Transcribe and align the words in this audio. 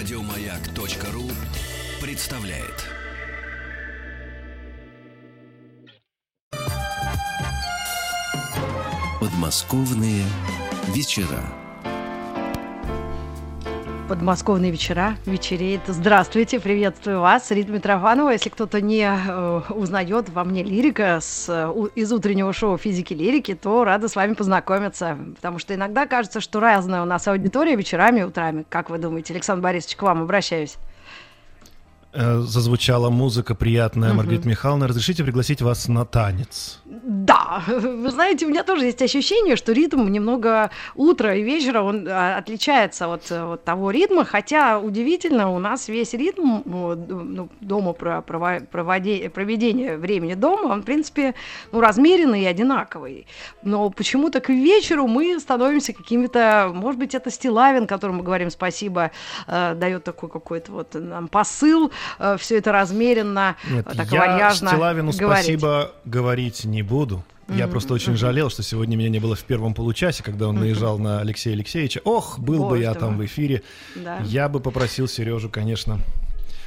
Радиомаяк.ру 0.00 1.30
представляет. 2.00 2.86
Подмосковные 9.20 10.24
вечера. 10.94 11.59
Подмосковные 14.10 14.72
вечера, 14.72 15.14
вечереет. 15.24 15.82
Здравствуйте, 15.86 16.58
приветствую 16.58 17.20
вас, 17.20 17.48
Рита 17.52 17.70
Митрофанова. 17.70 18.30
Если 18.30 18.48
кто-то 18.48 18.80
не 18.80 19.04
э, 19.04 19.60
узнает 19.70 20.28
во 20.30 20.42
мне 20.42 20.64
лирика 20.64 21.20
с, 21.20 21.48
э, 21.48 21.68
у, 21.68 21.86
из 21.86 22.12
утреннего 22.12 22.52
шоу 22.52 22.76
«Физики 22.76 23.14
лирики», 23.14 23.54
то 23.54 23.84
рада 23.84 24.08
с 24.08 24.16
вами 24.16 24.34
познакомиться, 24.34 25.16
потому 25.36 25.60
что 25.60 25.76
иногда 25.76 26.06
кажется, 26.06 26.40
что 26.40 26.58
разная 26.58 27.02
у 27.02 27.04
нас 27.04 27.28
аудитория 27.28 27.76
вечерами, 27.76 28.22
утрами. 28.22 28.66
Как 28.68 28.90
вы 28.90 28.98
думаете, 28.98 29.32
Александр 29.32 29.62
Борисович, 29.62 29.94
к 29.94 30.02
вам 30.02 30.22
обращаюсь. 30.22 30.76
Э, 32.12 32.40
зазвучала 32.40 33.10
музыка 33.10 33.54
приятная, 33.54 34.12
Маргарита 34.12 34.48
Михайловна. 34.48 34.88
Разрешите 34.88 35.22
пригласить 35.22 35.62
вас 35.62 35.86
на 35.86 36.04
танец? 36.04 36.80
Да, 36.84 37.39
вы 37.66 38.10
знаете, 38.10 38.46
у 38.46 38.48
меня 38.48 38.62
тоже 38.62 38.86
есть 38.86 39.02
ощущение, 39.02 39.56
что 39.56 39.72
ритм 39.72 40.08
немного 40.08 40.70
утра 40.94 41.34
и 41.34 41.42
вечера, 41.42 41.82
он 41.82 42.06
а, 42.08 42.36
отличается 42.36 43.12
от, 43.12 43.30
от 43.30 43.64
того 43.64 43.90
ритма, 43.90 44.24
хотя 44.24 44.78
удивительно, 44.78 45.50
у 45.50 45.58
нас 45.58 45.88
весь 45.88 46.14
ритм 46.14 46.60
ну, 46.64 47.48
дома 47.60 47.92
про 47.92 48.22
времени 49.96 50.34
дома, 50.34 50.72
он, 50.72 50.82
в 50.82 50.84
принципе, 50.84 51.34
ну, 51.72 51.80
размеренный 51.80 52.42
и 52.42 52.46
одинаковый. 52.46 53.26
Но 53.62 53.90
почему-то 53.90 54.40
к 54.40 54.48
вечеру 54.48 55.06
мы 55.06 55.38
становимся 55.40 55.92
какими-то, 55.92 56.70
может 56.72 56.98
быть, 56.98 57.14
это 57.14 57.30
Стилавин, 57.30 57.86
которому 57.86 58.18
мы 58.18 58.24
говорим 58.24 58.50
спасибо, 58.50 59.10
э, 59.46 59.74
дает 59.74 60.04
такой 60.04 60.28
какой-то 60.28 60.72
вот 60.72 60.94
нам 60.94 61.28
посыл, 61.28 61.90
э, 62.18 62.36
все 62.38 62.58
это 62.58 62.72
размеренно, 62.72 63.56
Нет, 63.68 63.86
так 63.96 64.10
я 64.12 64.20
вальяжно 64.20 64.68
Стилавину 64.68 65.12
говорить. 65.12 65.44
спасибо 65.44 65.92
говорить 66.04 66.64
не 66.64 66.82
буду. 66.82 67.22
Я 67.56 67.68
просто 67.68 67.94
очень 67.94 68.16
жалел, 68.16 68.50
что 68.50 68.62
сегодня 68.62 68.96
меня 68.96 69.08
не 69.08 69.18
было 69.18 69.34
в 69.34 69.44
первом 69.44 69.74
получасе, 69.74 70.22
когда 70.22 70.48
он 70.48 70.56
наезжал 70.56 70.98
на 70.98 71.20
Алексея 71.20 71.54
Алексеевича. 71.54 72.00
Ох, 72.04 72.38
был 72.38 72.68
бы 72.68 72.78
я 72.78 72.94
там 72.94 73.18
в 73.18 73.24
эфире. 73.24 73.62
Я 74.24 74.48
бы 74.48 74.60
попросил 74.60 75.08
Сережу, 75.08 75.48
конечно. 75.48 76.00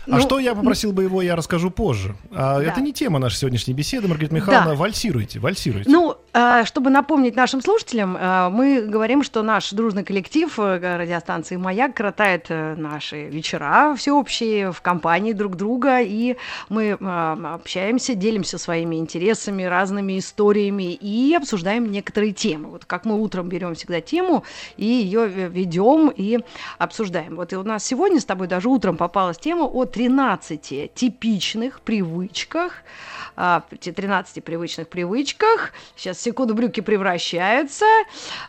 А 0.06 0.18
Ну, 0.18 0.20
что 0.20 0.38
я 0.38 0.54
попросил 0.54 0.92
бы 0.92 1.04
его, 1.04 1.22
я 1.22 1.36
расскажу 1.36 1.72
позже. 1.72 2.16
А 2.32 2.60
Да. 2.60 2.64
Это 2.64 2.82
не 2.82 2.92
тема 2.92 3.20
нашей 3.20 3.38
сегодняшней 3.38 3.74
беседы, 3.74 4.08
Маргарита 4.10 4.36
Михайловна. 4.36 4.72
Да. 4.72 4.76
Вальсируйте, 4.76 5.40
вальсируйте. 5.40 5.90
Ну, 5.90 6.18
чтобы 6.66 6.90
напомнить 6.90 7.36
нашим 7.36 7.62
слушателям, 7.62 8.18
э, 8.18 8.50
мы 8.50 8.82
говорим, 8.82 9.22
что 9.22 9.44
наш 9.44 9.70
дружный 9.72 10.04
коллектив 10.04 10.52
э, 10.58 10.98
радиостанции 10.98 11.58
«Маяк» 11.58 11.96
кротает 11.96 12.48
э, 12.50 12.74
наши 12.76 13.26
вечера 13.26 13.94
всеобщие 13.96 14.72
в 14.72 14.82
компании 14.82 15.34
друг 15.34 15.56
друга, 15.56 16.02
и 16.02 16.36
мы 16.70 16.98
э, 17.00 17.46
общаемся, 17.54 18.16
делимся 18.16 18.58
своими 18.58 18.96
интересами, 18.96 19.62
разными 19.62 20.18
историями 20.18 20.94
и 20.94 21.36
обсуждаем 21.36 21.92
некоторые 21.92 22.34
темы. 22.34 22.70
Вот 22.70 22.86
как 22.86 23.06
мы 23.06 23.22
утром 23.22 23.48
берем 23.48 23.76
всегда 23.76 24.02
тему 24.02 24.44
и 24.76 24.86
ее 24.86 25.28
ведем 25.28 26.10
и 26.10 26.40
обсуждаем. 26.80 27.36
Вот 27.36 27.54
и 27.54 27.58
у 27.58 27.64
нас 27.64 27.84
сегодня 27.86 28.20
с 28.20 28.26
тобой 28.26 28.48
даже 28.48 28.70
утром 28.70 28.98
попалась 28.98 29.38
тема 29.38 29.66
о 29.66 29.86
13 29.86 30.92
типичных 30.96 31.82
привычках, 31.82 32.84
а, 33.23 33.23
13 33.36 34.44
привычных 34.44 34.88
привычках. 34.88 35.72
Сейчас, 35.96 36.20
секунду, 36.20 36.54
брюки 36.54 36.82
превращаются. 36.82 37.86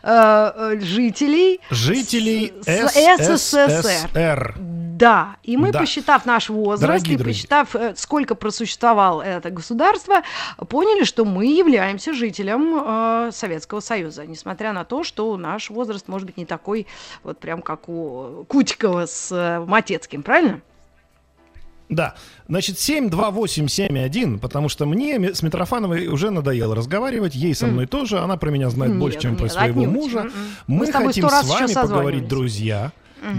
э, 0.03 0.51
э, 0.55 0.79
жителей 0.79 1.59
Жителей. 1.69 2.53
СССР. 2.63 4.55
Да, 4.95 5.35
и 5.43 5.57
мы, 5.57 5.71
Да. 5.73 5.79
посчитав 5.79 6.25
наш 6.25 6.49
возраст 6.49 6.81
Дорогие 6.81 7.15
и 7.15 7.17
друзья. 7.17 7.33
посчитав, 7.33 7.75
э, 7.75 7.93
сколько 7.97 8.33
просуществовало 8.35 9.21
это 9.21 9.49
государство, 9.49 10.21
поняли, 10.69 11.03
что 11.03 11.25
мы 11.25 11.47
являемся 11.47 12.13
жителем 12.13 12.81
э, 12.81 13.31
Советского 13.33 13.81
Союза, 13.81 14.25
несмотря 14.25 14.71
на 14.71 14.85
то, 14.85 15.03
что 15.03 15.35
наш 15.35 15.69
возраст 15.69 16.07
может 16.07 16.27
быть 16.27 16.37
не 16.37 16.45
такой, 16.45 16.87
вот 17.23 17.39
прям 17.39 17.61
как 17.61 17.89
у 17.89 18.45
Кутикова 18.47 19.05
с 19.05 19.31
э, 19.33 19.59
Матецким, 19.65 20.23
правильно? 20.23 20.61
Да, 21.87 22.15
значит, 22.47 22.79
72871, 22.79 24.39
потому 24.39 24.69
что 24.69 24.85
мне 24.85 25.33
с 25.33 25.43
Митрофановой 25.43 26.07
уже 26.07 26.31
надоело 26.31 26.75
разговаривать, 26.75 27.35
ей 27.35 27.53
со 27.53 27.67
мной 27.67 27.85
тоже, 27.85 28.19
она 28.19 28.37
про 28.37 28.49
меня 28.49 28.69
знает 28.69 28.93
Нет, 28.93 28.99
больше, 28.99 29.19
чем 29.19 29.35
про 29.35 29.49
своего 29.49 29.81
отнюдь. 29.81 29.93
мужа. 29.93 30.29
Мы, 30.67 30.77
Мы 30.77 30.87
с 30.87 30.89
тобой 30.89 31.07
хотим 31.07 31.29
с 31.29 31.31
вами 31.31 31.73
поговорить, 31.73 31.73
созванивались. 31.73 32.27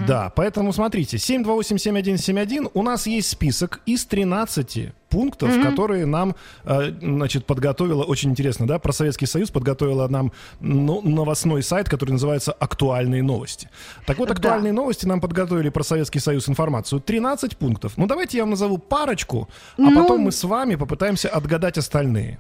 Да, 0.07 0.31
поэтому 0.35 0.73
смотрите, 0.73 1.17
7287171, 1.19 2.71
у 2.75 2.83
нас 2.83 3.07
есть 3.07 3.31
список 3.31 3.81
из 3.87 4.05
13 4.07 4.93
пунктов, 5.09 5.51
которые 5.63 6.07
нам, 6.07 6.35
э, 6.65 6.93
значит, 7.01 7.47
подготовила, 7.47 8.03
очень 8.05 8.31
интересно, 8.31 8.67
да, 8.67 8.79
про 8.79 8.93
Советский 8.93 9.27
Союз 9.27 9.51
подготовила 9.51 10.09
нам 10.09 10.33
ну, 10.61 11.01
новостной 11.03 11.63
сайт, 11.63 11.89
который 11.89 12.11
называется 12.13 12.53
«Актуальные 12.53 13.23
новости». 13.23 13.69
Так 14.07 14.19
вот, 14.19 14.29
Да. 14.29 14.35
актуальные 14.35 14.73
новости 14.73 15.07
нам 15.07 15.21
подготовили 15.21 15.69
про 15.69 15.85
Советский 15.85 16.19
Союз 16.19 16.49
информацию. 16.49 17.01
13 17.01 17.57
пунктов. 17.57 17.93
Ну, 17.97 18.07
давайте 18.07 18.39
я 18.39 18.43
вам 18.43 18.51
назову 18.51 18.79
парочку, 18.79 19.49
а 19.79 19.83
Ну- 19.83 19.95
потом 20.03 20.23
мы 20.23 20.33
с 20.33 20.43
вами 20.45 20.75
попытаемся 20.75 21.29
отгадать 21.29 21.79
остальные. 21.79 22.39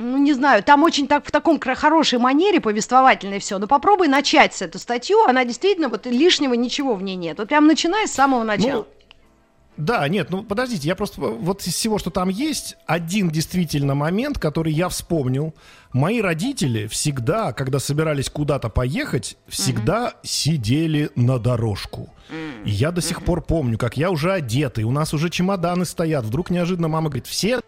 Ну, 0.00 0.16
не 0.16 0.32
знаю, 0.32 0.62
там 0.62 0.84
очень 0.84 1.08
так 1.08 1.26
в 1.26 1.32
таком 1.32 1.58
хорошей 1.58 2.20
манере 2.20 2.60
повествовательной 2.60 3.40
все. 3.40 3.58
Но 3.58 3.66
попробуй 3.66 4.06
начать 4.06 4.54
с 4.54 4.62
эту 4.62 4.78
статью, 4.78 5.24
она 5.24 5.44
действительно, 5.44 5.88
вот 5.88 6.06
лишнего 6.06 6.54
ничего 6.54 6.94
в 6.94 7.02
ней 7.02 7.16
нет. 7.16 7.38
Вот 7.38 7.48
прям 7.48 7.66
начинай 7.66 8.06
с 8.06 8.12
самого 8.12 8.44
начала. 8.44 8.86
Ну, 8.86 8.86
да, 9.76 10.08
нет, 10.08 10.30
ну 10.30 10.44
подождите, 10.44 10.86
я 10.86 10.94
просто 10.94 11.20
вот 11.20 11.66
из 11.66 11.74
всего, 11.74 11.98
что 11.98 12.10
там 12.10 12.28
есть, 12.28 12.76
один 12.86 13.28
действительно 13.28 13.96
момент, 13.96 14.38
который 14.38 14.72
я 14.72 14.88
вспомнил. 14.88 15.52
Мои 15.92 16.20
родители 16.20 16.86
всегда, 16.86 17.52
когда 17.52 17.80
собирались 17.80 18.30
куда-то 18.30 18.68
поехать, 18.68 19.36
всегда 19.48 20.14
сидели 20.22 21.10
на 21.16 21.40
дорожку. 21.40 22.08
И 22.64 22.70
я 22.70 22.92
до 22.92 23.00
сих 23.00 23.24
пор 23.24 23.42
помню, 23.42 23.78
как 23.78 23.96
я 23.96 24.10
уже 24.10 24.32
одетый, 24.32 24.84
у 24.84 24.92
нас 24.92 25.12
уже 25.12 25.28
чемоданы 25.28 25.84
стоят. 25.84 26.24
Вдруг 26.24 26.50
неожиданно 26.50 26.86
мама 26.86 27.08
говорит, 27.08 27.26
все 27.26 27.60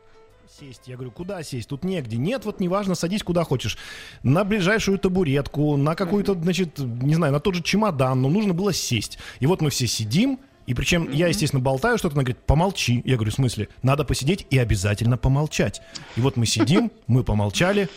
сесть. 0.60 0.82
Я 0.86 0.96
говорю, 0.96 1.10
куда 1.10 1.42
сесть? 1.42 1.68
Тут 1.68 1.84
негде. 1.84 2.16
Нет, 2.16 2.44
вот 2.44 2.60
неважно, 2.60 2.94
садись 2.94 3.22
куда 3.22 3.44
хочешь. 3.44 3.78
На 4.22 4.44
ближайшую 4.44 4.98
табуретку, 4.98 5.76
на 5.76 5.94
какую-то, 5.94 6.34
значит, 6.34 6.78
не 6.78 7.14
знаю, 7.14 7.32
на 7.32 7.40
тот 7.40 7.54
же 7.54 7.62
чемодан, 7.62 8.20
но 8.20 8.28
нужно 8.28 8.52
было 8.52 8.72
сесть. 8.72 9.18
И 9.40 9.46
вот 9.46 9.62
мы 9.62 9.70
все 9.70 9.86
сидим, 9.86 10.38
и 10.66 10.74
причем 10.74 11.10
я, 11.10 11.28
естественно, 11.28 11.62
болтаю 11.62 11.96
что-то, 11.98 12.14
она 12.14 12.22
говорит, 12.24 12.44
помолчи. 12.44 13.02
Я 13.04 13.16
говорю, 13.16 13.30
в 13.32 13.34
смысле? 13.34 13.68
Надо 13.82 14.04
посидеть 14.04 14.46
и 14.50 14.58
обязательно 14.58 15.16
помолчать. 15.16 15.80
И 16.16 16.20
вот 16.20 16.36
мы 16.36 16.46
сидим, 16.46 16.92
мы 17.06 17.24
помолчали, 17.24 17.88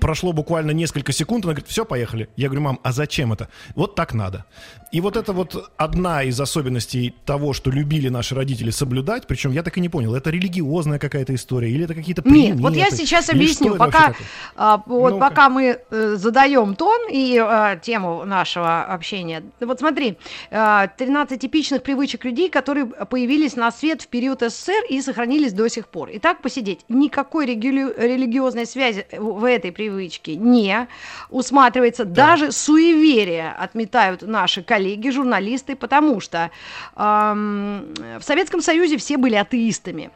Прошло 0.00 0.32
буквально 0.32 0.72
несколько 0.72 1.12
секунд, 1.12 1.44
она 1.44 1.52
говорит, 1.54 1.68
все, 1.70 1.84
поехали. 1.84 2.28
Я 2.36 2.48
говорю, 2.48 2.62
мам, 2.62 2.80
а 2.82 2.92
зачем 2.92 3.32
это? 3.32 3.48
Вот 3.76 3.94
так 3.94 4.12
надо. 4.12 4.44
И 4.90 5.00
вот 5.00 5.16
это 5.16 5.32
вот 5.32 5.70
одна 5.76 6.22
из 6.24 6.38
особенностей 6.40 7.14
того, 7.24 7.52
что 7.52 7.70
любили 7.70 8.08
наши 8.08 8.34
родители 8.34 8.70
соблюдать, 8.70 9.26
причем 9.26 9.52
я 9.52 9.62
так 9.62 9.78
и 9.78 9.80
не 9.80 9.88
понял, 9.88 10.14
это 10.14 10.30
религиозная 10.30 10.98
какая-то 10.98 11.34
история 11.34 11.70
или 11.70 11.84
это 11.84 11.94
какие-то 11.94 12.22
Нет, 12.26 12.56
вот 12.58 12.74
я 12.74 12.86
приметы? 12.86 12.96
сейчас 12.96 13.30
объясню. 13.30 13.76
Пока, 13.76 14.14
а, 14.56 14.82
вот 14.86 15.12
Ну-ка. 15.14 15.28
пока 15.28 15.48
мы 15.48 15.78
э, 15.90 16.14
задаем 16.16 16.74
тон 16.74 17.08
и 17.10 17.38
а, 17.38 17.76
тему 17.76 18.24
нашего 18.24 18.82
общения. 18.84 19.42
Вот 19.60 19.78
смотри, 19.78 20.18
а, 20.50 20.88
13 20.88 21.40
типичных 21.40 21.82
привычек 21.82 22.24
людей, 22.24 22.50
которые 22.50 22.86
появились 22.86 23.56
на 23.56 23.70
свет 23.72 24.02
в 24.02 24.08
период 24.08 24.40
СССР 24.42 24.84
и 24.90 25.00
сохранились 25.00 25.52
до 25.52 25.68
сих 25.68 25.86
пор. 25.88 26.10
Итак, 26.14 26.42
посидеть. 26.42 26.80
Никакой 26.88 27.46
регули- 27.46 27.94
религиозной 27.96 28.66
связи 28.66 29.06
в 29.16 29.51
этой 29.56 29.72
привычке 29.72 30.36
не 30.36 30.88
усматривается. 31.30 32.04
Даже 32.04 32.52
суеверия 32.52 33.54
отметают 33.58 34.22
наши 34.22 34.62
коллеги, 34.62 35.10
журналисты, 35.10 35.76
потому 35.76 36.20
что 36.20 36.50
ам, 36.94 37.86
в 38.18 38.22
Советском 38.22 38.60
Союзе 38.60 38.96
все 38.96 39.16
были 39.16 39.34
атеистами. 39.34 40.10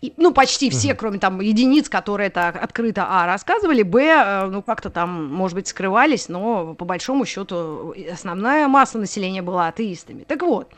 И, 0.00 0.12
ну, 0.16 0.32
почти 0.32 0.70
все, 0.70 0.94
кроме 0.94 1.18
там 1.18 1.40
единиц, 1.40 1.88
которые 1.88 2.28
это 2.28 2.48
открыто, 2.48 3.06
а, 3.08 3.26
рассказывали, 3.26 3.82
б, 3.82 4.02
э, 4.02 4.46
ну, 4.46 4.62
как-то 4.62 4.90
там, 4.90 5.26
может 5.26 5.54
быть, 5.56 5.68
скрывались, 5.68 6.28
но 6.28 6.74
по 6.74 6.84
большому 6.84 7.26
счету 7.26 7.94
основная 8.12 8.68
масса 8.68 8.98
населения 8.98 9.42
была 9.42 9.68
атеистами. 9.68 10.24
Так 10.24 10.42
вот, 10.42 10.70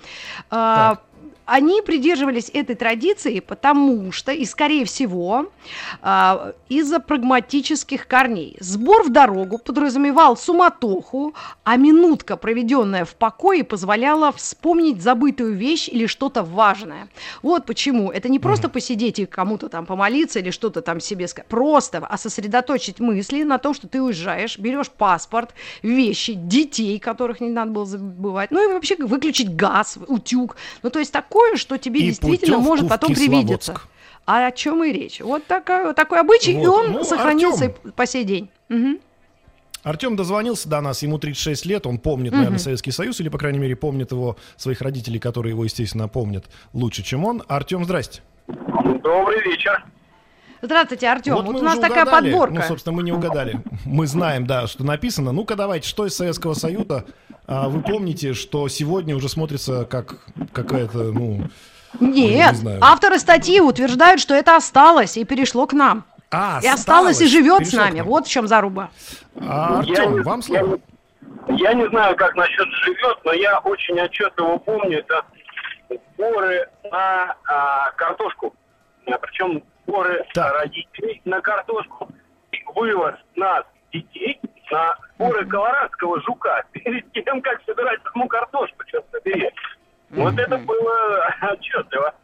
а, 0.51 0.99
они 1.47 1.83
придерживались 1.83 2.51
этой 2.53 2.77
традиции, 2.77 3.41
потому 3.41 4.13
что, 4.13 4.33
и 4.33 4.45
скорее 4.45 4.85
всего, 4.85 5.51
а, 6.03 6.53
из-за 6.69 7.01
прагматических 7.01 8.07
корней. 8.07 8.57
Сбор 8.61 9.05
в 9.05 9.11
дорогу 9.11 9.59
подразумевал 9.59 10.37
суматоху, 10.37 11.35
а 11.65 11.77
минутка, 11.77 12.37
проведенная 12.37 13.05
в 13.05 13.15
покое, 13.15 13.65
позволяла 13.65 14.33
вспомнить 14.33 15.03
забытую 15.03 15.55
вещь 15.55 15.89
или 15.89 16.07
что-то 16.07 16.43
важное. 16.43 17.09
Вот 17.43 17.67
почему. 17.67 18.11
Это 18.11 18.29
не 18.29 18.39
просто 18.39 18.69
посидеть 18.69 19.19
и 19.19 19.27
кому-то 19.27 19.69
там 19.69 19.87
помолиться 19.87 20.39
или 20.39 20.51
что-то 20.51 20.83
там 20.83 21.01
себе 21.01 21.29
сказать. 21.29 21.49
Просто, 21.49 21.99
а 21.99 22.19
сосредоточить 22.19 23.01
мысли 23.01 23.43
на 23.43 23.59
том, 23.59 23.75
что 23.75 23.89
ты 23.89 24.01
уезжаешь, 24.01 24.59
берешь 24.59 24.91
паспорт, 24.91 25.55
вещи, 25.83 26.35
детей, 26.35 26.99
которых 26.99 27.41
не 27.41 27.51
надо 27.51 27.71
было 27.71 27.87
забывать. 27.87 28.51
Ну 28.51 28.63
и 28.63 28.73
вообще 28.73 28.97
выключить 28.97 29.55
газ, 29.55 29.99
утюг. 30.07 30.57
Ну 30.83 30.91
то 30.91 30.99
есть 30.99 31.13
такое, 31.13 31.40
что 31.57 31.79
тебе 31.79 32.01
И 32.01 32.07
действительно 32.07 32.59
может 32.59 32.89
потом 32.89 33.15
привидеться. 33.15 33.81
А 34.27 34.47
о 34.47 34.53
чем 34.53 34.85
и 34.85 34.93
речь? 34.93 35.21
Вот 35.21 35.47
такая, 35.47 35.87
вот 35.87 35.97
такой 35.97 36.21
обычай, 36.21 36.53
и 36.53 36.57
Вот. 36.67 36.69
он 36.87 36.93
Ну, 36.93 37.05
сохранился 37.05 37.67
Артём. 37.67 37.91
и 37.91 37.93
по 37.93 38.07
сей 38.07 38.25
день. 38.25 38.49
Мгм. 38.69 38.99
Артем 39.83 40.15
дозвонился 40.15 40.69
до 40.69 40.81
нас, 40.83 41.03
ему 41.03 41.19
36 41.19 41.65
лет, 41.65 41.87
он 41.87 41.99
помнит, 41.99 42.33
наверное, 42.33 42.59
Советский 42.59 42.91
Союз, 42.91 43.19
или, 43.21 43.31
по 43.31 43.39
крайней 43.39 43.59
мере, 43.59 43.75
помнит 43.77 44.13
его, 44.13 44.37
своих 44.59 44.83
родителей, 44.83 45.19
которые 45.19 45.53
его, 45.53 45.65
естественно, 45.65 46.07
помнят 46.07 46.45
лучше, 46.75 47.03
чем 47.03 47.25
он. 47.25 47.43
Артем, 47.49 47.85
здрасте. 47.85 48.21
Добрый 48.47 49.43
вечер. 49.43 49.85
Здравствуйте, 50.63 51.09
Артем. 51.09 51.35
Вот, 51.37 51.47
мы 51.47 51.59
у 51.59 51.63
нас 51.63 51.79
такая 51.79 52.03
угадали. 52.03 52.31
подборка. 52.31 52.55
Ну, 52.57 52.63
собственно, 52.69 52.95
мы 52.97 53.03
не 53.03 53.13
угадали. 53.13 53.63
Мы 53.87 54.07
знаем, 54.07 54.47
да, 54.47 54.67
что 54.67 54.85
написано. 54.85 55.33
Ну-ка, 55.33 55.57
давайте, 55.57 55.89
что 55.89 56.05
из 56.07 56.15
Советского 56.15 56.53
Союза 56.53 57.07
а, 57.47 57.69
вы 57.69 57.81
помните, 57.83 58.33
что 58.35 58.69
сегодня 58.69 59.17
уже 59.17 59.29
смотрится 59.29 59.85
как 59.85 60.17
какая-то, 60.53 60.99
ну... 61.13 61.43
Нет, 61.99 62.63
не 62.63 62.79
авторы 62.81 63.19
статьи 63.19 63.61
утверждают, 63.61 64.21
что 64.21 64.35
это 64.35 64.57
осталось 64.57 65.17
и 65.17 65.25
перешло 65.25 65.67
к 65.67 65.73
нам. 65.73 66.05
А, 66.31 66.61
И 66.63 66.69
осталось, 66.69 67.21
и 67.21 67.27
живет 67.27 67.67
с 67.67 67.71
перешло 67.71 67.81
нами. 67.81 67.99
нам. 67.99 68.07
Вот 68.07 68.27
в 68.27 68.31
чем 68.31 68.47
заруба. 68.47 68.91
А, 69.41 69.83
Я 69.85 69.95
Артем, 69.95 70.15
не- 70.15 70.21
вам 70.21 70.43
слово. 70.43 70.79
Я, 71.49 71.53
не- 71.57 71.63
я 71.63 71.75
не 71.75 71.89
знаю, 71.89 72.15
как 72.17 72.37
насчет 72.37 72.69
живет, 72.85 73.19
но 73.25 73.33
я 73.33 73.59
очень 73.59 74.01
отчетливо 74.01 74.59
помню 74.59 74.99
это 75.01 75.23
сборы 76.15 76.69
на 76.85 77.35
а, 77.49 77.91
картошку. 77.97 78.55
А, 79.07 79.19
причем 79.19 79.63
сборы 79.87 80.25
Так. 80.35 80.55
родителей 80.55 81.21
на 81.25 81.41
картошку. 81.41 82.09
И 82.53 82.59
Вывоз 82.75 83.15
нас, 83.35 83.65
детей, 83.93 84.39
на 84.71 84.97
сборы 85.15 85.47
колорадского 85.47 86.21
жука 86.23 86.63
перед 86.73 87.11
тем, 87.13 87.41
как 87.43 87.61
собирать 87.67 88.01
саму 88.13 88.29
картошку, 88.29 88.85
черт 88.87 89.05
побери. 89.11 89.51
Вот 90.11 90.39
это 90.39 90.57
было 90.59 91.35
отчетливо. 91.53 92.15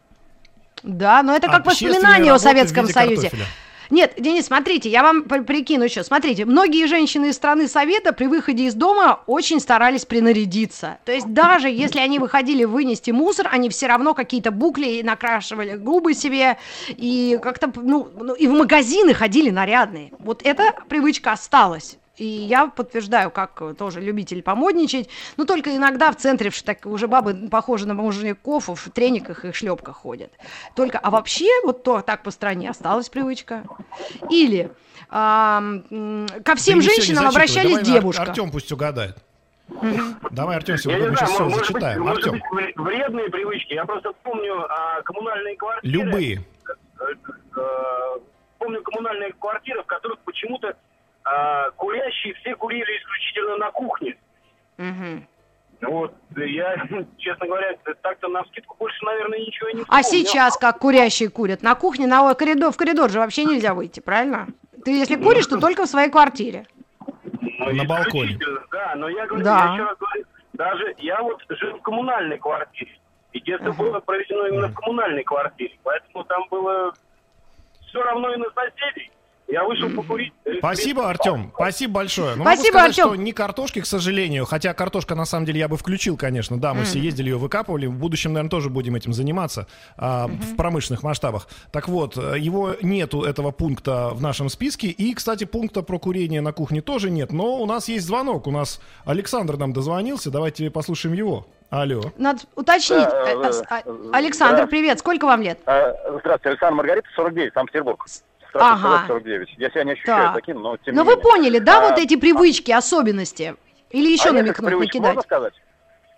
Да, 0.83 1.23
но 1.23 1.35
это 1.35 1.49
как 1.49 1.65
воспоминание 1.67 2.33
о 2.33 2.39
Советском 2.39 2.87
Союзе. 2.87 3.31
картофеля. 3.31 3.47
Нет, 3.91 4.15
Денис, 4.19 4.47
смотрите, 4.47 4.89
я 4.89 5.03
вам 5.03 5.23
при- 5.23 5.41
прикину 5.41 5.85
еще. 5.85 6.03
Смотрите, 6.03 6.45
многие 6.45 6.87
женщины 6.87 7.27
из 7.27 7.37
страны 7.37 7.69
Совета 7.69 8.13
при 8.13 8.27
выходе 8.27 8.65
из 8.65 8.75
дома 8.75 9.21
очень 9.27 9.61
старались 9.61 10.05
принарядиться. 10.05 10.99
То 11.05 11.13
есть 11.13 11.33
даже 11.33 11.69
если 11.69 12.01
они 12.01 12.19
выходили 12.19 12.65
вынести 12.65 13.13
мусор, 13.13 13.49
они 13.51 13.69
все 13.69 13.87
равно 13.87 14.15
какие-то 14.15 14.51
букли 14.51 15.03
накрашивали 15.03 15.77
губы 15.77 16.15
себе 16.15 16.59
и 16.89 17.39
как-то, 17.41 17.71
ну, 17.77 18.09
ну, 18.19 18.35
и 18.35 18.49
в 18.49 18.53
магазины 18.53 19.15
ходили 19.15 19.51
нарядные. 19.51 20.11
Вот 20.19 20.41
эта 20.45 20.73
привычка 20.89 21.33
осталась. 21.33 21.99
И 22.17 22.25
я 22.25 22.69
подтверждаю, 22.69 23.31
как 23.31 23.61
э, 23.61 23.75
тоже 23.75 24.01
любитель 24.01 24.43
помодничать, 24.43 25.09
но 25.37 25.45
только 25.45 25.77
иногда 25.77 26.11
в 26.11 26.17
центре 26.17 26.51
так 26.65 26.87
уже 26.87 27.09
бабы 27.09 27.49
похожи 27.51 27.87
на 27.87 27.95
мужиков 27.95 28.69
в 28.69 28.91
трениках 28.91 29.45
и 29.45 29.53
шлепках 29.53 29.97
ходят. 29.97 30.33
Только, 30.75 30.99
а 30.99 31.11
вообще 31.11 31.49
вот 31.65 31.83
то 31.83 32.01
так 32.01 32.23
по 32.23 32.31
стране 32.31 32.71
осталась 32.71 33.09
привычка. 33.11 33.65
Или 34.31 34.71
м, 35.11 36.27
ко 36.45 36.55
всем 36.55 36.81
женщинам 36.81 37.27
обращались 37.27 37.71
Давай 37.71 37.83
Ар- 37.83 37.87
девушка. 37.87 38.23
Артем 38.23 38.51
пусть 38.51 38.73
угадает. 38.73 39.17
Давай, 40.31 40.57
Артем, 40.57 40.79
сегодня 40.79 41.11
мы 41.11 41.17
сейчас 41.17 41.31
все 41.31 41.51
зачитаем. 41.51 42.01
может 42.03 42.27
Артем, 42.27 42.41
вредные 42.77 43.29
привычки. 43.29 43.75
Я 43.75 43.85
просто 43.85 44.13
помню 44.23 44.65
а, 44.69 45.03
коммунальные 45.03 45.57
квартиры. 45.57 45.93
любые. 45.93 46.45
э, 47.01 47.05
э, 47.57 47.61
помню 48.59 48.81
коммунальные 48.83 49.33
квартиры, 49.39 49.83
в 49.83 49.87
которых 49.87 50.19
почему-то 50.21 50.75
а, 51.27 51.71
курящие 51.73 52.35
все 52.35 52.55
курили 52.55 52.99
исключительно 52.99 53.57
на 53.57 53.71
кухне. 53.73 54.17
Мгм. 54.79 55.27
Вот, 55.83 56.15
я, 56.37 56.77
честно 57.19 57.47
говоря, 57.47 57.75
так-то 58.03 58.29
на 58.29 58.45
скидку 58.45 58.77
больше, 58.79 59.05
наверное, 59.05 59.41
ничего 59.41 59.71
не 59.71 59.81
А 59.89 60.01
вспомню. 60.03 60.03
сейчас 60.25 60.57
как 60.57 60.79
курящие 60.79 61.29
курят? 61.29 61.63
На 61.63 61.75
кухне, 61.75 62.07
на 62.07 62.33
коридор, 62.35 62.73
в 62.73 62.77
коридор 62.77 63.11
же 63.11 63.19
вообще 63.19 63.45
нельзя 63.45 63.75
выйти, 63.75 64.01
правильно? 64.01 64.47
Ты 64.85 64.93
если 64.93 65.17
куришь, 65.17 65.47
то 65.47 65.59
только 65.61 65.85
в 65.85 65.89
своей 65.89 66.11
квартире. 66.11 66.67
Ну, 67.59 67.73
На 67.75 67.85
балконе. 67.85 68.33
исключительно, 68.33 68.61
Да, 68.71 68.95
но 68.97 69.09
я 69.09 69.27
говорю, 69.27 69.45
Да. 69.45 69.65
я 69.67 69.73
еще 69.75 69.83
раз 69.85 69.99
говорю, 69.99 70.25
даже 70.53 70.95
я 70.99 71.21
вот 71.23 71.43
жил 71.51 71.77
в 71.79 71.83
коммунальной 71.83 72.39
квартире. 72.39 72.93
И 73.33 73.41
детство 73.41 73.73
было 73.73 74.01
проведено 74.01 74.47
именно 74.47 74.69
в 74.69 74.75
коммунальной 74.75 75.25
квартире. 75.25 75.77
Поэтому 75.83 76.25
там 76.25 76.45
было 76.51 76.95
все 77.89 78.03
равно 78.03 78.33
и 78.33 78.37
на 78.37 78.47
соседей. 78.55 79.11
Я 79.49 79.63
вышел 79.65 79.89
покурить. 79.91 80.33
э, 80.45 80.55
Спасибо, 80.59 81.03
без- 81.03 81.09
Артем. 81.11 81.53
Спасибо 81.55 81.93
большое. 81.95 82.35
Ну, 82.35 82.43
Спасибо, 82.43 82.79
могу 82.79 82.93
сказать, 82.93 82.99
Артём. 82.99 83.15
что 83.15 83.23
не 83.23 83.33
картошки, 83.33 83.81
к 83.81 83.87
сожалению. 83.87 84.45
Хотя 84.45 84.75
картошка, 84.75 85.15
на 85.15 85.25
самом 85.25 85.47
деле, 85.47 85.61
я 85.61 85.69
бы 85.69 85.77
включил, 85.77 86.17
конечно. 86.17 86.59
Да, 86.59 86.75
мы 86.75 86.83
все 86.83 86.99
ездили, 86.99 87.29
ее 87.31 87.37
выкапывали. 87.39 87.87
В 87.87 87.93
будущем, 87.97 88.33
наверное, 88.33 88.51
тоже 88.51 88.71
будем 88.71 88.97
этим 88.97 89.13
заниматься 89.13 89.69
а, 89.97 90.27
в 90.27 90.57
промышленных 90.57 91.05
масштабах. 91.05 91.47
Так 91.71 91.87
вот, 91.89 92.17
э, 92.19 92.39
его 92.41 92.75
нету, 92.83 93.23
этого 93.23 93.53
пункта 93.53 94.11
в 94.13 94.21
нашем 94.21 94.49
списке. 94.49 94.89
И, 94.89 95.15
кстати, 95.15 95.45
пункта 95.45 95.83
про 95.83 95.99
курение 96.01 96.41
на 96.41 96.53
кухне 96.53 96.81
тоже 96.81 97.09
нет. 97.11 97.33
Но 97.33 97.59
у 97.63 97.67
нас 97.67 97.89
есть 97.89 98.05
звонок. 98.07 98.49
У 98.49 98.51
нас 98.51 98.81
Александр 99.05 99.57
нам 99.57 99.73
дозвонился. 99.73 100.31
Давайте 100.33 100.71
послушаем 100.73 101.15
его. 101.15 101.47
Алло. 101.71 102.01
Надо 102.17 102.41
уточнить. 102.57 102.99
Да, 103.09 103.25
Э, 103.27 103.51
э, 103.51 103.83
э, 103.87 104.11
Александр, 104.13 104.63
да. 104.63 104.67
привет. 104.67 104.99
Сколько 105.01 105.27
вам 105.27 105.43
лет? 105.43 105.59
Здравствуйте, 105.65 106.49
Александр 106.51 106.75
Маргарита, 106.77 107.09
49, 107.17 107.53
Санкт-Петербург. 107.55 108.07
Ага. 108.55 108.77
Здравствуйте, 108.79 109.07
49. 109.09 109.55
Я 109.59 109.71
себя 109.71 109.85
не 109.85 109.93
ощущаю 109.93 110.25
Так. 110.27 110.35
таким, 110.35 110.61
но 110.63 110.77
тем 110.79 110.95
Ну 110.95 111.03
не 111.03 111.07
вы 111.09 111.17
менее. 111.17 111.23
поняли, 111.33 111.59
да, 111.59 111.79
А, 111.79 111.91
вот 111.91 111.99
эти 111.99 112.17
привычки, 112.17 112.71
особенности? 112.73 113.57
Или 113.91 114.13
еще 114.13 114.31
а 114.31 114.33
намекнуть, 114.33 114.67
привычек 114.67 114.95
накидать? 114.95 115.15
можно 115.17 115.23
сказать? 115.23 115.55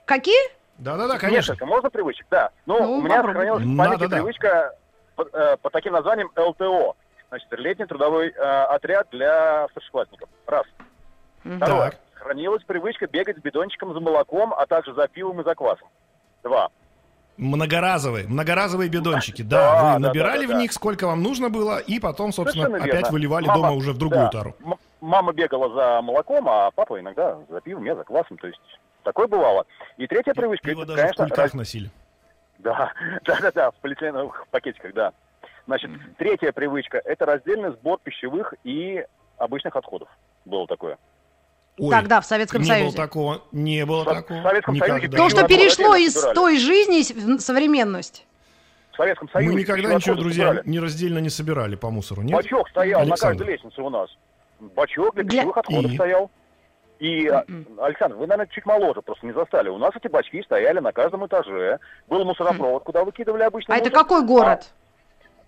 Какие? 0.05 0.39
Да-да-да, 0.79 1.19
конечно. 1.19 1.53
Несколько. 1.53 1.67
Можно 1.67 1.91
привычек? 1.91 2.27
Да. 2.31 2.51
Ну, 2.67 2.79
Ну, 2.83 2.93
у 2.99 3.03
меня 3.03 3.17
попробуй. 3.17 3.33
сохранилась 3.35 3.63
в 3.63 3.67
Надо, 3.67 3.91
памяти 3.91 4.11
да. 4.11 4.17
привычка 4.17 4.75
под, 5.17 5.35
э, 5.35 5.57
под 5.61 5.73
таким 5.73 5.93
названием 5.93 6.31
ЛТО. 6.37 6.97
Значит, 7.31 7.49
летний 7.53 7.85
трудовой 7.87 8.29
э, 8.29 8.41
отряд 8.41 9.09
для 9.11 9.67
старшеклассников. 9.73 10.29
Раз. 10.47 10.65
Второе. 11.57 11.91
Так. 11.91 12.01
Сохранилась 12.15 12.63
привычка 12.65 13.07
бегать 13.07 13.37
с 13.37 13.41
бидончиком 13.41 13.93
за 13.93 14.01
молоком, 14.01 14.53
а 14.55 14.67
также 14.67 14.95
за 14.95 15.09
пивом 15.09 15.41
и 15.41 15.45
за 15.45 15.55
квасом. 15.55 15.89
Два. 16.43 16.69
Многоразовые, 17.39 18.27
многоразовые 18.27 18.91
бидончики. 18.91 19.43
Да, 19.43 19.59
Да, 19.73 19.95
вы 19.95 19.99
набирали 20.01 20.45
да, 20.45 20.53
да, 20.53 20.59
в 20.59 20.61
них 20.61 20.73
сколько 20.73 21.07
вам 21.07 21.23
нужно 21.23 21.51
было, 21.51 21.79
и 21.79 22.01
потом, 22.01 22.33
собственно, 22.33 22.65
Совершенно 22.67 22.85
опять 22.85 23.03
верно. 23.03 23.11
выливали 23.13 23.47
Мама- 23.47 23.63
дома 23.63 23.73
уже 23.75 23.93
в 23.93 23.99
другую 23.99 24.23
да, 24.23 24.29
тару. 24.31 24.57
м- 24.65 24.75
мама 25.01 25.33
бегала 25.33 25.73
за 25.73 26.03
молоком, 26.03 26.49
а 26.49 26.71
папа 26.73 26.99
иногда 26.99 27.39
за 27.49 27.61
пивом, 27.61 27.85
я 27.85 27.95
за 27.95 28.03
квасом. 28.03 28.39
То 28.39 28.49
есть 28.49 28.61
такое 29.05 29.29
бывало. 29.29 29.67
И 29.99 30.09
третья 30.09 30.35
привычка, 30.35 30.67
Пиво 30.69 30.83
это, 30.83 30.89
даже 30.97 30.99
в 30.99 31.03
конечно, 31.05 31.25
кульках 31.27 31.45
раз- 31.45 31.55
носили. 31.55 31.91
Да, 32.59 32.93
да, 33.25 33.39
да, 33.41 33.53
да, 33.53 33.71
в 33.71 33.75
полиэтиленовых 33.77 34.47
пакетиках, 34.51 34.93
да. 34.95 35.13
Значит, 35.67 35.91
третья 36.17 36.51
привычка– 36.51 36.99
это 37.05 37.25
раздельный 37.25 37.71
сбор 37.71 38.01
пищевых 38.03 38.55
и 38.65 39.05
обычных 39.37 39.77
отходов. 39.77 40.09
Было 40.45 40.67
такое. 40.67 40.99
Ой, 41.79 41.91
Тогда 41.91 42.21
в 42.21 42.27
Советском 42.27 42.63
не 42.63 42.69
Союзе. 42.69 42.97
было 42.97 43.07
такого, 43.07 43.43
не 43.53 43.87
было 43.87 44.03
В 44.03 44.15
такого. 44.15 44.41
в 44.41 44.43
Советском 44.43 44.75
никогда. 44.75 44.95
Союзе 44.99 45.17
То, 45.17 45.29
что 45.29 45.47
перешло 45.47 45.95
из 45.97 46.15
той 46.15 46.59
жизни 46.59 47.37
в 47.37 47.41
современность. 47.41 48.27
В 48.93 48.97
Советском 48.97 49.29
Союзе 49.31 49.53
Мы 49.55 49.61
никогда 49.61 49.95
ничего, 49.95 50.17
друзья, 50.17 50.49
собирали. 50.49 50.69
не 50.69 50.81
раздельно 50.81 51.19
не 51.21 51.31
собирали 51.31 51.77
по 51.77 51.91
мусору, 51.91 52.23
нет? 52.23 52.33
Бачок 52.37 52.69
стоял 52.71 53.01
Александр. 53.03 53.35
на 53.35 53.39
каждой 53.39 53.53
лестнице 53.53 53.81
у 53.83 53.91
нас. 53.91 54.11
Бачок 54.61 55.15
для 55.15 55.23
Для- 55.25 55.39
пищевых 55.43 55.57
отходов 55.57 55.93
И? 55.93 55.95
стоял. 55.95 56.31
И, 56.99 57.29
а, 57.29 57.45
Мгм. 57.47 57.81
Александр, 57.81 58.17
вы, 58.17 58.27
наверное, 58.27 58.53
чуть 58.53 58.67
моложе, 58.67 59.03
просто 59.03 59.25
не 59.25 59.33
застали. 59.33 59.69
У 59.69 59.79
нас 59.79 59.93
эти 59.95 60.09
бачки 60.09 60.43
стояли 60.43 60.81
на 60.81 60.91
каждом 60.91 61.25
этаже. 61.27 61.79
Был 62.09 62.25
мусоропровод, 62.25 62.83
куда 62.83 63.05
выкидывали 63.05 63.45
обычно 63.45 63.73
А 63.73 63.79
это 63.79 63.89
мусор. 63.91 64.03
какой 64.03 64.27
город? 64.27 64.65
А, 64.65 64.88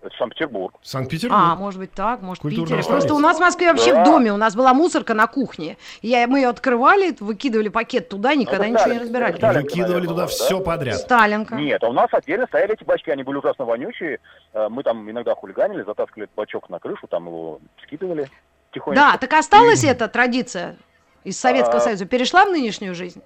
это 0.03 0.15
Санкт-Петербург. 0.17 0.75
Санкт-Петербург. 0.81 1.41
А, 1.43 1.55
может 1.55 1.79
быть 1.79 1.91
так, 1.91 2.21
может 2.21 2.41
Культурная 2.41 2.77
Питер. 2.77 2.85
Просто 2.89 3.07
столица. 3.09 3.15
у 3.15 3.19
нас 3.19 3.37
в 3.37 3.39
Москве 3.39 3.71
вообще 3.71 3.93
Да. 3.93 4.01
в 4.01 4.05
доме, 4.05 4.33
у 4.33 4.37
нас 4.37 4.55
была 4.55 4.73
мусорка 4.73 5.13
на 5.13 5.27
кухне. 5.27 5.77
Я, 6.01 6.27
мы 6.27 6.39
ее 6.39 6.47
открывали, 6.49 7.15
выкидывали 7.19 7.69
пакет 7.69 8.09
туда, 8.09 8.33
никогда 8.35 8.65
это 8.65 8.73
ничего 8.73 8.77
не 8.79 8.81
Сталин. 8.95 9.01
разбирали. 9.01 9.35
Сталин. 9.37 9.61
Выкидывали 9.61 9.87
наверное, 9.93 10.07
туда 10.09 10.21
да? 10.23 10.27
все 10.27 10.59
подряд. 10.61 10.97
Сталинка. 10.97 11.55
Нет, 11.55 11.83
а 11.83 11.89
у 11.89 11.93
нас 11.93 12.07
отдельно 12.11 12.47
стояли 12.47 12.73
эти 12.73 12.83
бачки, 12.83 13.09
они 13.11 13.23
были 13.23 13.37
ужасно 13.37 13.65
вонючие. 13.65 14.19
Э, 14.53 14.67
Мы 14.69 14.83
там 14.83 15.09
иногда 15.09 15.35
хулиганили, 15.35 15.83
затаскивали 15.83 16.23
этот 16.23 16.35
бачок 16.35 16.69
на 16.69 16.79
крышу, 16.79 17.07
там 17.07 17.27
его 17.27 17.59
скидывали 17.83 18.29
тихонечко. 18.73 19.11
Да, 19.11 19.17
так 19.17 19.31
осталась 19.33 19.83
эта 19.83 20.07
традиция 20.07 20.77
из 21.23 21.39
Советского 21.39 21.77
А, 21.77 21.81
Союза? 21.81 22.05
Перешла 22.05 22.45
в 22.45 22.49
нынешнюю 22.49 22.95
жизнь? 22.95 23.21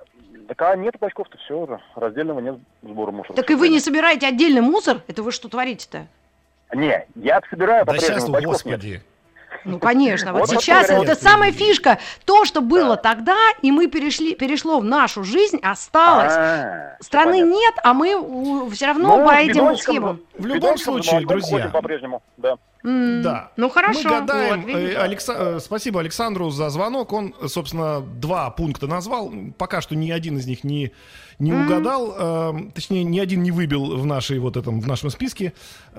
Так 0.48 0.62
а 0.62 0.76
нет 0.76 0.96
бачков-то 1.00 1.38
все, 1.40 1.80
раздельного 1.96 2.40
нет 2.40 2.58
сбора 2.84 3.12
мусора. 3.12 3.34
Так 3.36 3.50
и 3.50 3.56
вы 3.56 3.70
не 3.70 3.80
собираете 3.80 4.28
отдельный 4.28 4.62
мусор? 4.62 5.02
Это 5.08 5.24
вы 5.24 5.32
что 5.32 5.50
творите-то? 5.50 6.06
Не, 6.74 7.06
я 7.16 7.42
собираю 7.50 7.86
Да 7.86 7.94
по-прежнему, 7.94 8.20
сейчас, 8.20 8.30
нет. 8.30 8.44
господи. 8.46 9.02
Ну, 9.64 9.80
конечно. 9.80 10.32
Вот 10.34 10.42
Вот 10.52 10.62
сейчас 10.62 10.90
это 10.90 11.16
самая 11.16 11.52
фишка. 11.52 11.98
То, 12.26 12.46
что 12.46 12.62
было 12.62 12.96
Да. 12.96 12.98
тогда, 12.98 13.38
и 13.62 13.72
мы 13.72 13.88
перешли, 13.88 14.36
перешло 14.36 14.80
в 14.80 14.84
нашу 14.84 15.24
жизнь, 15.24 15.60
осталось. 15.64 16.34
А, 16.36 16.98
Страны 17.00 17.32
понятно. 17.40 17.50
нет, 17.52 17.74
а 17.84 17.94
мы 17.94 18.70
все 18.72 18.86
равно 18.88 19.18
Ну, 19.18 19.26
по 19.28 19.32
этим 19.32 19.76
схемам. 19.78 20.20
В 20.38 20.46
любом 20.46 20.78
случае, 20.78 21.26
друзья. 21.26 21.70
по-прежнему, 21.70 22.22
да. 22.38 22.56
Да. 22.86 23.52
Ну 23.58 23.70
хорошо. 23.70 24.00
Мы 24.04 24.10
гадаем. 24.10 24.62
вот, 24.62 24.68
видите. 24.68 24.94
э, 24.94 25.56
э, 25.56 25.60
Спасибо 25.60 26.00
Александру 26.00 26.50
за 26.52 26.70
звонок. 26.70 27.12
Он, 27.14 27.34
э, 27.42 27.48
собственно, 27.48 28.00
два 28.02 28.50
пункта 28.52 28.88
назвал. 28.88 29.32
Пока 29.58 29.82
что 29.82 29.96
ни 29.96 30.12
один 30.12 30.38
из 30.38 30.46
них 30.46 30.64
не, 30.64 30.92
не 31.40 31.52
угадал. 31.54 32.16
э, 32.18 32.54
точнее, 32.76 33.04
ни 33.04 33.20
один 33.20 33.42
не 33.42 33.52
выбил 33.52 33.98
в, 33.98 34.06
нашей, 34.06 34.40
вот 34.40 34.56
этом, 34.56 34.80
в 34.80 34.88
нашем 34.88 35.10
списке. 35.10 35.54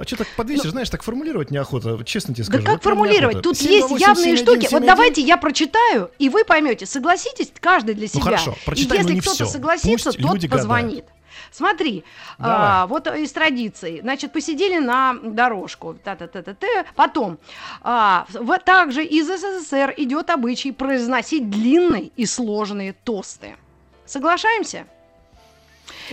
Что 0.06 0.16
так 0.18 0.28
подвесишь, 0.36 0.70
знаешь, 0.70 0.88
так 0.90 1.02
формулировать 1.02 1.50
неохота. 1.50 2.02
Честно 2.04 2.34
тебе 2.34 2.44
Ну, 2.44 2.52
Да 2.52 2.58
скажу. 2.58 2.64
как 2.64 2.74
вот 2.74 2.82
формулировать? 2.84 3.42
Тут 3.42 3.58
7, 3.58 3.70
есть 3.72 3.88
8, 3.90 4.00
явные 4.06 4.24
7, 4.24 4.36
штуки. 4.36 4.56
1, 4.58 4.60
7, 4.62 4.70
Вот 4.70 4.82
1. 4.82 4.86
давайте 4.86 5.20
я 5.22 5.36
прочитаю, 5.36 6.10
и 6.18 6.28
вы 6.28 6.44
поймете. 6.44 6.86
Согласитесь, 6.86 7.52
каждый 7.60 7.94
для 7.94 8.06
себя. 8.06 8.22
хорошо, 8.22 8.52
и 8.52 8.64
прочитай, 8.64 9.02
но 9.02 9.08
если 9.10 9.20
кто-то 9.20 9.46
согласится, 9.46 9.90
Пусть 9.90 10.04
тот 10.04 10.32
люди 10.34 10.46
гадают. 10.46 11.04
Смотри, 11.50 12.04
Давай. 12.38 12.56
а, 12.58 12.86
вот 12.86 13.06
из 13.06 13.32
традиций. 13.32 14.00
Значит, 14.00 14.32
посидели 14.32 14.78
на 14.78 15.14
дорожку. 15.22 15.94
Та-та-та-та-та. 15.94 16.66
Потом, 16.94 17.38
а, 17.82 18.26
в- 18.30 18.58
также 18.58 19.04
из 19.04 19.26
СССР 19.28 19.94
идет 19.96 20.30
обычай 20.30 20.72
произносить 20.72 21.48
длинные 21.50 22.10
и 22.16 22.26
сложные 22.26 22.92
тосты. 23.04 23.56
Соглашаемся? 24.04 24.86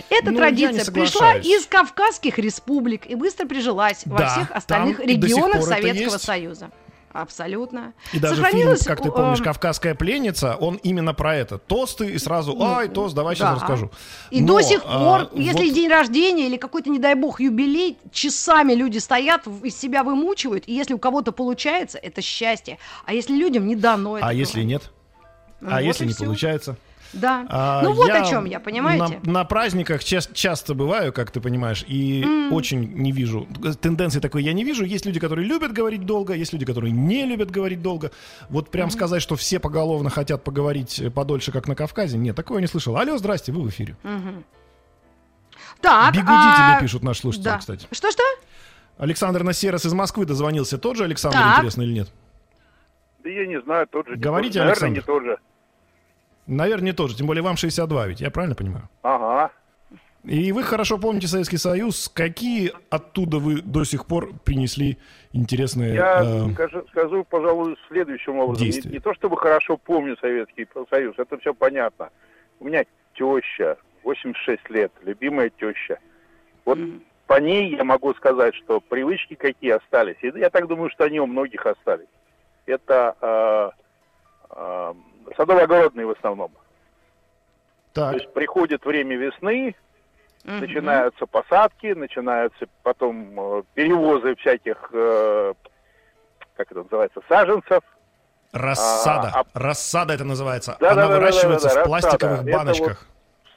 Эта 0.08 0.30
Ну, 0.30 0.38
традиция 0.38 0.90
пришла 0.92 1.34
из 1.34 1.66
Кавказских 1.66 2.38
республик 2.38 3.06
и 3.06 3.14
быстро 3.14 3.46
прижилась 3.46 4.02
во 4.06 4.18
Да, 4.18 4.28
всех 4.28 4.48
там 4.48 4.56
остальных 4.58 5.00
регионах 5.00 5.62
Советского. 5.64 6.18
Союза. 6.18 6.70
Абсолютно. 7.14 7.94
И 8.12 8.18
даже 8.18 8.34
Сохранилось, 8.34 8.80
фильм, 8.82 8.96
как 8.96 9.04
ты 9.04 9.12
помнишь, 9.12 9.40
э, 9.40 9.44
«Кавказская 9.44 9.94
пленница», 9.94 10.56
он 10.56 10.74
именно 10.82 11.14
про 11.14 11.36
это. 11.36 11.58
Тосты 11.58 12.10
и 12.10 12.18
сразу, 12.18 12.60
ай, 12.60 12.88
тост, 12.88 13.14
давай 13.14 13.36
сейчас 13.36 13.50
да. 13.50 13.54
расскажу. 13.54 13.92
И 14.32 14.40
Но, 14.40 14.56
до 14.56 14.62
сих 14.62 14.82
а, 14.84 14.98
пор, 14.98 15.40
если 15.40 15.66
вот- 15.66 15.74
день 15.74 15.88
рождения 15.88 16.46
или 16.46 16.56
какой-то, 16.56 16.90
не 16.90 16.98
дай 16.98 17.14
бог, 17.14 17.38
юбилей, 17.38 17.98
часами 18.10 18.72
люди 18.74 18.98
стоят, 18.98 19.46
из 19.62 19.78
себя 19.78 20.02
вымучивают, 20.02 20.64
и 20.66 20.74
если 20.74 20.92
у 20.92 20.98
кого-то 20.98 21.30
получается, 21.30 21.98
это 21.98 22.20
счастье. 22.20 22.78
А 23.06 23.14
если 23.14 23.32
людям 23.36 23.68
не 23.68 23.76
дано 23.76 24.18
это 24.18 24.26
А 24.26 24.34
если 24.34 24.64
нет? 24.64 24.90
Ну 25.60 25.68
А 25.70 25.74
вот 25.74 25.82
если 25.82 26.06
не 26.06 26.14
всё. 26.14 26.24
получается? 26.24 26.76
Да. 27.14 27.46
А, 27.48 27.82
ну 27.82 27.92
вот 27.92 28.10
о 28.10 28.24
чем 28.24 28.44
я, 28.44 28.60
понимаете? 28.60 29.20
На, 29.24 29.32
на 29.32 29.44
праздниках 29.44 30.02
ча- 30.04 30.20
часто 30.20 30.74
бываю, 30.74 31.12
как 31.12 31.30
ты 31.30 31.40
понимаешь, 31.40 31.84
и 31.86 32.48
очень 32.50 32.92
не 32.94 33.12
вижу. 33.12 33.46
Тенденции 33.80 34.20
такой 34.20 34.42
я 34.42 34.52
не 34.52 34.64
вижу. 34.64 34.84
Есть 34.84 35.06
люди, 35.06 35.20
которые 35.20 35.46
любят 35.46 35.72
говорить 35.72 36.04
долго, 36.04 36.34
есть 36.34 36.52
люди, 36.52 36.64
которые 36.64 36.92
не 36.92 37.24
любят 37.24 37.50
говорить 37.50 37.82
долго. 37.82 38.10
Вот 38.48 38.70
прям 38.70 38.90
сказать, 38.90 39.22
что 39.22 39.36
все 39.36 39.58
поголовно 39.58 40.10
хотят 40.10 40.44
поговорить 40.44 40.98
э, 40.98 41.10
подольше, 41.10 41.52
как 41.52 41.68
на 41.68 41.74
Кавказе, 41.74 42.18
нет, 42.18 42.36
такого 42.36 42.58
я 42.58 42.62
не 42.62 42.66
слышал. 42.68 42.96
Алло, 42.96 43.16
здрасте, 43.16 43.52
вы 43.52 43.62
в 43.62 43.68
эфире. 43.68 43.96
Так, 45.80 46.14
Бегуди 46.14 46.30
а, 46.30 46.76
тебе 46.76 46.86
пишут 46.86 47.02
наши 47.02 47.20
слушатели, 47.20 47.44
да. 47.44 47.58
кстати. 47.58 47.86
Что-что? 47.90 48.22
Александр 48.96 49.42
Насерос 49.42 49.84
из 49.84 49.92
Москвы 49.92 50.24
дозвонился. 50.24 50.78
Тот 50.78 50.96
же 50.96 51.04
Александр, 51.04 51.38
Так. 51.38 51.58
интересно 51.58 51.82
или 51.82 51.92
нет? 51.92 52.12
Да 53.22 53.28
я 53.28 53.46
не 53.46 53.60
знаю, 53.60 53.86
тот 53.86 54.06
же. 54.06 54.16
Говорите, 54.16 54.54
же. 54.54 54.64
Наверное, 54.64 54.88
Александр. 54.88 55.00
не 55.00 55.06
тот 55.06 55.22
же. 55.24 55.38
Наверное, 56.46 56.86
не 56.86 56.92
тот 56.92 57.10
же. 57.10 57.16
Тем 57.16 57.26
более 57.26 57.42
вам 57.42 57.56
62 57.56 58.06
ведь, 58.06 58.20
я 58.20 58.30
правильно 58.30 58.54
понимаю? 58.54 58.88
Ага. 59.02 59.50
И 60.24 60.52
вы 60.52 60.62
хорошо 60.62 60.98
помните 60.98 61.26
Советский 61.26 61.58
Союз. 61.58 62.08
Какие 62.08 62.72
оттуда 62.88 63.38
вы 63.38 63.60
до 63.60 63.84
сих 63.84 64.06
пор 64.06 64.32
принесли 64.44 64.96
интересные... 65.32 65.94
Я 65.94 66.22
э, 66.24 66.52
скажу, 66.54 66.84
скажу, 66.88 67.24
пожалуй, 67.24 67.76
следующим 67.88 68.38
образом. 68.38 68.64
Не, 68.64 68.72
действия. 68.72 68.92
не 68.92 69.00
то 69.00 69.12
чтобы 69.12 69.36
хорошо 69.36 69.76
помню 69.76 70.16
Советский 70.18 70.66
Союз, 70.88 71.14
это 71.18 71.38
все 71.38 71.52
понятно. 71.52 72.08
У 72.58 72.64
меня 72.64 72.84
теща, 73.14 73.76
86 74.02 74.70
лет, 74.70 74.92
любимая 75.02 75.50
теща. 75.50 75.98
Вот 76.64 76.78
по 77.26 77.38
ней 77.38 77.76
я 77.76 77.84
могу 77.84 78.14
сказать, 78.14 78.54
что 78.54 78.80
привычки 78.80 79.34
какие 79.34 79.72
остались. 79.72 80.16
И 80.22 80.32
я 80.38 80.48
так 80.48 80.68
думаю, 80.68 80.88
что 80.88 81.04
они 81.04 81.20
у 81.20 81.26
многих 81.26 81.66
остались. 81.66 82.08
Это 82.64 83.14
э, 83.20 83.70
э, 84.56 84.94
садово-огородные 85.36 86.06
в 86.06 86.10
основном. 86.10 86.52
так, 87.92 88.10
То 88.12 88.16
есть 88.18 88.32
приходит 88.32 88.84
время 88.84 89.16
весны, 89.16 89.74
Мгм. 90.44 90.60
начинаются 90.60 91.26
посадки, 91.26 91.86
начинаются 91.94 92.66
потом 92.82 93.38
э, 93.40 93.62
перевозы 93.74 94.34
всяких, 94.36 94.90
э, 94.92 95.54
как 96.56 96.70
это 96.70 96.82
называется, 96.82 97.20
саженцев. 97.28 97.82
рассада. 98.52 99.30
а- 99.34 99.44
Рассада 99.58 100.14
это 100.14 100.24
называется. 100.24 100.76
Да, 100.80 100.92
Она 100.92 101.02
да, 101.02 101.08
да, 101.08 101.14
да, 101.14 101.20
выращивается 101.20 101.68
да, 101.68 101.74
да, 101.76 101.80
в 101.82 101.84
пластиковых 101.86 102.38
рассада. 102.38 102.52
Баночках. 102.58 103.06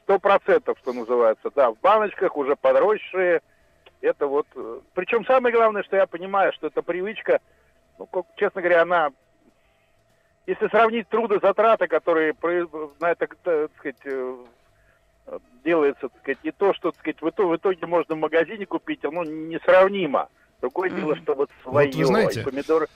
Сто 0.04 0.20
процентов, 0.20 0.78
что 0.80 0.94
называется, 0.94 1.50
да, 1.56 1.72
в 1.72 1.78
баночках 1.80 2.38
уже 2.38 2.56
подросшие. 2.56 3.42
Это 4.02 4.28
вот, 4.28 4.48
э, 4.56 4.80
причем 4.94 5.26
самое 5.26 5.54
главное, 5.54 5.84
что 5.84 5.98
я 5.98 6.08
понимаю, 6.08 6.54
что 6.54 6.68
эта 6.68 6.82
привычка, 6.82 7.40
ну, 8.00 8.06
как- 8.06 8.26
честно 8.38 8.62
говоря, 8.62 8.84
она, 8.84 9.10
если 10.48 10.68
сравнить 10.70 11.10
трудозатраты, 11.10 11.88
которые 11.88 12.34
на 13.00 13.12
это, 13.12 13.27
так 13.44 13.70
сказать, 13.77 13.98
э, 14.06 14.36
э, 15.27 15.39
делается, 15.63 16.08
так 16.08 16.22
сказать, 16.22 16.38
и 16.44 16.51
то, 16.51 16.74
что, 16.74 16.92
так 16.92 17.01
сказать, 17.01 17.22
в 17.22 17.56
итоге, 17.56 17.86
можно 17.86 18.16
в 18.16 18.18
магазине 18.18 18.66
купить, 18.66 19.04
оно 19.04 19.25
несравнимо. 19.25 20.30
Другое 20.62 20.89
дело, 20.89 21.16
что 21.18 21.36
вот 21.36 21.51
свое, 21.62 21.92
вы 21.92 22.06
знаете, 22.06 22.42
и 22.42 22.44
помидоры. 22.44 22.88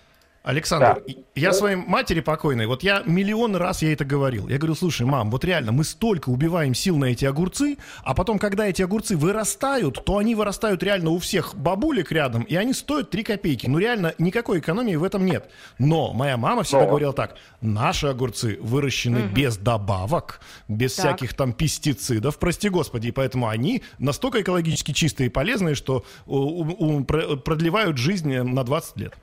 Александр, 0.43 1.03
Да. 1.07 1.13
я 1.35 1.53
своей 1.53 1.75
матери 1.75 2.19
покойной, 2.19 2.65
вот 2.65 2.81
я 2.81 3.03
миллион 3.05 3.55
раз 3.55 3.83
я 3.83 3.93
это 3.93 4.03
говорил. 4.05 4.47
Я 4.47 4.57
говорю, 4.57 4.73
слушай, 4.73 5.05
мам, 5.05 5.29
вот 5.29 5.45
реально, 5.45 5.71
мы 5.71 5.83
столько 5.83 6.29
убиваем 6.29 6.73
сил 6.73 6.97
на 6.97 7.05
эти 7.05 7.25
огурцы, 7.25 7.77
а 8.03 8.15
потом, 8.15 8.39
когда 8.39 8.65
эти 8.67 8.81
огурцы 8.81 9.15
вырастают, 9.15 10.03
то 10.03 10.17
они 10.17 10.33
вырастают 10.33 10.81
реально 10.81 11.11
у 11.11 11.19
всех 11.19 11.53
бабулек 11.55 12.11
рядом, 12.11 12.41
и 12.41 12.55
они 12.55 12.73
стоят 12.73 13.11
3 13.11 13.21
копейки. 13.23 13.67
Ну 13.67 13.77
реально, 13.77 14.15
никакой 14.17 14.59
экономии 14.59 14.95
в 14.95 15.03
этом 15.03 15.25
нет. 15.27 15.47
Но 15.77 16.11
моя 16.11 16.37
мама 16.37 16.63
всегда 16.63 16.81
Но. 16.85 16.87
говорила 16.89 17.13
так, 17.13 17.35
наши 17.61 18.07
огурцы 18.07 18.57
выращены 18.61 19.19
без 19.31 19.57
добавок, 19.57 20.41
без 20.67 20.95
Так. 20.95 21.05
всяких 21.17 21.35
там 21.35 21.53
пестицидов, 21.53 22.39
прости 22.39 22.69
господи, 22.69 23.09
и 23.09 23.11
поэтому 23.11 23.47
они 23.47 23.83
настолько 23.99 24.41
экологически 24.41 24.91
чистые 24.91 25.27
и 25.27 25.29
полезные, 25.29 25.75
что 25.75 26.03
у- 26.25 26.35
у- 26.63 26.97
у- 26.97 27.03
про- 27.03 27.35
продлевают 27.37 27.97
жизнь 27.97 28.35
на 28.41 28.63
20 28.63 28.97
лет. 28.97 29.13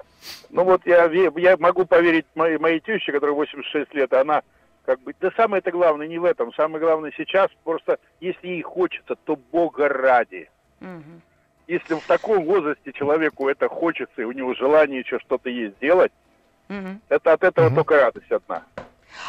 Ну 0.50 0.64
вот 0.64 0.86
я, 0.86 1.04
я 1.36 1.56
могу 1.58 1.84
поверить 1.84 2.26
моей, 2.34 2.58
моей 2.58 2.80
теще, 2.80 3.12
которой 3.12 3.32
86 3.34 3.92
лет, 3.94 4.12
она 4.12 4.42
как 4.84 5.00
бы, 5.02 5.14
да 5.20 5.30
самое 5.36 5.60
это 5.60 5.70
главное 5.70 6.06
не 6.06 6.18
в 6.18 6.24
этом, 6.24 6.52
самое 6.54 6.82
главное 6.82 7.12
сейчас, 7.16 7.48
просто 7.62 7.98
если 8.20 8.48
ей 8.48 8.62
хочется, 8.62 9.16
то 9.24 9.36
Бога 9.36 9.88
ради. 9.88 10.48
Мгм. 10.80 11.20
Если 11.66 11.92
в 11.92 12.00
таком 12.06 12.44
возрасте 12.46 12.92
человеку 12.94 13.48
это 13.48 13.68
хочется, 13.68 14.22
и 14.22 14.24
у 14.24 14.32
него 14.32 14.54
желание 14.54 15.00
еще 15.00 15.18
что-то 15.18 15.50
есть 15.50 15.76
сделать, 15.76 16.12
Мгм. 16.68 17.02
это 17.10 17.34
от 17.34 17.44
этого 17.44 17.66
Мгм. 17.66 17.74
только 17.74 17.96
радость 17.96 18.32
одна. 18.32 18.64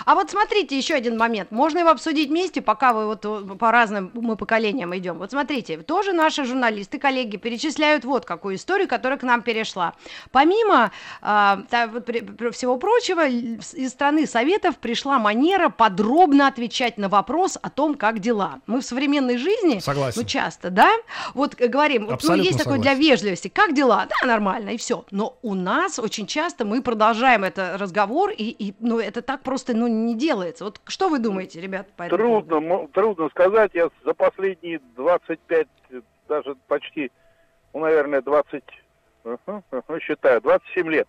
А 0.06 0.16
вот 0.16 0.30
смотрите, 0.32 0.78
еще 0.78 0.94
один 0.96 1.18
момент. 1.18 1.52
Можно 1.52 1.80
его 1.80 1.90
обсудить 1.90 2.30
вместе, 2.30 2.62
пока 2.62 2.94
вы 2.94 3.06
вот 3.06 3.26
э, 3.26 3.56
по 3.56 3.72
разным 3.72 4.12
мы 4.14 4.36
поколениям 4.36 4.96
идем. 4.98 5.18
Вот 5.18 5.32
смотрите, 5.32 5.78
тоже 5.78 6.14
наши 6.14 6.46
журналисты, 6.46 7.00
коллеги 7.00 7.38
перечисляют 7.38 8.06
вот 8.06 8.26
какую 8.26 8.56
историю, 8.56 8.88
которая 8.88 9.18
к 9.20 9.24
нам 9.24 9.42
перешла. 9.42 9.94
Помимо 10.32 10.92
при- 11.22 12.52
всего 12.52 12.78
прочего, 12.78 13.28
из 13.28 13.90
страны 13.90 14.26
Советов 14.26 14.78
пришла 14.78 15.20
манера 15.20 15.70
подробно 15.70 16.48
отвечать 16.48 16.98
на 16.98 17.10
вопрос 17.10 17.58
о 17.62 17.70
том, 17.70 17.96
как 17.96 18.20
дела. 18.20 18.62
Мы 18.68 18.82
в 18.82 18.86
современной 18.86 19.38
жизни, 19.38 19.80
Согласен. 19.80 20.22
ну 20.22 20.28
часто, 20.28 20.70
да, 20.70 20.90
вот 21.34 21.60
э, 21.60 21.68
говорим, 21.68 22.04
вот, 22.04 22.10
ну 22.10 22.16
Абсолютно 22.16 22.44
есть 22.44 22.58
такое 22.58 22.78
согласен. 22.78 23.00
для 23.00 23.10
вежливости, 23.10 23.48
как 23.48 23.74
дела? 23.74 24.08
Да, 24.10 24.28
нормально, 24.28 24.70
и 24.70 24.78
все. 24.78 25.06
Но 25.12 25.38
у 25.42 25.56
нас 25.56 26.00
очень 26.00 26.28
часто 26.28 26.66
мы 26.66 26.82
продолжаем 26.82 27.44
это 27.44 27.78
разговор, 27.78 28.32
и, 28.32 28.44
и, 28.44 28.74
ну, 28.80 29.00
это 29.00 29.22
так 29.22 29.42
просто 29.42 29.74
ну, 29.80 29.88
не 29.88 30.16
делается. 30.16 30.66
Вот 30.66 30.82
что 30.88 31.10
вы 31.10 31.20
думаете, 31.20 31.62
ребят, 31.62 31.88
по 31.96 32.04
этому? 32.04 32.42
Трудно, 32.42 32.88
трудно 32.90 33.30
сказать. 33.30 33.72
Я 33.74 33.90
за 34.04 34.14
последние 34.14 34.80
25, 34.96 35.68
э, 35.92 36.02
даже 36.28 36.56
почти, 36.68 37.12
ну, 37.74 37.82
наверное, 37.82 38.22
20, 38.22 38.64
ага, 39.24 39.64
ага, 39.72 40.00
считаю, 40.00 40.42
27 40.42 40.90
лет. 40.90 41.08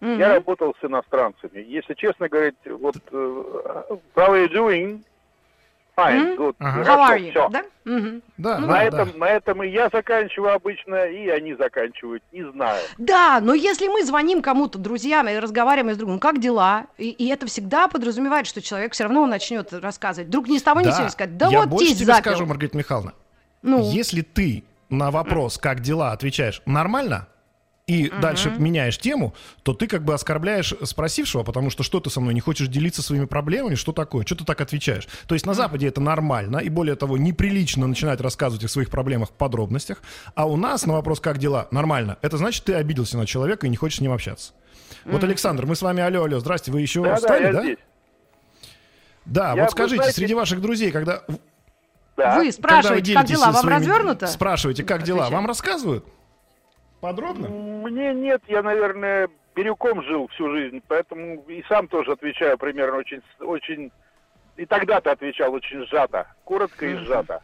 Мгм. 0.00 0.18
Я 0.18 0.34
работал 0.34 0.74
с 0.80 0.84
иностранцами. 0.84 1.60
Если 1.60 1.94
честно 1.94 2.28
говорить, 2.28 2.56
вот 2.64 2.96
э, 2.96 3.16
how 4.14 4.30
are 4.30 4.46
you 4.46 4.52
doing? 4.52 5.04
Fine, 5.96 6.12
М? 6.32 6.36
good, 6.36 6.54
Ага. 6.58 6.80
How 6.80 6.84
хорошо, 6.84 7.12
are 7.14 7.18
you? 7.18 7.30
всё. 7.30 7.48
Да? 7.48 7.62
Мгм. 7.86 8.22
Да, 8.36 8.58
Ну 8.58 8.66
да, 8.66 8.72
На, 8.72 8.78
да. 8.78 8.82
этом, 8.82 9.18
на 9.18 9.24
этом 9.30 9.62
и 9.62 9.68
я 9.68 9.88
заканчиваю 9.90 10.54
обычно, 10.54 11.06
и 11.06 11.28
они 11.28 11.54
заканчивают. 11.54 12.22
Не 12.32 12.44
знаю. 12.52 12.78
Да, 12.98 13.40
но 13.40 13.54
если 13.54 13.88
мы 13.88 14.04
звоним 14.04 14.42
кому-то, 14.42 14.78
друзьям, 14.78 15.26
и 15.28 15.38
разговариваем 15.38 15.94
с 15.94 15.98
другом, 15.98 16.18
как 16.18 16.38
дела? 16.38 16.84
И, 16.98 17.08
и 17.10 17.28
это 17.28 17.46
всегда 17.46 17.88
подразумевает, 17.88 18.46
что 18.46 18.60
человек 18.60 18.92
все 18.92 19.04
равно 19.04 19.24
начнет 19.26 19.72
рассказывать. 19.72 20.28
Вдруг 20.28 20.48
ни 20.48 20.58
с 20.58 20.62
того 20.62 20.82
ни 20.82 20.90
с 20.90 20.96
сего 20.96 21.08
сказать, 21.08 21.38
да 21.38 21.48
я 21.48 21.60
вот 21.60 21.68
больше 21.70 21.94
тебе 21.94 22.06
запил. 22.06 22.32
скажу, 22.32 22.44
Маргарита 22.46 22.76
Михайловна. 22.76 23.14
Ну, 23.62 23.80
Если 23.90 24.20
ты 24.20 24.64
на 24.90 25.10
вопрос, 25.10 25.56
как 25.56 25.80
дела, 25.80 26.12
отвечаешь 26.12 26.60
нормально, 26.66 27.26
и 27.86 28.10
дальше 28.20 28.50
меняешь 28.58 28.98
тему, 28.98 29.32
то 29.62 29.72
ты 29.72 29.86
как 29.86 30.02
бы 30.04 30.12
оскорбляешь 30.12 30.74
спросившего, 30.82 31.44
потому 31.44 31.70
что 31.70 31.84
что 31.84 32.00
ты 32.00 32.10
со 32.10 32.20
мной 32.20 32.34
не 32.34 32.40
хочешь 32.40 32.66
делиться 32.66 33.00
своими 33.00 33.26
проблемами, 33.26 33.76
что 33.76 33.92
такое, 33.92 34.26
что 34.26 34.34
ты 34.34 34.44
так 34.44 34.60
отвечаешь. 34.60 35.06
То 35.28 35.36
есть 35.36 35.46
на 35.46 35.54
Западе 35.54 35.86
это 35.86 36.00
нормально, 36.00 36.58
и 36.58 36.68
более 36.68 36.96
того, 36.96 37.16
неприлично 37.16 37.86
начинать 37.86 38.20
рассказывать 38.20 38.64
о 38.64 38.68
своих 38.68 38.90
проблемах 38.90 39.28
в 39.28 39.32
подробностях, 39.34 40.02
а 40.34 40.46
у 40.48 40.56
нас 40.56 40.84
на 40.84 40.94
вопрос, 40.94 41.20
как 41.20 41.38
дела, 41.38 41.68
нормально. 41.70 42.18
Это 42.22 42.38
значит, 42.38 42.64
ты 42.64 42.74
обиделся 42.74 43.18
на 43.18 43.24
человека 43.26 43.68
и 43.68 43.70
не 43.70 43.76
хочешь 43.76 43.98
с 43.98 44.00
ним 44.00 44.12
общаться. 44.12 44.52
Вот, 45.04 45.22
Александр, 45.22 45.64
мы 45.66 45.76
с 45.76 45.82
вами, 45.82 46.02
алло, 46.02 46.24
алло, 46.24 46.40
здрасте, 46.40 46.72
вы 46.72 46.80
еще 46.80 47.02
Да, 47.04 47.10
да, 47.10 47.16
встали, 47.16 47.52
да? 47.52 47.62
здесь. 47.62 47.78
Да, 49.26 49.54
Я, 49.54 49.62
вот 49.62 49.70
скажите, 49.70 49.96
знаете- 49.96 50.16
среди 50.16 50.34
ваших 50.34 50.60
друзей, 50.60 50.90
когда 50.90 51.18
Да. 51.18 51.24
вы 51.28 51.38
когда 52.16 52.38
вы 52.38 52.50
спрашиваете, 52.52 53.14
как 53.14 53.26
дела, 53.26 53.46
вам 53.52 53.54
своими- 53.62 53.76
развернуто? 53.78 54.26
Спрашиваете, 54.26 54.82
как 54.82 55.04
дела, 55.04 55.20
Отвечай. 55.26 55.36
вам 55.36 55.46
рассказывают? 55.46 56.04
Подробно? 57.00 57.48
Мне 57.48 58.14
нет, 58.14 58.42
я, 58.48 58.62
наверное, 58.62 59.28
бирюком 59.54 60.02
жил 60.02 60.28
всю 60.28 60.50
жизнь, 60.50 60.82
поэтому 60.88 61.42
и 61.48 61.62
сам 61.68 61.88
тоже 61.88 62.12
отвечаю 62.12 62.58
примерно 62.58 62.98
очень, 62.98 63.22
очень... 63.40 63.92
И 64.56 64.64
тогда-то 64.64 65.12
отвечал 65.12 65.52
очень 65.52 65.86
сжато, 65.86 66.26
коротко 66.44 66.86
и 66.86 66.96
сжато. 66.96 67.42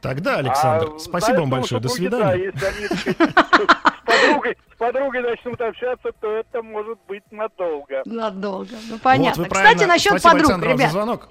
Тогда, 0.00 0.36
Александр, 0.36 0.92
А, 0.94 0.98
спасибо 1.00 1.40
вам 1.40 1.50
поэтому 1.50 1.56
большое, 1.56 1.80
до 1.82 1.88
свидания. 1.88 2.52
Да, 2.52 2.66
если 2.66 2.66
они 2.66 2.86
с 2.86 4.04
подругой, 4.04 4.58
с 4.72 4.76
подругой 4.78 5.22
начнут 5.22 5.60
общаться, 5.60 6.12
то 6.20 6.30
это 6.32 6.62
может 6.62 6.98
быть 7.08 7.24
надолго. 7.32 8.02
Надолго. 8.04 8.70
Ну, 8.88 8.92
Вот, 8.92 9.02
понятно. 9.02 9.42
вы 9.42 9.48
Кстати, 9.48 9.84
насчет 9.84 10.10
Спасибо, 10.12 10.30
подруг, 10.30 10.50
Александр, 10.50 10.66
вам 10.68 10.76
за 10.76 10.82
ребят. 10.82 10.92
звонок. 10.92 11.28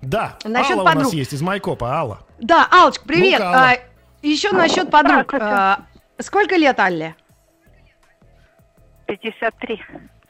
Да, 0.00 0.38
Насчет 0.44 0.72
Алла 0.72 0.82
у 0.82 0.84
нас 0.86 0.94
подруг. 0.94 1.12
есть 1.12 1.32
из 1.34 1.42
Майкопа, 1.42 1.92
Алла. 1.94 2.18
Да, 2.40 2.66
Алочка, 2.72 3.04
привет. 3.06 3.40
Алла. 3.42 3.70
А, 3.72 3.76
еще 4.22 4.50
насчет 4.52 4.90
подруг. 4.90 5.32
А, 5.34 5.82
сколько 6.22 6.56
лет 6.56 6.78
Алле? 6.80 7.14
53. 9.06 9.80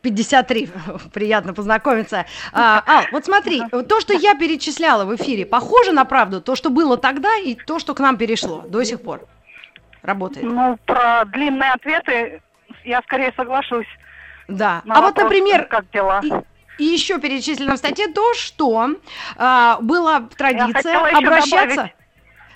53. 0.03 0.71
Приятно 1.13 1.55
познакомиться. 1.55 2.27
А, 2.53 2.83
Ал, 2.87 3.05
вот 3.13 3.25
смотри, 3.25 3.63
то, 3.89 4.01
что 4.01 4.13
я 4.13 4.35
перечисляла 4.35 5.05
в 5.05 5.15
эфире, 5.17 5.47
похоже 5.47 5.93
на 5.93 6.05
правду? 6.05 6.41
То, 6.41 6.57
что 6.57 6.71
было 6.71 6.97
тогда, 6.97 7.37
и 7.37 7.55
то, 7.55 7.79
что 7.79 7.95
к 7.95 8.01
нам 8.01 8.17
перешло 8.17 8.65
до 8.67 8.85
сих 8.85 9.01
пор. 9.03 9.27
Работает. 10.03 10.45
Ну, 10.45 10.77
про 10.85 11.25
длинные 11.27 11.71
ответы 11.71 12.43
я 12.85 13.01
скорее 13.03 13.33
соглашусь. 13.37 13.87
Да. 14.49 14.83
А 14.89 15.01
вот, 15.01 15.11
вопрос, 15.11 15.25
например, 15.25 15.67
как 15.67 15.89
дела? 15.91 16.21
и, 16.23 16.83
и 16.83 16.85
еще 16.85 17.21
перечислено 17.21 17.75
в 17.75 17.79
статье 17.79 18.09
то, 18.09 18.35
что 18.35 18.97
а, 19.37 19.79
была 19.81 20.29
традиция 20.37 20.99
обращаться. 21.17 21.77
добавить. 21.77 21.93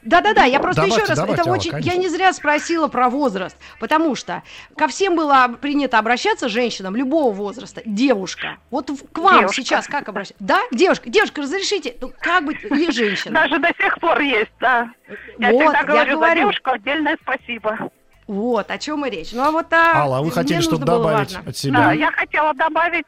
Да-да-да, 0.06 0.44
я 0.44 0.60
просто 0.60 0.82
Давайте, 0.82 0.96
еще 1.02 1.08
раз, 1.08 1.18
давайте, 1.18 1.40
это 1.40 1.50
Алла, 1.50 1.58
очень, 1.58 1.70
я 1.72 1.78
конечно. 1.78 1.98
не 2.00 2.08
зря 2.08 2.32
спросила 2.32 2.88
про 2.88 3.10
возраст, 3.10 3.56
потому 3.80 4.14
что 4.14 4.42
ко 4.76 4.86
всем 4.88 5.16
было 5.16 5.48
принято 5.60 5.98
обращаться 5.98 6.48
женщинам 6.48 6.94
любого 6.94 7.32
возраста, 7.32 7.82
девушка. 7.84 8.56
Вот 8.70 8.88
к 9.12 9.18
вам 9.18 9.40
Девушка. 9.40 9.54
сейчас 9.62 9.86
как 9.88 10.08
обращаться? 10.08 10.36
Да, 10.38 10.60
девушка, 10.70 11.10
девушка, 11.10 11.42
разрешите, 11.42 11.96
ну, 12.00 12.12
как 12.20 12.44
быть 12.44 12.62
или 12.64 12.90
женщина? 12.90 13.34
Даже 13.34 13.58
до 13.58 13.68
сих 13.78 13.98
пор 13.98 14.20
есть, 14.20 14.52
да. 14.60 14.90
Я 15.38 15.50
Вот, 15.50 15.62
всегда 15.62 15.78
я 15.78 15.84
говорю 15.84 16.10
за 16.10 16.14
говорю. 16.16 16.40
девушку 16.40 16.70
отдельное 16.70 17.18
спасибо. 17.22 17.90
Вот 18.28 18.70
о 18.70 18.78
чем 18.78 19.04
и 19.06 19.10
речь. 19.10 19.32
Ну 19.32 19.42
а 19.42 19.50
вот 19.50 19.72
а, 19.72 19.98
Алла, 20.02 20.18
а 20.18 20.22
вы 20.22 20.30
хотели 20.30 20.60
что-то 20.60 20.84
добавить 20.84 21.34
важно. 21.34 21.50
от 21.50 21.56
себя? 21.56 21.78
Да, 21.78 21.92
я 21.92 22.10
хотела 22.12 22.54
добавить, 22.54 23.06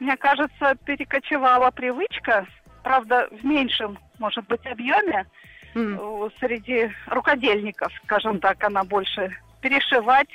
мне 0.00 0.16
кажется, 0.16 0.74
перекочевала 0.84 1.70
привычка, 1.70 2.46
правда, 2.82 3.28
в 3.30 3.44
меньшем, 3.44 3.98
может 4.18 4.46
быть, 4.46 4.64
объеме, 4.66 5.26
Э, 5.74 6.28
среди 6.40 6.90
рукодельников, 7.06 7.92
скажем 8.04 8.38
так, 8.40 8.62
она 8.64 8.84
больше 8.84 9.36
перешивать, 9.60 10.28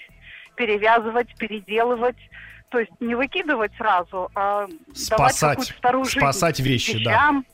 перевязывать, 0.55 1.34
переделывать. 1.38 2.17
То 2.69 2.79
есть 2.79 2.91
не 3.00 3.15
выкидывать 3.15 3.72
сразу, 3.77 4.29
а 4.36 4.67
давать 4.67 4.98
Спасать. 4.98 5.50
какую-то 5.51 5.74
вторую 5.74 6.05
жизнь 6.05 6.19
Спасать 6.19 6.60
вещи, 6.60 7.03
да. 7.03 7.12
вещам. 7.12 7.46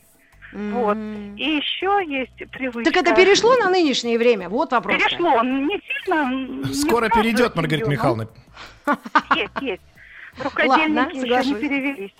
Вот. 0.51 0.95
М. 0.97 1.35
И 1.35 1.43
еще 1.43 2.01
есть 2.07 2.49
привычка. 2.51 2.91
Так 2.91 3.03
это 3.03 3.15
перешло 3.15 3.55
на 3.55 3.69
нынешнее 3.69 4.17
время? 4.17 4.49
Вот 4.49 4.71
вопрос. 4.71 4.97
Перешло, 4.97 5.43
не 5.43 5.81
сильно. 5.85 6.65
не 6.67 6.73
Скоро 6.73 7.09
перейдет, 7.09 7.55
Маргарита 7.55 7.89
Михайловна. 7.89 8.29
Есть, 9.35 9.51
есть. 9.61 9.81
Рукодельники 10.41 11.15
еще 11.15 11.21
соглашусь. 11.21 11.47
не 11.47 11.55
перевелись. 11.55 12.15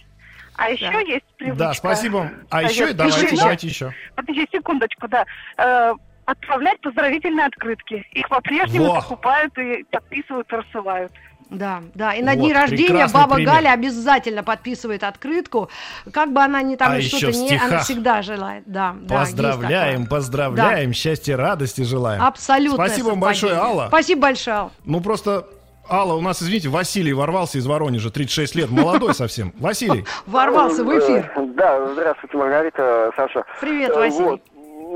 А 0.57 0.69
еще 0.69 0.91
Да. 0.91 0.99
есть 0.99 1.25
привычка. 1.37 1.59
Да, 1.59 1.73
спасибо. 1.73 2.31
А 2.49 2.63
еще, 2.63 2.81
Совет 2.83 2.95
давайте, 2.97 3.21
пиши, 3.21 3.37
давайте 3.37 3.67
еще. 3.67 3.93
Подожди 4.15 4.47
секундочку, 4.51 5.07
да. 5.07 5.25
Э, 5.57 5.93
отправлять 6.25 6.79
поздравительные 6.81 7.45
открытки. 7.47 8.05
Их 8.11 8.29
по-прежнему 8.29 8.85
Во! 8.87 8.95
покупают 9.01 9.57
и 9.57 9.83
подписывают, 9.91 10.51
рассылают. 10.51 11.11
Да, 11.51 11.83
да. 11.93 12.13
И 12.15 12.23
на 12.23 12.31
Вот, 12.31 12.39
дни 12.39 12.53
рождения 12.53 13.07
баба 13.13 13.35
пример. 13.35 13.53
Галя 13.53 13.73
обязательно 13.73 14.41
подписывает 14.43 15.03
открытку. 15.03 15.69
Как 16.11 16.33
бы 16.33 16.41
она 16.41 16.63
ни 16.63 16.75
там 16.75 16.93
А 16.93 16.97
еще 16.97 17.17
что-то 17.17 17.37
не, 17.37 17.55
она 17.55 17.79
всегда 17.79 18.23
желает. 18.23 18.63
Да, 18.65 18.95
да, 18.99 19.19
Поздравляем, 19.19 20.03
такое. 20.05 20.17
поздравляем, 20.19 20.93
счастья, 20.93 21.37
радости 21.37 21.81
желаем. 21.83 22.23
Абсолютно. 22.23 22.83
Спасибо 22.83 23.09
вам 23.09 23.19
большое, 23.19 23.53
Алла. 23.57 23.85
Спасибо 23.89 24.21
большое, 24.21 24.55
Алла. 24.57 24.71
Ну 24.85 25.01
просто, 25.01 25.47
Алла, 25.87 26.13
у 26.13 26.21
нас, 26.21 26.41
извините, 26.41 26.69
Василий 26.69 27.13
ворвался 27.13 27.57
из 27.59 27.67
Воронежа, 27.67 28.09
36 28.09 28.55
лет, 28.55 28.71
молодой 28.71 29.13
совсем. 29.13 29.53
Василий, 29.59 30.05
Ворвался 30.25 30.83
в 30.83 30.89
эфир. 30.99 31.31
Э, 31.35 31.45
Да, 31.55 31.85
здравствуйте, 31.93 32.37
Маргарита, 32.37 33.11
Саша. 33.15 33.43
Привет, 33.61 33.91
Э, 33.91 33.99
Василий. 33.99 34.23
Вот. 34.25 34.41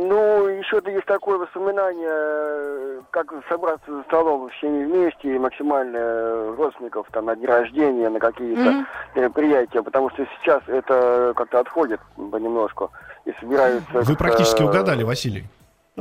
Ну, 0.02 0.48
еще 0.48 0.82
есть 0.88 1.06
такое 1.06 1.38
воспоминание, 1.38 2.10
э, 2.10 3.02
как 3.12 3.32
собраться 3.50 3.92
за 3.92 4.02
столом 4.04 4.50
всеми 4.58 4.86
вместе, 4.86 5.36
и 5.36 5.38
максимально 5.38 6.56
родственников, 6.56 7.06
там, 7.12 7.26
на 7.26 7.36
дни 7.36 7.46
рождения, 7.46 8.10
на 8.10 8.20
какие-то 8.20 8.62
Мгм. 8.72 8.88
мероприятия, 9.16 9.84
потому 9.84 10.10
что 10.12 10.26
сейчас 10.42 10.62
это 10.68 11.34
как-то 11.36 11.60
отходит 11.60 12.00
понемножку, 12.32 12.92
и 13.26 13.34
собираются... 13.40 13.88
вы 13.94 14.16
практически 14.16 14.64
угадали, 14.64 15.04
Василий. 15.04 15.44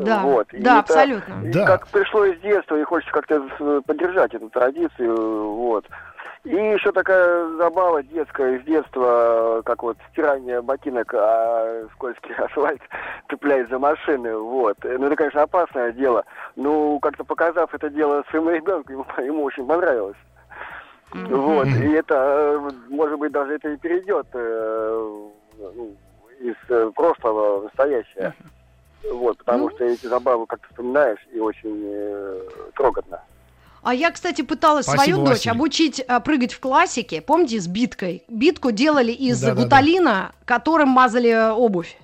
Да, 0.05 0.23
Вот. 0.23 0.53
И 0.53 0.59
да, 0.61 0.71
это- 0.81 0.81
абсолютно. 0.81 1.45
и 1.45 1.53
Да. 1.53 1.67
как 1.67 1.87
пришло 1.89 2.25
из 2.25 2.41
детства, 2.41 2.77
и 2.77 2.83
хочется 2.85 3.13
как-то 3.13 3.43
с- 3.59 3.83
поддержать 3.83 4.35
эту 4.35 4.49
традицию, 4.51 5.51
вот. 5.53 5.85
И 6.45 6.55
еще 6.55 6.93
такая 6.93 7.49
забава 7.57 8.03
детская 8.03 8.57
из 8.57 8.65
детства, 8.65 9.61
как 9.65 9.83
вот 9.83 9.97
стирание 10.13 10.63
ботинок, 10.63 11.13
а 11.15 11.85
скользкий 11.95 12.33
асфальт 12.39 12.81
цепляясь 13.29 13.69
за 13.69 13.79
машины, 13.79 14.37
вот. 14.37 14.77
Ну, 14.85 15.07
это, 15.07 15.17
конечно, 15.17 15.43
опасное 15.43 15.93
дело. 15.93 16.25
Ну, 16.57 16.99
как-то 17.01 17.25
показав 17.25 17.75
это 17.75 17.91
дело 17.91 18.25
своему 18.31 18.51
ребенку, 18.55 18.93
ему, 18.93 19.07
ему 19.19 19.43
очень 19.45 19.67
понравилось. 19.67 20.17
Вот, 21.13 21.67
и 21.69 21.91
это, 21.93 22.15
э, 22.15 22.71
может 22.91 23.19
быть, 23.19 23.33
даже 23.33 23.55
это 23.55 23.71
и 23.71 23.77
перейдет 23.79 24.27
э, 24.35 25.11
ну, 25.59 25.97
из 26.39 26.55
э, 26.69 26.91
прошлого 26.95 27.61
в 27.61 27.65
настоящее. 27.65 28.35
Вот, 29.13 29.39
потому 29.39 29.69
Ну. 29.69 29.75
что 29.75 29.85
эти 29.85 30.07
забавы 30.07 30.47
как-то 30.47 30.67
вспоминаешь 30.69 31.19
и 31.33 31.39
очень 31.39 31.83
э, 31.85 32.49
трогательно. 32.75 33.21
А 33.83 33.95
я, 33.95 34.11
кстати, 34.11 34.43
пыталась 34.43 34.87
Спасибо, 34.87 35.03
свою 35.05 35.25
дочь 35.25 35.37
Василий. 35.37 35.51
обучить 35.53 36.05
а, 36.09 36.21
прыгать 36.21 36.53
в 36.53 36.61
классике. 36.61 37.21
Помните, 37.23 37.61
с 37.61 37.67
биткой? 37.69 38.25
Битку 38.29 38.71
делали 38.73 39.13
из 39.13 39.41
Да-да-да. 39.41 39.63
гуталина, 39.63 40.33
которым 40.45 40.89
мазали 40.89 41.31
э, 41.31 41.51
обувь. 41.53 41.97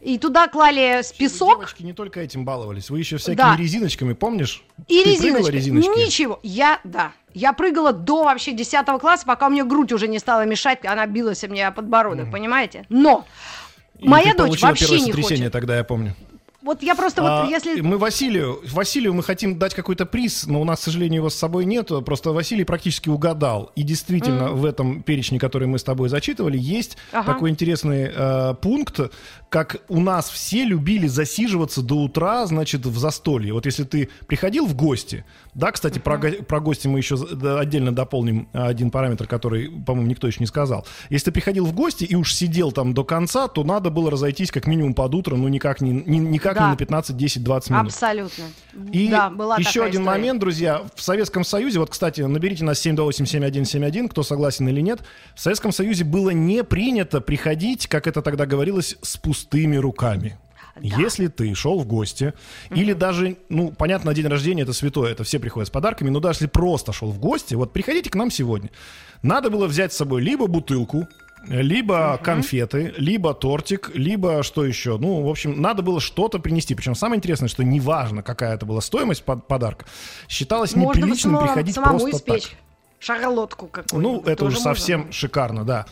И 0.00 0.18
туда 0.18 0.48
клали 0.48 1.00
с 1.02 1.12
песок 1.12 1.54
Девочки 1.60 1.82
не 1.82 1.94
только 1.94 2.20
этим 2.20 2.44
баловались, 2.44 2.90
вы 2.90 2.98
еще 2.98 3.16
всякими 3.16 3.36
Да. 3.36 3.56
резиночками, 3.56 4.12
помнишь? 4.12 4.62
и 4.86 5.02
Ты 5.02 5.10
резиночки. 5.12 5.50
резиночки? 5.50 5.88
Ничего. 5.98 6.40
Я, 6.42 6.78
да. 6.84 7.12
Я 7.32 7.54
прыгала 7.54 7.92
до 7.94 8.24
вообще 8.24 8.52
10 8.52 8.98
класса, 9.00 9.24
пока 9.24 9.46
у 9.46 9.50
меня 9.50 9.64
грудь 9.64 9.92
уже 9.92 10.06
не 10.08 10.18
стала 10.18 10.44
мешать, 10.44 10.84
она 10.84 11.06
билась 11.06 11.42
мне 11.44 11.66
о 11.66 11.72
подбородок, 11.72 12.30
понимаете? 12.30 12.84
Но 12.90 13.24
И 13.98 14.08
моя 14.08 14.34
дочь 14.34 14.60
вообще 14.60 14.86
первое 14.86 15.06
не 15.06 15.12
хочет. 15.12 15.52
тогда, 15.52 15.76
я 15.76 15.84
помню. 15.84 16.14
Вот 16.64 16.82
я 16.82 16.94
просто 16.94 17.20
вот, 17.20 17.28
А, 17.28 17.46
если... 17.46 17.82
Мы 17.82 17.98
Василию, 17.98 18.58
Василию 18.72 19.12
мы 19.12 19.22
хотим 19.22 19.58
дать 19.58 19.74
какой-то 19.74 20.06
приз, 20.06 20.46
но 20.46 20.62
у 20.62 20.64
нас, 20.64 20.80
к 20.80 20.82
сожалению, 20.84 21.18
его 21.20 21.28
с 21.28 21.34
собой 21.34 21.66
нет. 21.66 21.90
Просто 22.06 22.32
Василий 22.32 22.64
практически 22.64 23.10
угадал. 23.10 23.70
И 23.76 23.82
действительно, 23.82 24.52
в 24.52 24.64
этом 24.64 25.02
перечне, 25.02 25.38
который 25.38 25.68
мы 25.68 25.78
с 25.78 25.84
тобой 25.84 26.08
зачитывали, 26.08 26.56
есть 26.56 26.96
Ага. 27.12 27.34
такой 27.34 27.50
интересный 27.50 28.10
э, 28.10 28.54
пункт, 28.62 28.98
как 29.54 29.76
у 29.88 30.00
нас 30.00 30.30
все 30.30 30.64
любили 30.64 31.06
засиживаться 31.06 31.80
до 31.80 31.94
утра, 32.02 32.44
значит, 32.46 32.84
в 32.86 32.98
застолье. 32.98 33.52
Вот 33.52 33.66
если 33.66 33.84
ты 33.84 34.08
приходил 34.26 34.66
в 34.66 34.74
гости, 34.74 35.24
да, 35.54 35.70
кстати, 35.70 36.00
про, 36.00 36.18
про 36.18 36.58
гости 36.58 36.88
мы 36.88 36.98
еще 36.98 37.14
отдельно 37.60 37.94
дополним 37.94 38.48
э, 38.52 38.60
один 38.60 38.90
параметр, 38.90 39.28
который, 39.28 39.70
по-моему, 39.70 40.10
никто 40.10 40.26
еще 40.26 40.38
не 40.40 40.46
сказал. 40.46 40.84
Если 41.08 41.26
ты 41.26 41.30
приходил 41.30 41.66
в 41.66 41.72
гости 41.72 42.02
и 42.02 42.16
уж 42.16 42.34
сидел 42.34 42.72
там 42.72 42.94
до 42.94 43.04
конца, 43.04 43.46
то 43.46 43.62
надо 43.62 43.90
было 43.90 44.10
разойтись 44.10 44.50
как 44.50 44.66
минимум 44.66 44.92
под 44.92 45.14
утро, 45.14 45.36
ну 45.36 45.46
никак 45.46 45.80
не, 45.80 45.92
ни- 45.92 46.18
никак 46.18 46.56
Да. 46.56 46.64
не 46.64 46.70
на 46.72 46.76
15, 46.76 47.16
10, 47.16 47.44
20 47.44 47.70
минут. 47.70 47.86
Абсолютно. 47.86 48.44
И 48.90 49.06
да, 49.08 49.30
была 49.30 49.56
еще 49.58 49.84
один 49.84 50.00
история. 50.02 50.18
момент, 50.18 50.40
друзья. 50.40 50.82
В 50.96 51.00
Советском 51.00 51.44
Союзе, 51.44 51.78
вот, 51.78 51.90
кстати, 51.90 52.22
наберите 52.22 52.64
нас 52.64 52.84
728-7171, 52.84 54.08
кто 54.08 54.24
согласен 54.24 54.68
или 54.68 54.80
нет. 54.80 54.98
В 55.36 55.40
Советском 55.40 55.70
Союзе 55.70 56.02
было 56.02 56.30
не 56.30 56.64
принято 56.64 57.20
приходить, 57.20 57.86
как 57.86 58.08
это 58.08 58.20
тогда 58.20 58.46
говорилось, 58.46 58.96
с 59.00 59.16
пустыми 59.44 59.76
руками. 59.76 60.36
Если 60.80 61.28
ты 61.28 61.54
шел 61.54 61.78
в 61.78 61.86
гости, 61.86 62.32
или 62.70 62.94
даже, 62.94 63.36
ну, 63.48 63.70
понятно, 63.70 64.12
день 64.12 64.26
рождения 64.26 64.62
это 64.62 64.72
святое, 64.72 65.12
это 65.12 65.22
все 65.22 65.38
приходят 65.38 65.68
с 65.68 65.70
подарками, 65.70 66.10
но 66.10 66.18
даже 66.18 66.38
если 66.38 66.46
просто 66.48 66.92
шел 66.92 67.10
в 67.12 67.20
гости, 67.20 67.54
вот 67.54 67.72
приходите 67.72 68.10
к 68.10 68.16
нам 68.16 68.30
сегодня. 68.30 68.70
Надо 69.22 69.50
было 69.50 69.66
взять 69.68 69.92
с 69.92 69.96
собой 69.96 70.20
либо 70.22 70.48
бутылку, 70.48 71.06
либо 71.46 72.18
конфеты, 72.24 72.92
либо 72.96 73.34
тортик, 73.34 73.90
либо 73.94 74.42
что 74.42 74.64
еще. 74.64 74.96
Ну, 74.98 75.22
в 75.22 75.28
общем, 75.28 75.60
надо 75.62 75.82
было 75.82 76.00
что-то 76.00 76.40
принести. 76.40 76.74
Причем 76.74 76.96
самое 76.96 77.18
интересное, 77.18 77.48
что 77.48 77.62
неважно, 77.62 78.22
какая 78.24 78.54
это 78.56 78.66
была 78.66 78.80
стоимость 78.80 79.22
под- 79.22 79.46
подарка, 79.46 79.84
считалось 80.28 80.74
Можно 80.74 80.98
неприличным 81.00 81.34
самому- 81.34 81.46
приходить 81.46 81.74
самому 81.76 81.98
просто 82.00 82.16
испечь 82.16 82.48
так. 82.48 82.58
шарлотку 82.98 83.66
какую-то. 83.68 83.96
Ну, 83.98 84.22
это 84.26 84.44
уже 84.44 84.56
можно. 84.56 84.74
совсем 84.74 85.12
шикарно, 85.12 85.64
да. 85.64 85.86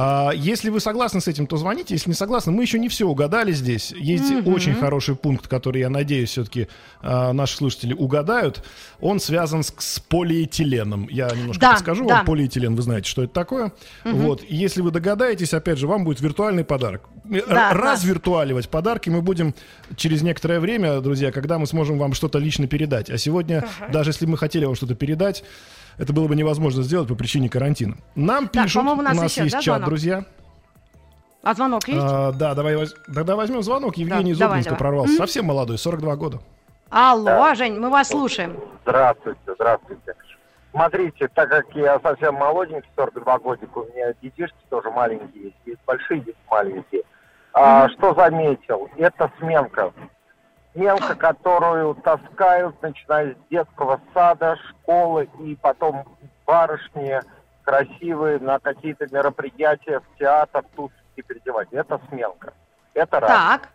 А, 0.00 0.30
если 0.32 0.70
вы 0.70 0.78
согласны 0.78 1.20
с 1.20 1.26
этим, 1.26 1.48
то 1.48 1.56
звоните. 1.56 1.94
Если 1.94 2.10
не 2.10 2.14
согласны, 2.14 2.52
мы 2.52 2.62
еще 2.62 2.78
не 2.78 2.88
все 2.88 3.04
угадали 3.08 3.50
здесь. 3.50 3.90
Есть 3.90 4.32
очень 4.46 4.74
хороший 4.74 5.16
пункт, 5.16 5.48
который, 5.48 5.80
я 5.80 5.90
надеюсь, 5.90 6.30
все-таки 6.30 6.68
наши 7.02 7.56
слушатели 7.56 7.94
угадают. 7.94 8.62
Он 9.00 9.18
связан 9.18 9.64
с, 9.64 9.74
с 9.76 9.98
полиэтиленом. 9.98 11.08
Я 11.10 11.28
немножко 11.30 11.60
Да, 11.60 11.72
подскажу 11.72 12.06
да. 12.06 12.16
вам. 12.18 12.26
Полиэтилен, 12.26 12.76
вы 12.76 12.82
знаете, 12.82 13.08
что 13.08 13.24
это 13.24 13.32
такое. 13.32 13.72
Вот. 14.04 14.42
И 14.46 14.54
если 14.54 14.82
вы 14.82 14.92
догадаетесь, 14.92 15.52
опять 15.52 15.78
же, 15.78 15.88
вам 15.88 16.04
будет 16.04 16.20
виртуальный 16.20 16.64
подарок. 16.64 17.02
Э, 17.28 17.40
Да, 17.48 17.72
Развиртуаливать 17.72 18.68
подарки 18.68 19.10
мы 19.10 19.20
будем 19.20 19.52
через 19.96 20.22
некоторое 20.22 20.60
время, 20.60 21.00
друзья, 21.00 21.32
когда 21.32 21.58
мы 21.58 21.66
сможем 21.66 21.98
вам 21.98 22.14
что-то 22.14 22.38
лично 22.38 22.68
передать. 22.68 23.10
А 23.10 23.18
сегодня, 23.18 23.66
даже 23.92 24.10
если 24.10 24.26
мы 24.26 24.36
хотели 24.38 24.64
вам 24.64 24.76
что-то 24.76 24.94
передать, 24.94 25.42
это 25.98 26.12
было 26.12 26.28
бы 26.28 26.36
невозможно 26.36 26.82
сделать 26.82 27.08
по 27.08 27.14
причине 27.14 27.48
карантина. 27.48 27.96
Нам 28.14 28.48
Так, 28.48 28.64
пишут, 28.64 28.80
по-моему, 28.82 29.00
у 29.02 29.04
нас 29.04 29.30
еще, 29.30 29.42
есть 29.42 29.52
да, 29.54 29.58
чат, 29.60 29.64
звонок? 29.64 29.88
друзья. 29.88 30.24
А 31.42 31.54
звонок 31.54 31.86
есть? 31.88 32.00
А, 32.02 32.32
да, 32.32 32.54
давай, 32.54 32.76
воз- 32.76 32.94
тогда 33.14 33.36
возьмем 33.36 33.62
звонок. 33.62 33.96
Евгений 33.96 34.32
из 34.32 34.40
Обнинска 34.42 34.70
давай. 34.70 34.78
прорвался. 34.78 35.16
Совсем 35.16 35.46
молодой, 35.46 35.78
42 35.78 36.16
года. 36.16 36.40
Алло, 36.90 37.54
Жень, 37.54 37.78
мы 37.78 37.90
вас 37.90 38.08
слушаем. 38.08 38.56
Здравствуйте, 38.82 39.38
здравствуйте. 39.54 40.14
Смотрите, 40.70 41.28
так 41.34 41.48
как 41.48 41.66
я 41.74 41.98
совсем 42.00 42.34
молоденький, 42.34 42.88
42 42.96 43.38
годика, 43.38 43.78
у 43.78 43.84
меня 43.94 44.12
детишки 44.22 44.56
тоже 44.68 44.90
маленькие 44.90 45.44
есть, 45.44 45.56
есть 45.66 45.80
большие, 45.86 46.22
есть 46.26 46.38
маленькие. 46.50 47.02
А, 47.54 47.88
что 47.90 48.14
заметил? 48.14 48.88
Это 48.96 49.30
сменка. 49.38 49.92
Сменка, 50.74 51.14
которую 51.14 51.94
таскают, 51.96 52.80
начиная 52.82 53.34
с 53.34 53.36
детского 53.50 54.00
сада, 54.14 54.56
школы 54.68 55.28
и 55.40 55.56
потом 55.56 56.04
барышни 56.46 57.20
красивые 57.62 58.38
на 58.38 58.58
какие-то 58.58 59.06
мероприятия, 59.12 60.00
в 60.00 60.18
театр, 60.18 60.64
тут 60.76 60.92
и 61.16 61.22
переодевать. 61.22 61.68
Это 61.72 62.00
сменка. 62.08 62.52
Это 62.94 63.20
раз. 63.20 63.30
Так. 63.30 63.68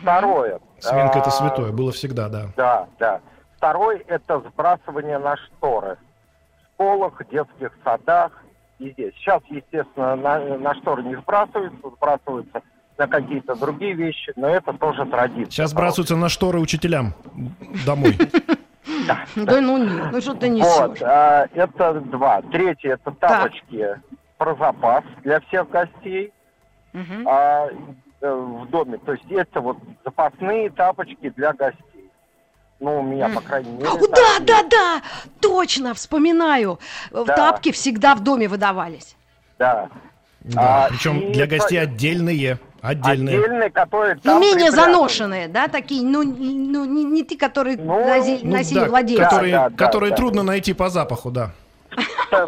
Второе. 0.00 0.60
Сменка 0.80 1.18
это 1.18 1.28
А, 1.28 1.32
святое, 1.32 1.72
было 1.72 1.92
всегда, 1.92 2.28
да. 2.28 2.46
да, 2.56 2.88
да. 2.98 3.20
Второй– 3.56 3.98
это 4.08 4.40
сбрасывание 4.40 5.18
на 5.18 5.36
шторы. 5.36 5.96
В 6.62 6.74
школах, 6.74 7.26
детских 7.28 7.70
садах 7.84 8.32
и 8.78 8.90
здесь. 8.90 9.14
Сейчас, 9.14 9.42
естественно, 9.48 10.16
на, 10.16 10.38
на 10.58 10.74
шторы 10.74 11.02
не 11.04 11.16
сбрасываются, 11.16 11.88
сбрасываются 11.88 12.62
на 12.98 13.06
какие-то 13.06 13.54
другие 13.54 13.92
вещи, 13.94 14.32
но 14.36 14.48
это 14.48 14.72
тоже 14.72 15.04
традиция. 15.06 15.50
Сейчас 15.50 15.70
сбрасываются 15.70 16.16
на 16.16 16.28
шторы 16.28 16.60
учителям 16.60 17.14
домой. 17.84 18.16
Да 19.36 19.60
ну 19.60 19.78
нет, 19.78 20.12
ну 20.12 20.20
что 20.20 20.34
ты 20.34 20.48
Вот, 20.48 20.92
несешь? 20.92 21.02
а, 21.02 21.46
это 21.54 22.00
два. 22.00 22.40
Третье– 22.42 22.94
это 22.94 23.10
тапочки 23.12 24.00
про 24.38 24.54
запас 24.56 25.04
для 25.22 25.40
всех 25.40 25.68
гостей 25.70 26.32
а, 27.26 27.68
э, 28.20 28.30
в 28.32 28.68
доме. 28.70 28.98
То 28.98 29.12
есть 29.12 29.24
это 29.30 29.60
вот 29.60 29.76
запасные 30.04 30.70
тапочки 30.70 31.30
для 31.30 31.52
гостей. 31.52 32.10
Ну, 32.78 33.00
у 33.00 33.02
меня, 33.02 33.28
по 33.28 33.40
крайней 33.40 33.70
мере, 33.70 33.88
Да, 34.14 34.38
да, 34.40 34.62
да, 34.62 35.02
точно, 35.40 35.94
вспоминаю. 35.94 36.78
Да. 37.10 37.24
Тапки 37.24 37.72
всегда 37.72 38.14
в 38.14 38.22
доме 38.22 38.48
выдавались. 38.48 39.16
Да. 39.58 39.88
Да, 40.40 40.84
А, 40.84 40.88
причем 40.90 41.18
и 41.18 41.32
для 41.32 41.46
гостей 41.46 41.76
отдельные. 41.80 42.58
Отдельные. 42.86 43.38
Отдельные, 43.38 43.70
которые 43.70 44.14
Не 44.16 44.20
там 44.20 44.40
менее 44.40 44.66
припрятаны. 44.70 44.92
заношенные, 44.94 45.48
да, 45.48 45.68
такие, 45.68 46.06
ну, 46.06 46.22
не- 46.22 46.54
ну 46.68 46.84
не, 46.84 47.04
не 47.04 47.24
те, 47.24 47.36
которые 47.36 47.76
Ну, 47.76 47.98
носи- 48.06 48.40
Ну 48.42 48.52
носили 48.52 48.80
да, 48.80 48.86
владельцы. 48.86 49.22
которые, 49.24 49.52
Да, 49.52 49.68
да, 49.70 49.76
которые 49.76 50.10
да. 50.10 50.16
трудно 50.16 50.42
найти 50.42 50.72
по 50.74 50.88
запаху, 50.88 51.30
да. 51.30 51.50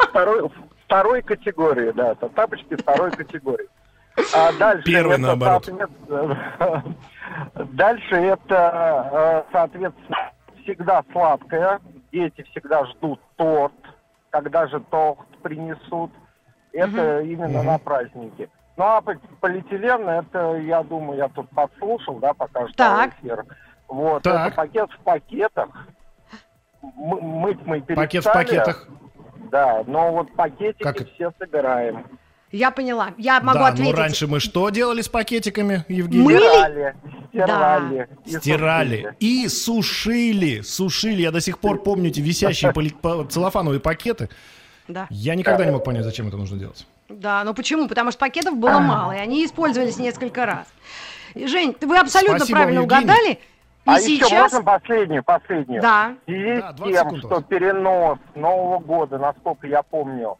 Второй, 0.09 0.49
второй 0.85 1.21
категории, 1.21 1.91
да, 1.91 2.11
это 2.11 2.29
тапочки 2.29 2.75
второй 2.75 3.11
категории. 3.11 3.67
А 4.35 4.51
дальше 4.53 4.83
Первый, 4.83 5.13
это, 5.13 5.21
наоборот. 5.21 5.65
соответственно, 5.65 6.83
Дальше 7.73 8.15
это, 8.15 9.45
э, 9.47 9.51
соответственно, 9.51 10.17
всегда 10.63 11.03
сладкое. 11.11 11.79
Дети 12.11 12.43
всегда 12.51 12.85
ждут 12.85 13.19
торт, 13.37 13.73
когда 14.29 14.67
же 14.67 14.79
торт 14.91 15.19
принесут. 15.41 16.11
Это 16.73 17.21
именно 17.21 17.59
Мгм. 17.59 17.65
на 17.67 17.77
праздники. 17.77 18.49
Ну 18.79 18.85
а 18.85 19.01
по- 19.01 19.19
полиэтилен, 19.41 20.07
это, 20.07 20.55
я 20.65 20.81
думаю, 20.83 21.17
я 21.17 21.27
тут 21.27 21.49
подслушал, 21.49 22.15
да, 22.19 22.33
пока 22.33 22.65
что 22.69 22.77
Так. 22.77 23.11
эфир. 23.21 23.43
Вот, 23.89 24.23
Так. 24.23 24.47
это 24.47 24.55
пакет 24.55 24.89
в 24.97 24.99
пакетах. 25.03 25.67
М- 26.81 26.89
мыть 26.97 27.59
мы 27.65 27.81
перестали. 27.81 27.95
Пакет 27.95 28.23
в 28.25 28.31
пакетах. 28.31 28.87
Да, 29.51 29.83
но 29.85 30.13
вот 30.13 30.33
пакетики 30.33 30.81
Как 30.83 30.95
все 31.13 31.33
собираем. 31.37 32.05
Я 32.53 32.71
поняла, 32.71 33.09
я 33.17 33.41
могу 33.41 33.59
да, 33.59 33.67
ответить. 33.67 33.93
но 33.93 34.01
раньше 34.01 34.27
мы 34.27 34.39
что 34.39 34.69
делали 34.69 35.01
с 35.01 35.09
пакетиками, 35.09 35.83
Евгений? 35.89 36.23
Мы- 36.23 36.33
Мыли? 36.35 36.45
Стирали, 36.47 36.95
стирали. 37.33 38.09
и 38.25 38.29
Стирали 38.29 38.95
сушили. 38.95 39.15
и 39.19 39.47
сушили, 39.49 40.61
сушили. 40.61 41.21
Я 41.23 41.31
до 41.31 41.41
сих 41.41 41.59
пор 41.59 41.83
помню 41.83 42.07
эти 42.11 42.21
висящие 42.21 42.71
целлофановые 43.27 43.81
пакеты. 43.81 44.29
Да. 44.89 45.07
Я 45.11 45.35
никогда 45.35 45.63
не 45.65 45.71
мог 45.71 45.83
понять, 45.83 46.03
зачем 46.03 46.27
это 46.27 46.35
нужно 46.37 46.57
делать. 46.57 46.85
Да, 47.07 47.43
ну 47.43 47.53
почему? 47.53 47.87
Потому 47.87 48.09
что 48.11 48.19
пакетов 48.19 48.57
было 48.57 48.79
мало, 48.79 49.11
и 49.13 49.19
они 49.19 49.45
использовались 49.45 49.97
несколько 49.97 50.45
раз. 50.45 50.67
И, 51.35 51.45
Жень, 51.45 51.77
вы 51.81 51.97
абсолютно 51.99 52.39
Спасибо, 52.39 52.57
правильно 52.57 52.79
Евгений. 52.81 53.03
угадали. 53.03 53.31
И 53.33 53.39
А 53.85 53.99
еще 53.99 54.25
сейчас... 54.25 54.51
можно 54.51 54.63
последнюю, 54.63 55.23
последнюю? 55.23 55.81
Да. 55.81 56.15
В 56.25 56.29
связи 56.29 56.59
Да, 56.59 56.71
с 56.71 56.75
20 56.75 56.93
тем, 56.93 57.05
секунд 57.05 57.23
что 57.23 57.41
перенос 57.43 58.17
Нового 58.35 58.79
года, 58.79 59.17
насколько 59.19 59.67
я 59.67 59.83
помню, 59.83 60.37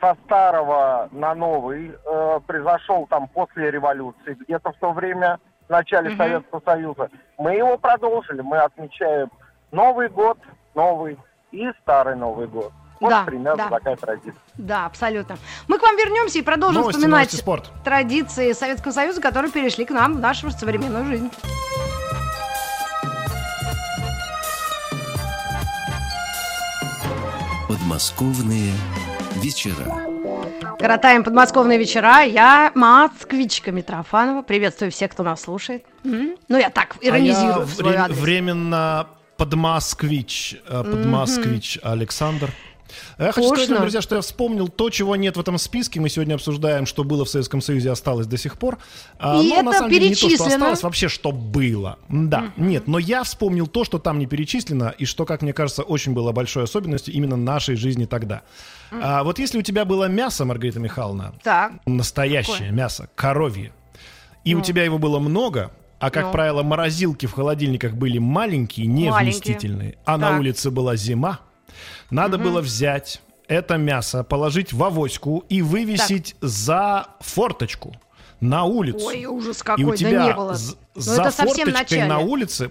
со 0.00 0.16
старого 0.24 1.08
на 1.12 1.34
новый 1.34 1.92
э, 1.92 2.40
произошел 2.46 3.06
там 3.08 3.28
после 3.28 3.70
революции, 3.70 4.36
где-то 4.40 4.72
в 4.72 4.76
то 4.76 4.92
время, 4.92 5.38
в 5.68 5.70
начале 5.70 6.10
Мгм. 6.10 6.18
Советского 6.18 6.62
Союза. 6.64 7.10
Мы 7.38 7.54
его 7.56 7.76
продолжили, 7.78 8.40
мы 8.40 8.56
отмечаем 8.58 9.30
Новый 9.70 10.08
год, 10.08 10.38
новый 10.74 11.18
и 11.50 11.70
старый 11.82 12.16
Новый 12.16 12.46
год. 12.46 12.72
Вот 13.02 13.10
Да, 13.10 13.24
примерно 13.24 13.56
да. 13.56 13.68
такая 13.68 13.96
традиция. 13.96 14.34
Да, 14.56 14.86
абсолютно. 14.86 15.36
Мы 15.66 15.78
к 15.78 15.82
вам 15.82 15.96
вернемся 15.96 16.38
и 16.38 16.42
продолжим 16.42 16.82
Новости, 16.82 16.98
вспоминать 17.00 17.20
новости, 17.24 17.36
спорт. 17.36 17.70
традиции 17.84 18.52
Советского 18.52 18.92
Союза, 18.92 19.20
которые 19.20 19.50
перешли 19.50 19.84
к 19.84 19.90
нам 19.90 20.14
в 20.14 20.20
нашу 20.20 20.50
современную 20.52 21.04
жизнь. 21.06 21.30
Подмосковные 27.68 28.72
вечера. 29.36 29.74
Коротаем 30.78 31.24
подмосковные 31.24 31.78
вечера. 31.78 32.22
Я 32.22 32.72
москвичка 32.74 33.70
Митрофанова. 33.70 34.42
Приветствую 34.42 34.90
всех, 34.90 35.12
кто 35.12 35.22
нас 35.22 35.42
слушает. 35.42 35.84
Ну, 36.04 36.34
я 36.58 36.70
так 36.70 36.96
иронизирую 37.00 37.54
А 37.54 37.58
я 37.60 37.64
в 37.64 37.70
свой 37.70 37.92
вре- 37.92 37.98
адрес. 38.00 38.18
временно 38.18 39.06
подмосквич, 39.36 40.56
э, 40.68 40.82
подмосквич 40.84 41.78
Александр. 41.82 42.50
Я 43.18 43.32
хочу 43.32 43.48
сказать, 43.48 43.68
вам, 43.70 43.80
друзья, 43.80 44.00
что 44.02 44.16
я 44.16 44.20
вспомнил 44.20 44.68
то, 44.68 44.90
чего 44.90 45.16
нет 45.16 45.36
в 45.36 45.40
этом 45.40 45.58
списке. 45.58 46.00
Мы 46.00 46.08
сегодня 46.08 46.34
обсуждаем, 46.34 46.86
что 46.86 47.04
было 47.04 47.24
в 47.24 47.28
Советском 47.28 47.60
Союзе, 47.60 47.90
осталось 47.90 48.26
до 48.26 48.36
сих 48.36 48.58
пор. 48.58 48.78
А, 49.18 49.40
И 49.40 49.48
но 49.48 49.62
на 49.62 49.68
это 49.70 49.78
самом 49.78 49.90
деле 49.90 50.08
не 50.08 50.14
то, 50.14 50.28
что 50.30 50.46
осталось, 50.46 50.82
вообще, 50.82 51.08
что 51.08 51.32
было. 51.32 51.98
Да, 52.08 52.52
нет, 52.56 52.86
но 52.88 52.98
я 52.98 53.22
вспомнил 53.24 53.66
то, 53.66 53.84
что 53.84 53.98
там 53.98 54.18
не 54.18 54.26
перечислено, 54.26 54.94
и 54.98 55.04
что, 55.04 55.24
как 55.24 55.42
мне 55.42 55.52
кажется, 55.52 55.82
очень 55.82 56.12
было 56.12 56.32
большой 56.32 56.64
особенностью 56.64 57.14
именно 57.14 57.36
нашей 57.36 57.76
жизни 57.76 58.04
тогда. 58.04 58.42
А, 58.90 59.24
вот 59.24 59.38
если 59.38 59.58
у 59.58 59.62
тебя 59.62 59.84
было 59.84 60.06
мясо, 60.08 60.44
Маргарита 60.44 60.78
Михайловна, 60.80 61.34
Так. 61.42 61.72
настоящее 61.86 62.54
Какое? 62.56 62.70
мясо, 62.72 63.08
коровье, 63.14 63.72
и 64.44 64.54
у 64.54 64.60
тебя 64.60 64.84
его 64.84 64.98
было 64.98 65.18
много, 65.18 65.70
а, 65.98 66.10
как 66.10 66.26
Ну. 66.26 66.32
правило, 66.32 66.62
морозилки 66.62 67.26
в 67.26 67.32
холодильниках 67.32 67.94
были 67.94 68.18
маленькие, 68.18 68.86
не 68.88 69.08
Маленькие. 69.08 69.96
а 70.04 70.18
на 70.18 70.30
Так. 70.30 70.40
улице 70.40 70.70
была 70.70 70.96
зима, 70.96 71.40
надо 72.10 72.38
было 72.38 72.60
взять 72.60 73.20
это 73.48 73.76
мясо, 73.76 74.24
положить 74.24 74.72
в 74.72 74.82
авоську 74.82 75.44
и 75.48 75.62
вывесить 75.62 76.36
за 76.40 77.08
форточку 77.20 77.94
на 78.40 78.64
улицу. 78.64 79.06
Ой, 79.06 79.26
ужас 79.26 79.60
и 79.60 79.64
какой, 79.64 79.84
у 79.84 79.90
да 79.90 79.96
тебя 79.96 80.24
не 80.24 80.34
было. 80.34 80.52
Ну, 80.52 81.00
за 81.00 81.22
это 81.22 81.30
форточкой 81.30 82.06
на 82.06 82.18
улице 82.18 82.70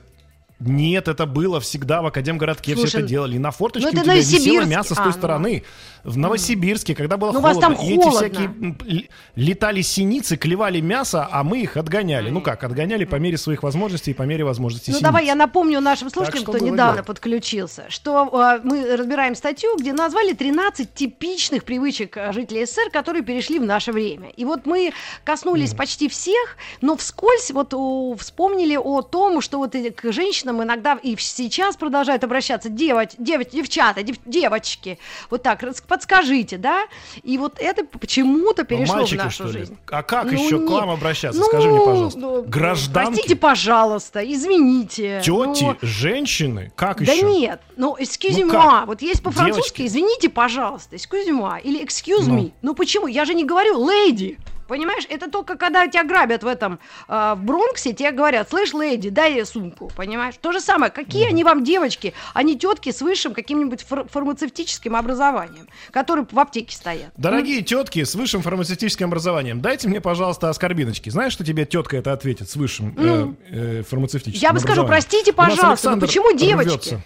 нет, 0.63 1.07
это 1.07 1.25
было 1.25 1.59
всегда 1.59 2.01
в 2.01 2.05
Академгородке 2.05 2.73
все 2.75 2.83
Слушай, 2.83 3.01
это 3.01 3.09
делали. 3.09 3.35
И 3.35 3.39
на 3.39 3.51
форточке 3.51 3.89
ну 3.91 3.99
у 3.99 4.03
тебя 4.03 4.15
висело 4.15 4.63
мясо 4.63 4.93
с 4.93 4.97
А, 4.99 5.03
той 5.03 5.11
ну 5.11 5.17
стороны. 5.17 5.63
В 6.03 6.17
Новосибирске, 6.17 6.95
когда 6.95 7.17
было 7.17 7.31
Ну, 7.31 7.39
у 7.39 7.41
вас 7.41 7.55
холодно, 7.57 7.75
там 7.77 7.85
и 7.85 7.93
эти 7.93 8.01
холодно. 8.01 8.29
всякие 8.29 9.07
летали 9.35 9.81
синицы, 9.81 10.37
клевали 10.37 10.79
мясо, 10.81 11.27
а 11.31 11.43
мы 11.43 11.61
их 11.61 11.77
отгоняли. 11.77 12.29
Ну 12.29 12.41
как, 12.41 12.63
отгоняли 12.63 13.05
по 13.05 13.15
мере 13.17 13.37
своих 13.37 13.63
возможностей 13.63 14.11
и 14.11 14.13
по 14.13 14.23
мере 14.23 14.43
возможностей 14.43 14.91
Ну 14.91 14.97
синиц. 14.97 15.03
давай 15.07 15.25
я 15.25 15.35
напомню 15.35 15.79
нашим 15.81 16.09
слушателям, 16.09 16.43
что 16.43 16.53
кто 16.53 16.65
недавно 16.65 16.93
дело? 16.95 17.03
подключился, 17.05 17.85
что 17.89 18.29
э, 18.33 18.61
мы 18.63 18.95
разбираем 18.95 19.35
статью, 19.35 19.75
где 19.77 19.93
назвали 19.93 20.33
13 20.33 20.93
типичных 20.93 21.63
привычек 21.63 22.17
жителей 22.31 22.65
СССР, 22.65 22.89
которые 22.91 23.23
перешли 23.23 23.59
в 23.59 23.63
наше 23.65 23.91
время. 23.91 24.29
И 24.29 24.45
вот 24.45 24.65
мы 24.65 24.93
коснулись 25.23 25.73
почти 25.73 26.09
всех, 26.09 26.57
но 26.81 26.95
вскользь 26.97 27.51
вот 27.51 27.73
о, 27.73 28.15
вспомнили 28.17 28.75
о 28.75 29.01
том, 29.01 29.41
что 29.41 29.57
вот 29.59 29.71
к 29.95 30.11
женщинам 30.11 30.63
иногда 30.63 30.97
и 31.01 31.15
сейчас 31.17 31.75
продолжают 31.75 32.23
обращаться 32.23 32.69
девоч, 32.69 33.09
дев, 33.17 33.47
девчата, 33.49 34.03
дев- 34.03 34.19
девочки. 34.25 34.97
Вот 35.29 35.43
так, 35.43 35.61
подскажите, 35.91 36.57
да? 36.57 36.83
И 37.21 37.37
вот 37.37 37.55
это 37.59 37.83
почему-то 37.83 38.61
Ну, 38.61 38.65
перешло 38.65 38.95
мальчики, 38.95 39.19
в 39.19 39.23
нашу 39.25 39.47
жизнь. 39.49 39.77
А 39.89 40.03
как 40.03 40.31
Ну, 40.31 40.31
еще 40.31 40.57
к 40.57 40.61
нет. 40.61 40.69
вам 40.71 40.89
обращаться? 40.89 41.37
Ну, 41.37 41.45
Скажи 41.47 41.67
мне, 41.69 41.79
пожалуйста. 41.85 42.19
ну, 42.19 42.43
Гражданки? 42.43 43.09
Простите, 43.11 43.35
пожалуйста, 43.35 44.19
извините. 44.33 45.19
Тети, 45.21 45.63
ну, 45.65 45.75
женщины? 45.81 46.71
Как 46.77 47.03
да 47.03 47.11
еще? 47.11 47.25
нет, 47.25 47.59
ну, 47.75 47.97
excuse 47.99 48.37
Ну 48.39 48.53
moi, 48.53 48.85
вот 48.85 49.01
есть 49.01 49.21
по-французски, 49.21 49.85
извините, 49.85 50.29
пожалуйста, 50.29 50.95
excuse 50.95 51.27
moi, 51.29 51.59
или 51.61 51.83
excuse 51.83 52.23
Ну. 52.25 52.37
me. 52.37 52.51
Ну 52.61 52.73
почему? 52.73 53.07
Я 53.07 53.25
же 53.25 53.33
не 53.33 53.43
говорю 53.43 53.75
lady. 53.85 54.37
Понимаешь, 54.71 55.03
это 55.09 55.29
только 55.29 55.57
когда 55.57 55.85
тебя 55.89 56.05
грабят 56.05 56.43
в 56.43 56.47
этом, 56.47 56.79
э, 57.09 57.33
в 57.35 57.43
Бронксе, 57.43 57.91
тебе 57.91 58.11
говорят, 58.11 58.49
слышь, 58.49 58.71
леди, 58.71 59.09
дай 59.09 59.33
ей 59.33 59.45
сумку, 59.45 59.91
понимаешь? 59.97 60.35
То 60.39 60.53
же 60.53 60.61
самое, 60.61 60.93
какие 60.93 61.27
они 61.27 61.43
вам 61.43 61.65
девочки, 61.65 62.13
не 62.41 62.57
тетки 62.57 62.91
с 62.93 63.01
высшим 63.01 63.33
каким-нибудь 63.33 63.81
фар- 63.83 64.07
фармацевтическим 64.07 64.95
образованием, 64.95 65.67
которые 65.91 66.25
в 66.31 66.39
аптеке 66.39 66.73
стоят. 66.73 67.09
Дорогие 67.17 67.63
тетки 67.63 68.01
с 68.01 68.15
высшим 68.15 68.43
фармацевтическим 68.43 69.07
образованием, 69.07 69.59
дайте 69.59 69.89
мне, 69.89 69.99
пожалуйста, 69.99 70.47
оскорбиночки. 70.47 71.09
Знаешь, 71.09 71.33
что 71.33 71.43
тебе 71.43 71.65
тетка 71.65 71.97
это 71.97 72.13
ответит 72.13 72.49
с 72.49 72.55
высшим 72.55 72.95
э, 72.97 73.33
э, 73.49 73.83
фармацевтическим 73.83 74.41
Я 74.41 74.53
бы 74.53 74.61
скажу, 74.61 74.87
простите, 74.87 75.33
пожалуйста, 75.33 75.65
но 75.65 75.71
Александр 75.71 76.07
почему 76.07 76.33
девочки? 76.33 76.69
рвется. 76.69 77.01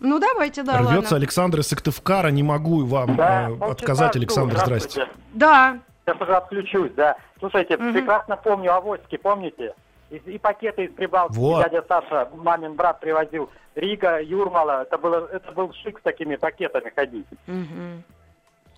Ну 0.00 0.18
давайте, 0.18 0.64
да, 0.64 0.78
Рвется 0.78 0.96
ладно. 0.96 1.16
Александр 1.18 1.60
из 1.60 1.68
Сыктывкара. 1.68 2.28
Не 2.28 2.42
могу 2.42 2.84
вам 2.84 3.14
Да, 3.14 3.50
э, 3.50 3.70
отказать. 3.70 4.16
Александр. 4.16 4.58
Здрасте. 4.58 4.90
Здравствуйте. 4.90 5.10
Да. 5.32 5.78
Сейчас 6.06 6.20
уже 6.20 6.36
отключусь, 6.36 6.92
да. 6.96 7.16
Слушайте, 7.38 7.76
Мгм. 7.76 7.92
прекрасно 7.92 8.36
помню 8.36 8.72
авоськи, 8.74 9.16
помните? 9.16 9.74
И, 10.10 10.16
и 10.16 10.38
пакеты 10.38 10.84
из 10.84 10.92
Прибалтики 10.92 11.38
Вот. 11.38 11.62
дядя 11.64 11.82
Саша, 11.88 12.28
мамин 12.34 12.74
брат 12.74 13.00
привозил. 13.00 13.48
Рига, 13.74 14.20
Юрмала, 14.22 14.82
это, 14.82 14.98
было, 14.98 15.28
это 15.32 15.50
был 15.52 15.72
шик 15.82 15.98
с 15.98 16.02
такими 16.02 16.36
пакетами 16.36 16.92
ходить. 16.94 17.26
Мгм. 17.46 18.04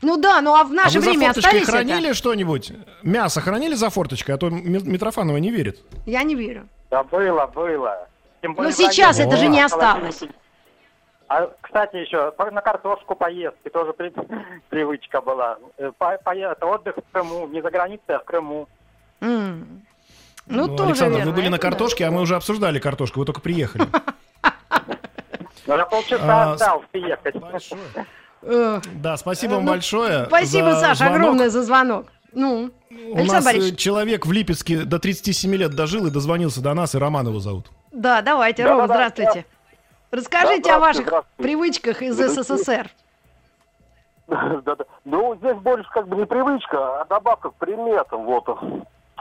Ну 0.03 0.17
да, 0.19 0.41
ну 0.41 0.55
а 0.55 0.63
в 0.65 0.71
А 0.71 0.75
наше 0.75 0.99
вы 0.99 1.05
за 1.05 1.11
время 1.11 1.27
форточкой 1.27 1.61
остались 1.61 1.69
хранили 1.69 2.07
это? 2.11 2.15
что-нибудь? 2.17 2.73
Мясо 3.03 3.41
хранили 3.41 3.75
за 3.75 3.91
форточкой? 3.91 4.35
А 4.35 4.39
то 4.39 4.49
Ми- 4.51 4.83
Митрофанова 4.85 5.37
не 5.39 5.51
верит. 5.51 5.79
Я 6.07 6.23
не 6.23 6.35
верю. 6.35 6.69
Да 6.91 7.03
было, 7.03 7.47
было. 7.47 8.07
Но 8.43 8.53
в 8.53 8.73
сейчас 8.73 9.19
это 9.19 9.37
же 9.37 9.49
не 9.49 9.61
осталось. 9.61 10.23
А, 11.29 11.51
кстати, 11.61 11.97
еще 11.97 12.31
по- 12.33 12.51
на 12.51 12.61
картошку 12.61 13.15
поездки 13.17 13.69
тоже 13.69 13.93
при- 13.93 14.13
привычка 14.71 15.21
была. 15.21 15.59
Э, 15.79 15.91
по- 15.99 16.19
пое- 16.25 16.53
это 16.53 16.67
отдых 16.67 16.97
в 16.97 17.13
Крыму, 17.13 17.47
не 17.49 17.61
за 17.63 17.71
границей, 17.71 18.15
а 18.15 18.19
в 18.21 18.25
Крыму. 18.25 18.69
М. 19.21 19.83
Ну, 20.47 20.67
Ну, 20.69 20.77
тоже 20.77 20.91
Александр, 20.91 21.17
верно, 21.17 21.31
вы 21.33 21.37
были 21.37 21.49
на 21.49 21.57
это 21.57 21.63
да. 21.65 21.71
картошке, 21.71 22.05
а 22.07 22.11
мы 22.13 22.21
уже 22.21 22.37
обсуждали 22.37 22.79
картошку. 22.79 23.19
Вы 23.21 23.27
только 23.27 23.41
приехали. 23.41 23.87
Я 25.67 25.85
полчаса 25.87 26.43
А, 26.45 26.53
отдал 26.53 26.85
приехать. 26.93 27.35
Да, 28.43 29.17
спасибо 29.17 29.55
вам 29.55 29.65
Ну, 29.65 29.71
большое. 29.73 30.27
Спасибо, 30.27 30.77
Саша, 30.81 31.07
огромное 31.07 31.49
за 31.51 31.63
звонок. 31.65 32.07
Ну, 32.33 32.71
У 32.91 33.17
Александр 33.17 33.33
нас 33.33 33.43
э, 33.43 33.47
Борисович, 33.47 33.79
человек 33.81 34.27
в 34.27 34.33
Липецке 34.33 34.85
до 34.85 34.99
37 35.01 35.55
лет 35.55 35.75
дожил 35.75 36.07
и 36.07 36.11
дозвонился 36.11 36.61
до 36.61 36.75
нас, 36.75 36.95
и 36.95 36.99
Роман 36.99 37.27
его 37.27 37.41
зовут. 37.41 37.67
да, 37.91 38.21
давайте, 38.23 38.65
Рома, 38.67 38.85
здравствуйте. 38.87 39.45
Расскажите 40.17 40.71
Да, 40.71 40.77
о 40.77 40.79
ваших 40.79 41.25
привычках 41.37 42.01
из. 42.01 42.17
СССР. 42.17 42.89
Да-да. 44.27 44.85
Ну, 45.05 45.37
здесь 45.37 45.57
больше 45.57 45.89
как 45.91 46.09
бы 46.09 46.17
не 46.17 46.25
привычка, 46.25 47.03
а 47.03 47.05
добавка 47.05 47.51
к 47.51 47.55
приметам. 47.57 48.25
Вот. 48.25 48.49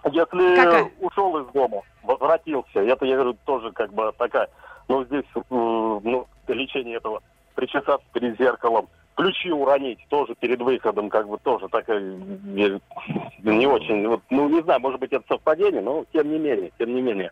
Если 0.05 0.55
Какая? 0.55 0.89
ушел 1.01 1.37
из 1.39 1.51
дома, 1.51 1.81
возвратился, 2.03 2.79
это, 2.79 3.05
я 3.05 3.15
говорю, 3.15 3.35
тоже 3.45 3.71
как 3.73 3.91
бы 3.91 4.13
такая, 4.17 4.47
ну, 4.87 5.03
здесь, 5.05 5.25
ну, 5.49 6.27
лечение 6.47 6.97
этого, 6.97 7.21
причесаться 7.55 8.05
перед 8.13 8.37
зеркалом, 8.37 8.87
ключи 9.15 9.51
уронить 9.51 9.99
тоже 10.09 10.35
перед 10.35 10.61
выходом, 10.61 11.09
как 11.09 11.27
бы 11.27 11.37
тоже 11.39 11.67
такая, 11.69 11.99
не 11.99 13.67
очень, 13.67 14.07
вот, 14.07 14.21
ну, 14.29 14.47
не 14.47 14.61
знаю, 14.61 14.79
может 14.79 14.99
быть, 14.99 15.11
это 15.11 15.25
совпадение, 15.27 15.81
но 15.81 16.05
тем 16.13 16.31
не 16.31 16.37
менее, 16.37 16.71
тем 16.77 16.93
не 16.93 17.01
менее, 17.01 17.31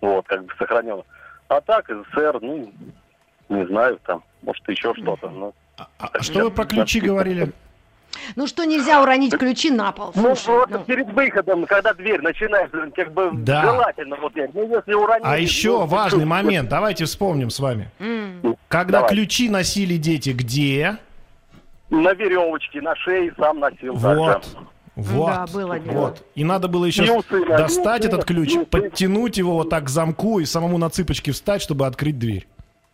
вот, 0.00 0.26
как 0.26 0.44
бы 0.44 0.52
сохранено. 0.58 1.02
А 1.50 1.60
так, 1.60 1.86
СССР, 1.88 2.38
ну, 2.40 2.72
не 3.48 3.66
знаю, 3.66 3.98
там, 4.06 4.22
может, 4.42 4.66
еще 4.68 4.94
что-то, 4.94 5.28
ну. 5.30 5.52
А, 5.76 5.88
а 5.98 6.22
что 6.22 6.44
вы 6.44 6.50
про 6.52 6.64
ключи 6.64 7.00
говорили? 7.00 7.50
Ну 8.36 8.46
что, 8.46 8.64
нельзя 8.64 9.02
уронить 9.02 9.36
ключи 9.36 9.70
на 9.70 9.90
пол? 9.90 10.12
Ну, 10.14 10.36
Слушай, 10.36 10.58
вот 10.60 10.70
ну. 10.70 10.78
перед 10.84 11.12
выходом, 11.12 11.66
когда 11.66 11.92
дверь 11.92 12.20
начинаешь, 12.22 12.70
как 12.94 13.12
бы 13.12 13.30
Да. 13.32 13.62
желательно, 13.62 14.16
вот, 14.16 14.36
я- 14.36 14.48
ну, 14.54 14.68
если 14.76 14.94
уронить... 14.94 15.24
А 15.26 15.38
еще 15.38 15.78
ну, 15.78 15.86
важный 15.86 16.20
чуть- 16.20 16.28
момент, 16.28 16.68
давайте 16.68 17.04
вспомним 17.04 17.50
с 17.50 17.58
вами. 17.58 17.90
М. 17.98 18.56
Когда 18.68 18.98
Давай. 19.00 19.10
ключи 19.16 19.48
носили 19.48 19.96
дети 19.96 20.30
где? 20.30 20.98
На 21.88 22.12
веревочке, 22.14 22.80
на 22.80 22.94
шее 22.94 23.32
сам 23.36 23.58
носил. 23.58 23.94
Вот. 23.94 24.42
тогда. 24.42 24.68
Вот. 25.00 25.26
Да, 25.26 25.46
было 25.52 25.78
дело. 25.78 25.94
Вот. 25.94 26.24
И 26.34 26.44
надо 26.44 26.68
было 26.68 26.84
еще 26.84 27.04
И 27.04 27.10
у 27.10 27.22
сына, 27.22 27.56
достать 27.58 28.04
этот 28.04 28.24
ключ, 28.24 28.54
подтянуть 28.70 29.36
его 29.38 29.54
вот 29.54 29.70
так 29.70 29.84
к 29.84 29.88
замку 29.88 30.40
и 30.40 30.44
самому 30.44 30.78
на 30.78 30.90
цыпочки 30.90 31.30
встать, 31.30 31.62
чтобы 31.62 31.86
открыть 31.86 32.18
дверь. 32.18 32.46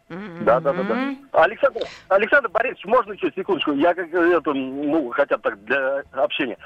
Да, 0.08 0.60
да, 0.60 0.72
да, 0.72 0.82
да. 0.84 1.16
Александр, 1.32 1.80
Александр 2.08 2.48
Борисович, 2.48 2.84
можно 2.84 3.12
еще 3.12 3.32
секундочку? 3.34 3.72
Я 3.72 3.92
как 3.92 4.06
э, 4.14 4.36
это, 4.36 4.52
ну, 4.52 5.10
хотя 5.10 5.36
бы 5.36 5.42
так 5.42 5.64
для 5.64 6.02
общения. 6.12 6.56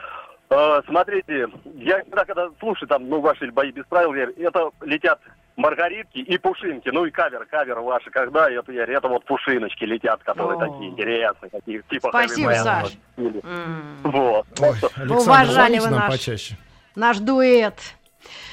Э, 0.51 0.81
смотрите, 0.89 1.47
я 1.77 2.01
иногда, 2.01 2.25
когда 2.25 2.49
слушаю 2.59 2.89
там, 2.89 3.09
ну, 3.09 3.21
ваши 3.21 3.51
бои 3.53 3.71
без 3.71 3.85
правил, 3.87 4.15
я 4.15 4.25
это 4.49 4.71
летят 4.83 5.21
маргаритки 5.57 6.19
и 6.19 6.39
пушинки, 6.39 6.89
ну 6.89 7.05
и 7.05 7.11
кавер, 7.11 7.47
кавер 7.49 7.79
ваши, 7.81 8.11
когда 8.11 8.51
это, 8.51 8.73
я 8.73 8.85
это 8.85 9.07
вот 9.07 9.25
пушиночки 9.27 9.85
летят, 9.85 10.23
которые 10.25 10.57
О. 10.59 10.61
такие 10.61 10.91
интересные, 10.91 11.51
такие, 11.51 11.83
типа 11.89 12.09
Спасибо, 12.09 12.53
Саш. 12.55 12.93
вот. 13.17 14.47
Ой, 14.59 14.69
Александр, 14.71 15.13
Уважали 15.17 15.79
вы 15.79 15.91
наш- 15.91 16.11
почаще. 16.11 16.57
Наш 16.97 17.19
дуэт. 17.19 17.79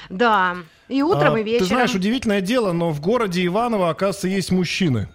Да. 0.10 0.56
И 0.90 1.02
утром, 1.02 1.34
А, 1.34 1.40
и 1.40 1.44
вечером. 1.44 1.68
Ты 1.68 1.74
знаешь, 1.74 1.96
удивительное 1.96 2.42
дело, 2.42 2.74
но 2.74 2.92
в 2.92 3.02
городе 3.02 3.44
Иваново, 3.46 3.90
оказывается, 3.90 4.28
есть 4.28 4.52
мужчины. 4.52 5.08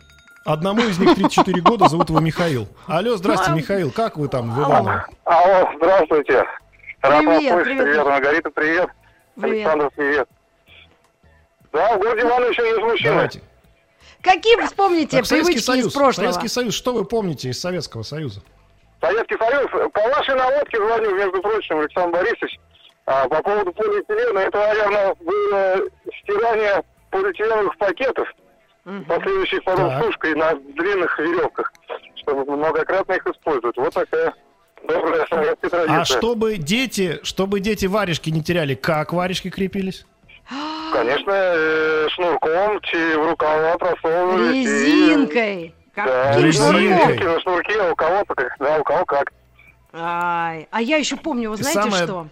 Одному 0.44 0.80
из 0.80 0.98
них 0.98 1.14
34 1.14 1.60
года, 1.60 1.88
зовут 1.88 2.08
его 2.10 2.18
Михаил. 2.18 2.66
Алло, 2.88 3.16
здрасте, 3.16 3.52
А. 3.52 3.54
Михаил, 3.54 3.92
как 3.92 4.16
вы 4.16 4.26
там 4.26 4.50
в 4.50 4.58
Иваново? 4.58 5.06
Алло, 5.24 5.70
здравствуйте. 5.76 6.44
Рад 7.02 7.20
Привет, 7.20 7.52
слышать. 7.52 7.64
привет. 7.64 7.84
Привет, 7.84 8.06
Маргарита, 8.06 8.50
привет. 8.50 8.90
Привет. 9.34 9.54
Александр, 9.66 9.90
привет. 9.96 10.28
Да, 11.72 11.96
в 11.96 12.00
городе 12.00 12.20
Иваново 12.22 12.50
еще 12.50 12.62
есть 12.62 12.78
мужчины. 12.80 13.10
Давайте. 13.14 13.42
Какие 14.22 14.56
вы 14.56 14.66
вспомните 14.66 15.16
Так, 15.16 15.26
Советский 15.26 15.52
привычки 15.54 15.66
Союз, 15.66 15.86
из 15.86 15.92
прошлого? 15.92 16.26
Советский 16.32 16.48
Союз, 16.48 16.74
что 16.74 16.92
вы 16.92 17.04
помните 17.04 17.48
из 17.48 17.60
Советского 17.60 18.02
Союза? 18.04 18.40
Советский 19.00 19.36
Союз. 19.36 19.70
По 19.92 20.00
вашей 20.00 20.34
наводке 20.36 20.76
звонил, 20.76 21.14
между 21.16 21.42
прочим, 21.42 21.80
Александр 21.80 22.18
Борисович. 22.20 22.60
А, 23.06 23.26
по 23.28 23.42
поводу 23.42 23.72
полиэтилена, 23.72 24.38
это, 24.40 24.58
наверное, 24.58 25.14
было 25.16 25.76
стирание 26.22 26.84
полиэтиленовых 27.10 27.76
пакетов, 27.78 28.28
Мгм. 28.84 29.04
последующих 29.06 29.64
потом 29.64 29.88
Так. 29.90 30.04
сушкой 30.04 30.34
на 30.36 30.54
длинных 30.54 31.18
веревках. 31.18 31.72
чтобы 32.16 32.44
многократно 32.56 33.14
их 33.14 33.26
использовать. 33.26 33.76
Вот 33.76 33.92
такая 33.94 34.32
добрая 34.86 35.26
советская 35.28 35.70
традиция. 35.70 36.00
А 36.00 36.04
чтобы 36.04 36.56
дети, 36.56 37.20
чтобы 37.22 37.60
дети 37.60 37.86
варежки 37.86 38.30
не 38.30 38.42
теряли, 38.42 38.74
как 38.74 39.12
варежки 39.12 39.50
крепились? 39.50 40.04
Конечно, 40.92 41.30
э, 41.32 42.08
шнурком 42.10 42.80
чи 42.82 43.16
в 43.16 43.30
рукава 43.30 43.78
просовывали. 43.78 44.52
Резинкой. 44.58 45.74
Да, 45.94 46.32
Каким 46.32 46.46
резинкой. 46.46 47.18
на 47.18 47.40
шнурке, 47.40 47.80
а 47.80 47.92
у 47.92 47.96
кого-то 47.96 48.34
как, 48.34 48.56
да, 48.58 48.78
у 48.78 48.82
кого 48.82 49.04
как. 49.04 49.32
Ай, 49.92 50.66
а 50.70 50.80
я 50.80 50.96
еще 50.96 51.16
помню, 51.16 51.50
вы 51.50 51.56
знаете 51.58 51.82
самое- 51.82 52.04
что? 52.04 52.26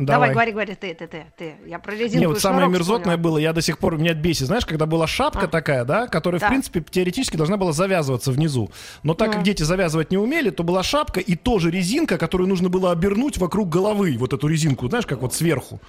Давай. 0.00 0.30
Давай, 0.30 0.32
говори, 0.32 0.52
говори, 0.52 0.74
ты, 0.74 0.94
ты, 0.94 1.06
ты, 1.06 1.26
ты. 1.36 1.54
Я 1.66 1.78
про 1.78 1.92
резинку 1.92 2.18
Не, 2.20 2.26
вот 2.26 2.40
самое 2.40 2.68
мерзотное 2.68 3.18
было, 3.18 3.36
я 3.36 3.52
до 3.52 3.60
сих 3.60 3.76
пор, 3.78 3.98
меня 3.98 4.14
бесит, 4.14 4.46
знаешь, 4.46 4.64
когда 4.64 4.86
была 4.86 5.06
шапка 5.06 5.44
А. 5.44 5.46
такая, 5.46 5.84
да, 5.84 6.06
которая, 6.06 6.40
Да. 6.40 6.46
в 6.46 6.48
принципе, 6.50 6.80
теоретически 6.80 7.36
должна 7.36 7.58
была 7.58 7.72
завязываться 7.72 8.32
внизу. 8.32 8.70
Но 9.02 9.12
так 9.12 9.28
Ну. 9.28 9.34
как 9.34 9.42
дети 9.42 9.62
завязывать 9.62 10.10
не 10.10 10.16
умели, 10.16 10.48
то 10.48 10.62
была 10.62 10.82
шапка 10.82 11.20
и 11.20 11.36
тоже 11.36 11.70
резинка, 11.70 12.16
которую 12.16 12.48
нужно 12.48 12.70
было 12.70 12.92
обернуть 12.92 13.36
вокруг 13.36 13.68
головы, 13.68 14.16
вот 14.18 14.32
эту 14.32 14.46
резинку, 14.48 14.88
знаешь, 14.88 15.04
как 15.06 15.20
вот 15.20 15.34
сверху. 15.34 15.80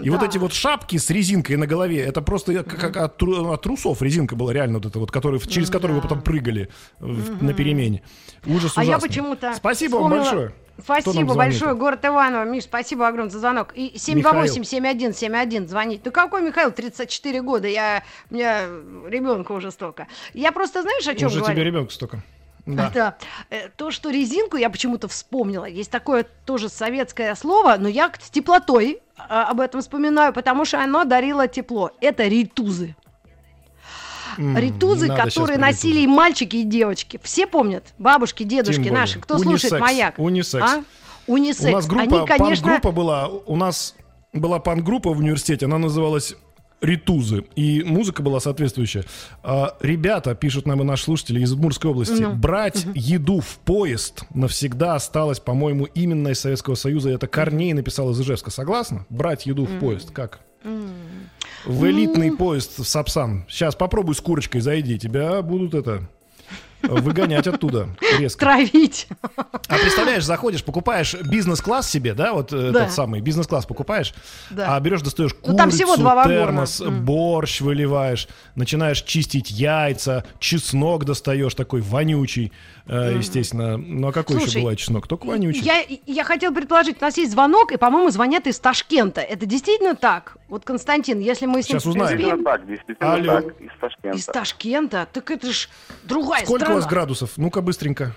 И 0.00 0.10
вот 0.10 0.20
Да. 0.20 0.26
эти 0.26 0.38
вот 0.38 0.52
шапки 0.52 0.96
с 0.98 1.10
резинкой 1.10 1.56
на 1.56 1.66
голове, 1.66 2.00
это 2.02 2.22
просто 2.22 2.62
как, 2.62 2.96
от, 2.96 3.20
от 3.22 3.62
трусов 3.62 4.00
резинка 4.00 4.36
была 4.36 4.52
реально 4.52 4.78
вот 4.78 4.86
эта 4.86 4.98
вот, 5.00 5.10
который, 5.10 5.40
через 5.40 5.70
которую 5.70 5.96
вы 5.96 6.02
потом 6.02 6.20
прыгали 6.22 6.68
в- 7.00 7.42
на 7.42 7.52
перемене. 7.52 8.02
Ужас 8.46 8.74
А 8.76 8.84
я 8.84 8.90
ужасный. 8.90 9.08
почему-то 9.08 9.54
Спасибо 9.56 9.96
вам 9.96 10.04
вспомнила- 10.12 10.30
большое. 10.30 10.54
Спасибо 10.82 11.34
большое, 11.34 11.74
город 11.74 12.04
Иваново. 12.04 12.44
Миш, 12.44 12.64
спасибо 12.64 13.08
огромное 13.08 13.30
за 13.30 13.40
звонок. 13.40 13.72
И 13.74 13.94
728-7171 13.96 15.66
звонить. 15.68 16.02
Ну 16.04 16.10
какой 16.10 16.42
Михаил, 16.42 16.70
34 16.70 17.42
года, 17.42 17.68
я, 17.68 18.02
у 18.30 18.34
меня 18.34 18.66
ребенка 19.08 19.52
уже 19.52 19.70
столько. 19.70 20.06
Я 20.34 20.52
просто, 20.52 20.82
знаешь, 20.82 21.06
о 21.06 21.14
чем 21.14 21.28
Уже 21.28 21.38
говорю? 21.38 21.54
тебе 21.54 21.64
ребенка 21.64 21.92
столько. 21.92 22.22
Да. 22.66 22.90
Да. 22.94 23.16
Э, 23.50 23.68
То, 23.76 23.90
что 23.90 24.10
резинку 24.10 24.56
я 24.56 24.70
почему-то 24.70 25.08
вспомнила. 25.08 25.64
Есть 25.66 25.90
такое 25.90 26.26
тоже 26.44 26.68
советское 26.68 27.34
слово, 27.36 27.76
но 27.78 27.88
я 27.88 28.10
с 28.20 28.30
теплотой 28.30 29.00
а, 29.16 29.44
об 29.50 29.60
этом 29.60 29.80
вспоминаю, 29.80 30.32
потому 30.32 30.64
что 30.64 30.82
оно 30.82 31.04
дарило 31.04 31.46
тепло. 31.48 31.92
Это 32.00 32.24
ритузы. 32.24 32.96
Ритузы, 34.38 35.08
которые 35.08 35.58
носили 35.58 36.00
и 36.00 36.06
мальчики, 36.06 36.56
и 36.56 36.64
девочки. 36.64 37.20
Все 37.22 37.46
помнят? 37.46 37.84
Бабушки, 37.98 38.42
дедушки 38.42 38.88
наши. 38.88 39.18
Кто 39.18 39.38
слушает 39.38 39.80
«Маяк»? 39.80 40.18
унисекс. 40.18 40.64
А? 40.64 40.84
Унисекс. 41.26 41.68
У 41.68 41.72
нас 41.72 41.86
группа, 41.86 42.18
Они, 42.18 42.26
конечно... 42.26 42.64
пан-группа 42.68 42.92
была, 42.92 43.28
у 43.28 43.56
нас 43.56 43.94
была 44.32 44.58
пан-группа 44.60 45.12
в 45.12 45.18
университете, 45.18 45.66
она 45.66 45.78
называлась 45.78 46.36
Ритузы, 46.82 47.44
и 47.56 47.82
музыка 47.84 48.22
была 48.22 48.38
соответствующая. 48.38 49.04
А, 49.42 49.76
ребята, 49.80 50.34
пишут 50.34 50.66
нам 50.66 50.82
и 50.82 50.84
наши 50.84 51.04
слушатели 51.04 51.40
из 51.40 51.50
Удмуртской 51.52 51.90
области, 51.90 52.20
Ну. 52.20 52.34
брать 52.34 52.86
еду 52.94 53.40
в 53.40 53.58
поезд 53.60 54.24
навсегда 54.34 54.94
осталось, 54.94 55.40
по-моему, 55.40 55.86
именно 55.86 56.28
из 56.28 56.40
Советского 56.40 56.74
Союза. 56.74 57.10
Это 57.10 57.28
Корней 57.28 57.72
написал 57.72 58.10
из 58.10 58.20
Ижевска. 58.20 58.50
Согласна? 58.50 59.06
Брать 59.08 59.46
еду 59.46 59.64
в 59.64 59.78
поезд. 59.78 60.10
Как? 60.10 60.40
В 61.66 61.84
элитный 61.86 62.30
поезд 62.32 62.78
в 62.78 62.84
Сапсан. 62.84 63.44
Сейчас 63.48 63.74
попробуй 63.74 64.14
с 64.14 64.20
курочкой 64.20 64.60
зайди, 64.60 64.98
тебя 64.98 65.42
будут 65.42 65.74
это 65.74 66.02
выгонять 66.82 67.48
оттуда 67.48 67.88
резко. 68.18 68.40
Травить. 68.40 69.08
А 69.68 69.76
представляешь, 69.78 70.22
заходишь, 70.24 70.62
покупаешь 70.62 71.14
бизнес-класс 71.14 71.90
себе, 71.90 72.14
да, 72.14 72.32
вот 72.34 72.52
э, 72.52 72.70
Да. 72.70 72.82
этот 72.82 72.92
самый 72.94 73.20
бизнес-класс 73.20 73.66
покупаешь, 73.66 74.14
Да. 74.50 74.76
а 74.76 74.80
берешь, 74.80 75.00
достаешь 75.02 75.32
курицу, 75.34 75.50
Ну, 75.52 75.56
там 75.56 75.70
всего 75.70 75.96
два 75.96 76.24
термос, 76.24 76.80
борщ 76.82 77.60
выливаешь, 77.62 78.28
начинаешь 78.54 79.02
чистить 79.02 79.50
яйца, 79.50 80.24
чеснок 80.38 81.04
достаешь 81.04 81.54
такой 81.54 81.80
вонючий, 81.80 82.52
э, 82.86 83.16
естественно. 83.18 83.76
Ну 83.76 84.08
а 84.08 84.12
какой 84.12 84.36
еще 84.36 84.46
Слушай, 84.46 84.60
бывает 84.60 84.78
чеснок? 84.78 85.06
Только 85.06 85.26
вонючий. 85.26 85.62
Я, 85.62 85.82
я 86.06 86.24
хотел 86.24 86.54
предположить, 86.54 86.96
у 87.00 87.04
нас 87.04 87.16
есть 87.16 87.32
звонок, 87.32 87.72
и, 87.72 87.76
по-моему, 87.76 88.10
звонят 88.10 88.46
из 88.46 88.58
Ташкента. 88.58 89.20
Это 89.20 89.46
действительно 89.46 89.94
так? 89.94 90.36
Вот, 90.48 90.64
Константин, 90.64 91.18
если 91.18 91.46
мы 91.46 91.62
с 91.62 91.68
ним 91.68 91.80
Сейчас 91.80 91.86
узнаем. 91.86 92.18
Действительно 92.18 92.44
так, 92.44 92.66
действительно 92.66 93.12
Алло. 93.14 93.40
так, 93.40 93.60
из 93.60 93.70
Ташкента. 93.80 94.18
Из 94.18 94.26
Ташкента? 94.26 95.08
Так 95.12 95.30
это 95.30 95.52
ж 95.52 95.68
другая 96.04 96.44
Сколько 96.44 96.64
страна. 96.64 96.74
у 96.74 96.80
вас 96.80 96.88
градусов? 96.88 97.32
Ну-ка 97.36 97.60
быстренько. 97.62 98.12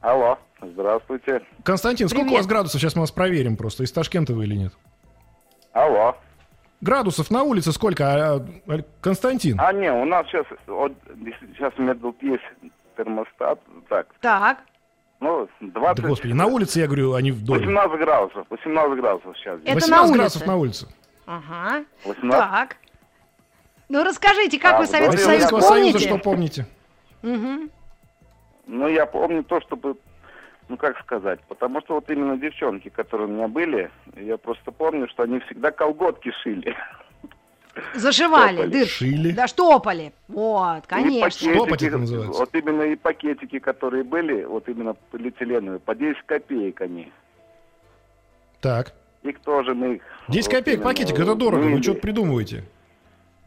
Алло, 0.00 0.38
здравствуйте. 0.60 1.42
Константин, 1.62 2.08
сколько 2.08 2.24
у 2.24 2.26
Привет. 2.26 2.40
вас 2.40 2.46
градусов? 2.46 2.80
Сейчас 2.80 2.94
мы 2.94 3.00
вас 3.02 3.10
проверим 3.10 3.56
просто, 3.56 3.84
из 3.84 3.92
Ташкента 3.92 4.34
вы 4.34 4.44
или 4.44 4.54
нет. 4.54 4.72
Алло. 5.72 6.16
Градусов 6.80 7.30
на 7.30 7.42
улице 7.42 7.72
сколько? 7.72 8.04
А, 8.34 8.46
а, 8.68 8.78
Константин? 9.00 9.58
А, 9.58 9.72
не, 9.72 9.90
у 9.90 10.04
нас 10.04 10.26
сейчас, 10.26 10.44
вот, 10.66 10.92
сейчас 11.54 11.72
у 11.78 11.82
меня 11.82 11.94
тут 11.94 12.22
есть 12.22 12.42
термостат, 12.96 13.58
так, 13.88 14.06
Так. 14.20 14.58
ну, 15.20 15.48
Да 15.60 15.80
20, 15.80 16.04
господи, 16.06 16.32
на 16.32 16.46
улице, 16.46 16.80
я 16.80 16.86
говорю, 16.86 17.14
а 17.14 17.22
не 17.22 17.32
в 17.32 17.44
доме. 17.44 17.60
18 17.60 17.98
градусов, 18.00 18.46
18 18.50 19.00
градусов 19.00 19.36
сейчас. 19.38 19.60
Это 19.64 19.74
18 19.74 19.90
на 19.90 20.02
улице. 20.02 20.14
градусов 20.14 20.46
на 20.46 20.56
улице. 20.56 20.86
Ага. 21.26 21.84
18. 22.04 22.30
Так. 22.50 22.76
Ну, 23.88 24.02
расскажите, 24.04 24.58
как 24.58 24.74
А, 24.74 24.78
вы 24.78 24.86
Советский 24.86 25.18
Союз 25.18 25.26
Советского 25.44 25.60
помните? 25.60 25.98
Союза 25.98 26.08
что 26.08 26.18
помните? 26.18 26.66
Мгм. 27.22 27.70
Ну, 28.66 28.88
я 28.88 29.04
помню 29.06 29.44
то, 29.44 29.60
чтобы, 29.60 29.96
ну, 30.68 30.76
как 30.76 30.98
сказать, 31.00 31.40
потому 31.48 31.80
что 31.82 31.94
вот 31.94 32.08
именно 32.10 32.36
девчонки, 32.38 32.88
которые 32.88 33.28
у 33.28 33.30
меня 33.30 33.46
были, 33.48 33.90
я 34.16 34.38
просто 34.38 34.72
помню, 34.72 35.06
что 35.08 35.22
они 35.22 35.38
всегда 35.40 35.70
колготки 35.70 36.30
шили. 36.42 36.74
Зашивали, 37.94 38.52
Штопали. 38.56 38.70
дырки. 38.72 38.88
Шили. 38.90 39.30
Да, 39.32 39.46
штопали. 39.48 40.12
Вот, 40.28 40.84
И 40.84 40.88
конечно. 40.88 41.20
пакетики, 41.22 41.54
Штопать 41.54 41.82
это 41.82 41.98
называется. 41.98 42.38
Вот 42.40 42.54
именно 42.54 42.82
и 42.82 42.96
пакетики, 42.96 43.58
которые 43.58 44.04
были, 44.04 44.44
вот 44.44 44.68
именно 44.68 44.94
полиэтиленовые, 45.10 45.80
по 45.80 45.94
10 45.94 46.22
копеек 46.26 46.80
они. 46.80 47.12
Так. 48.60 48.92
Их 49.22 49.38
тоже 49.40 49.74
мы 49.74 49.96
их... 49.96 50.02
10 50.28 50.46
вот 50.46 50.54
копеек 50.56 50.82
пакетик, 50.82 51.18
это 51.18 51.34
дорого. 51.34 51.62
Вы 51.62 51.82
что-то 51.82 52.00
придумываете? 52.00 52.64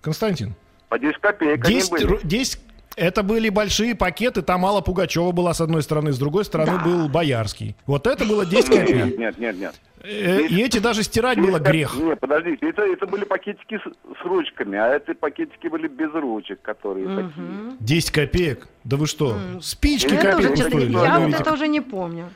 Константин. 0.01 0.55
По 0.89 0.97
10 0.99 1.17
копеек 1.19 1.65
10, 1.65 1.91
они 1.93 2.05
были. 2.05 2.15
ру- 2.17 2.19
10 2.27 2.59
это 2.97 3.23
были 3.23 3.47
большие 3.49 3.95
пакеты, 3.95 4.41
там 4.41 4.65
Алла 4.65 4.81
Пугачева 4.81 5.31
была 5.31 5.53
с 5.53 5.61
одной 5.61 5.81
стороны, 5.83 6.11
с 6.11 6.17
другой 6.17 6.43
стороны 6.43 6.73
Да. 6.77 6.83
был 6.83 7.07
Боярский. 7.07 7.75
Вот 7.85 8.05
это 8.07 8.25
было 8.25 8.45
10 8.45 8.69
Нет, 8.69 8.79
копеек. 8.81 9.17
нет, 9.17 9.37
нет, 9.37 9.57
нет. 9.57 9.75
Э, 10.03 10.41
И 10.47 10.61
эти 10.61 10.79
даже 10.79 11.03
стирать 11.03 11.37
было 11.37 11.59
10 11.59 11.63
коп- 11.63 11.67
грех. 11.71 11.95
Нет, 11.97 12.19
подождите, 12.19 12.69
это, 12.69 12.81
это 12.83 13.07
были 13.07 13.23
пакетики 13.25 13.77
с, 13.77 13.81
с 14.21 14.25
ручками, 14.25 14.77
а 14.77 14.95
эти 14.95 15.13
пакетики 15.13 15.67
были 15.67 15.87
без 15.87 16.11
ручек, 16.13 16.61
которые 16.61 17.05
такие. 17.07 17.45
Мгм. 17.45 17.77
10 17.79 18.11
копеек? 18.11 18.67
Да 18.83 18.97
вы 18.97 19.07
что? 19.07 19.37
Спички 19.61 20.13
Я 20.13 20.21
Я, 20.21 20.31
тоже 20.33 20.55
стоили. 20.57 20.91
я 20.93 21.19
вот 21.19 21.33
это 21.39 21.53
уже 21.53 21.67
не 21.67 21.81
помню. 21.81 22.29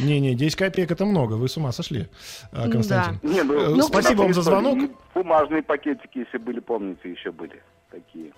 Не-не, 0.00 0.34
10 0.34 0.56
копеек 0.56 0.90
это 0.90 1.04
много, 1.04 1.34
вы 1.34 1.48
с 1.48 1.56
ума 1.58 1.70
сошли, 1.72 2.08
а, 2.50 2.64
Да. 2.66 2.72
Константин. 2.72 3.18
Не, 3.22 3.40
Э, 3.40 3.42
ну, 3.44 3.82
Спасибо 3.82 4.22
вам 4.22 4.32
за 4.34 4.42
звонок. 4.42 4.78
Бумажные 5.14 5.62
пакетики, 5.62 6.18
если 6.20 6.38
были, 6.38 6.60
помните, 6.60 7.10
еще 7.10 7.30
были 7.30 7.60
такие. 7.90 8.32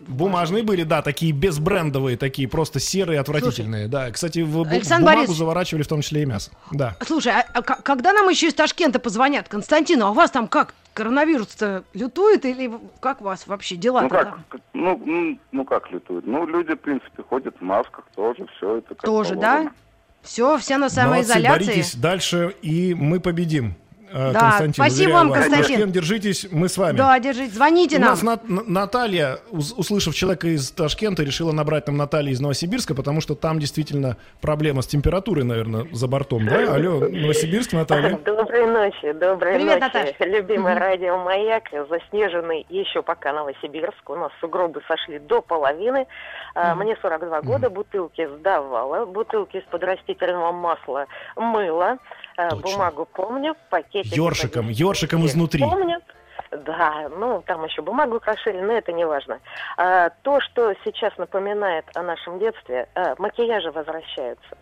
Бумажные 0.00 0.62
были, 0.62 0.84
да, 0.84 1.02
такие 1.02 1.32
безбрендовые, 1.32 2.16
такие 2.16 2.48
просто 2.48 2.78
серые, 2.80 3.20
отвратительные. 3.20 3.88
Да, 3.88 4.10
кстати, 4.10 4.40
в, 4.40 4.56
бу- 4.62 4.68
Александр 4.68 5.02
бумагу 5.04 5.16
Борисович. 5.18 5.38
заворачивали 5.38 5.82
в 5.82 5.88
том 5.88 6.02
числе 6.02 6.22
и 6.22 6.26
мясо. 6.26 6.50
Да. 6.72 6.96
Слушай, 7.04 7.32
а, 7.32 7.44
а 7.54 7.62
когда 7.62 8.12
нам 8.12 8.28
еще 8.28 8.48
из 8.48 8.54
Ташкента 8.54 8.98
позвонят? 8.98 9.48
Константин, 9.48 10.02
а 10.02 10.10
у 10.10 10.14
вас 10.14 10.30
там 10.30 10.46
как? 10.48 10.74
Коронавирус-то 10.94 11.84
лютует 11.94 12.44
или 12.44 12.70
как 13.00 13.20
у 13.20 13.24
вас 13.24 13.46
вообще 13.46 13.76
дела 13.76 14.02
Ну 14.02 14.08
как, 14.08 14.38
как- 14.48 14.60
ну, 14.72 15.00
ну, 15.04 15.38
ну 15.52 15.64
как 15.64 15.90
летают? 15.90 16.26
Ну, 16.26 16.46
люди, 16.46 16.72
в 16.74 16.80
принципе, 16.80 17.22
ходят 17.28 17.54
в 17.58 17.62
масках 17.62 18.04
тоже, 18.16 18.46
все 18.56 18.78
это 18.78 18.88
как 18.94 19.02
Тоже, 19.02 19.34
положено. 19.34 19.64
да? 19.64 19.70
Все, 20.22 20.58
все 20.58 20.74
на 20.74 20.80
Молодцы, 20.80 20.96
самоизоляции. 21.00 21.48
боритесь 21.66 21.94
дальше, 21.94 22.54
и 22.62 22.94
мы 22.94 23.20
победим. 23.20 23.74
Э, 24.12 24.32
Да, 24.32 24.40
Константин, 24.40 24.74
спасибо 24.74 25.00
уверяю 25.02 25.14
вам, 25.18 25.28
вас. 25.28 25.38
Константин. 25.40 25.68
Ташкент, 25.76 25.92
держитесь, 25.92 26.46
мы 26.50 26.68
с 26.68 26.76
вами. 26.78 26.96
Да, 26.96 27.18
держите, 27.18 27.52
звоните 27.54 27.96
У 27.96 28.00
нам. 28.00 28.10
нас 28.10 28.22
Нат- 28.22 28.48
Наталья, 28.48 29.38
услышав 29.50 30.14
человека 30.14 30.48
из 30.48 30.70
Ташкента, 30.70 31.22
решила 31.22 31.52
набрать 31.52 31.86
нам 31.86 31.96
Наталью 31.96 32.32
из 32.32 32.40
Новосибирска, 32.40 32.94
потому 32.94 33.20
что 33.20 33.34
там 33.34 33.58
действительно 33.58 34.16
проблема 34.40 34.82
с 34.82 34.86
температурой, 34.86 35.44
наверное, 35.44 35.86
за 35.92 36.06
бортом, 36.08 36.46
да? 36.46 36.74
Алло, 36.74 37.00
Новосибирск, 37.00 37.72
Наталья. 37.72 38.18
Доброй 38.18 38.66
ночи, 38.66 39.12
доброй 39.12 39.54
Привет, 39.54 39.80
ночи. 39.80 39.94
Наташ. 39.94 40.14
Любимое 40.20 40.74
Мгм. 40.74 40.82
радио 40.82 41.18
«Маяк», 41.18 41.64
заснеженный 41.90 42.66
еще 42.68 43.02
пока 43.02 43.32
Новосибирск. 43.32 44.08
У 44.10 44.14
нас 44.16 44.30
сугробы 44.40 44.80
сошли 44.88 45.18
до 45.18 45.42
половины. 45.42 46.06
А, 46.54 46.74
Мне 46.74 46.96
42 47.00 47.40
года, 47.42 47.70
бутылки 47.70 48.26
сдавала, 48.38 49.04
бутылки 49.06 49.56
из-под 49.58 49.82
растительного 49.84 50.52
масла 50.52 51.06
мыла, 51.36 51.98
Точно. 52.50 52.56
бумагу 52.62 53.08
помню, 53.12 53.56
пакетики... 53.70 54.16
Ёршиком, 54.16 54.68
ёршиком 54.68 55.26
изнутри. 55.26 55.62
Помню. 55.62 55.98
Да, 56.50 57.10
ну 57.18 57.42
там 57.46 57.64
еще 57.64 57.82
бумагу 57.82 58.20
крошили, 58.20 58.60
но 58.60 58.72
это 58.72 58.92
не 58.92 59.04
важно. 59.04 59.38
А, 59.76 60.10
то, 60.22 60.40
что 60.40 60.72
сейчас 60.84 61.16
напоминает 61.18 61.84
о 61.94 62.02
нашем 62.02 62.38
детстве, 62.38 62.88
а, 62.94 63.14
макияжи 63.18 63.70
возвращаются. 63.70 64.56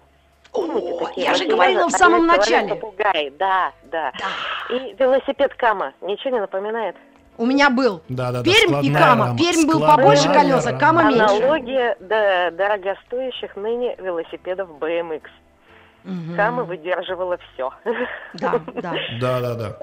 Помните 0.53 0.93
О, 0.93 1.05
такие 1.07 1.27
я 1.27 1.35
же 1.35 1.47
говорила 1.47 1.89
в 1.89 1.93
самом 1.93 2.27
начале. 2.27 2.75
попугаи, 2.75 3.29
да, 3.39 3.73
да. 3.85 4.13
И 4.71 4.97
велосипед 4.99 5.55
Кама. 5.55 5.93
Ничего 6.01 6.35
не 6.35 6.41
напоминает? 6.41 6.97
У 7.39 7.45
меня 7.45 7.69
был. 7.69 8.01
Да, 8.09 8.33
да, 8.33 8.39
да. 8.39 8.45
Пермь 8.45 8.57
и 8.57 8.67
складная 8.69 9.01
Кама. 9.03 9.25
рама. 9.27 9.39
Пермь 9.39 9.67
был 9.67 9.75
Складная 9.75 9.97
побольше 9.97 10.33
колеса, 10.33 10.73
Кама 10.73 11.05
меньше. 11.05 11.23
Аналогия 11.23 11.97
до 12.01 12.51
дорогостоящих 12.53 13.55
ныне 13.57 13.95
велосипедов 13.97 14.71
BMX. 14.81 15.23
Мгм. 16.07 16.37
Кама 16.37 16.63
выдерживала 16.65 17.37
все. 17.53 17.71
Да, 18.35 18.61
да. 18.75 18.95
Да, 19.21 19.41
да, 19.41 19.55
да. 19.55 19.77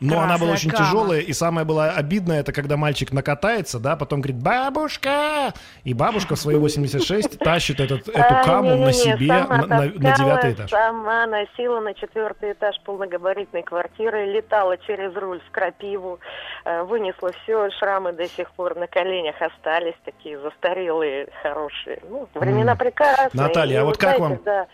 Но 0.00 0.20
она 0.20 0.38
была 0.38 0.52
очень 0.52 0.70
кама. 0.70 0.84
тяжелая, 0.84 1.20
и 1.20 1.32
самое 1.34 1.66
было 1.66 1.90
обидное, 1.90 2.40
это 2.40 2.52
когда 2.54 2.76
мальчик 2.78 3.12
накатается, 3.12 3.78
да, 3.78 3.96
потом 3.96 4.20
говорит 4.22 4.42
«бабушка!» 4.42 5.52
И 5.84 5.92
бабушка 5.94 6.34
в 6.36 6.38
свои 6.38 6.56
86 6.58 7.38
тащит 7.38 7.80
этот, 7.80 8.08
эту 8.08 8.18
А, 8.34 8.42
каму 8.44 8.70
не-не-не, 8.70 8.84
на 8.86 8.92
себе 8.92 9.28
сама 9.28 9.56
на, 9.58 9.66
на- 9.66 9.66
на 9.66 9.90
таскала, 9.92 10.14
девятый 10.16 10.52
этаж. 10.54 10.70
Сама 10.70 11.26
носила 11.26 11.80
на 11.80 11.94
четвертый 11.94 12.52
этаж 12.52 12.80
полногабаритной 12.84 13.62
квартиры, 13.62 14.26
летала 14.32 14.76
через 14.78 15.14
руль 15.14 15.40
в 15.46 15.50
крапиву, 15.50 16.18
э, 16.64 16.82
вынесла 16.84 17.32
все, 17.42 17.70
шрамы 17.78 18.12
до 18.12 18.26
сих 18.28 18.50
пор 18.52 18.76
на 18.76 18.86
коленях 18.86 19.36
остались, 19.40 19.94
такие 20.04 20.38
застарелые, 20.40 21.28
хорошие. 21.42 22.00
Ну, 22.08 22.26
времена 22.34 22.72
М. 22.72 22.78
прекрасные. 22.78 23.30
Наталья, 23.34 23.74
И 23.76 23.80
а 23.80 23.84
вот 23.84 23.98
как 23.98 24.18
вам? 24.18 24.38
Да, 24.44 24.66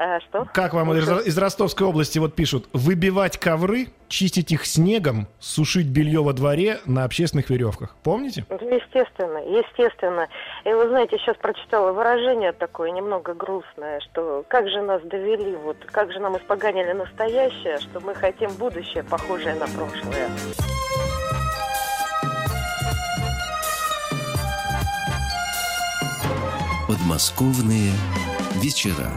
А, 0.00 0.20
что? 0.20 0.46
Как 0.54 0.74
вам 0.74 0.92
из, 0.92 1.26
из 1.26 1.36
Ростовской 1.36 1.84
области 1.84 2.20
вот 2.20 2.36
пишут, 2.36 2.68
выбивать 2.72 3.36
ковры, 3.36 3.88
чистить 4.06 4.52
их 4.52 4.64
снегом, 4.64 5.26
сушить 5.40 5.88
белье 5.88 6.22
во 6.22 6.32
дворе 6.32 6.78
на 6.86 7.02
общественных 7.02 7.50
веревках. 7.50 7.96
Помните? 8.04 8.44
Ну, 8.48 8.56
Естественно, 8.56 9.38
естественно. 9.38 10.28
И 10.64 10.72
вы 10.72 10.88
знаете, 10.88 11.18
сейчас 11.18 11.36
прочитала 11.36 11.92
выражение 11.92 12.52
такое 12.52 12.92
немного 12.92 13.34
грустное, 13.34 13.98
что 14.00 14.44
как 14.46 14.68
же 14.68 14.82
нас 14.82 15.02
довели, 15.02 15.56
вот 15.56 15.76
как 15.86 16.12
же 16.12 16.20
нам 16.20 16.36
испоганили 16.36 16.92
настоящее, 16.92 17.78
что 17.78 17.98
мы 17.98 18.14
хотим 18.14 18.50
будущее, 18.54 19.02
похожее 19.02 19.56
на 19.56 19.66
прошлое. 19.66 20.28
Подмосковные 26.86 27.92
вечера. 28.62 29.10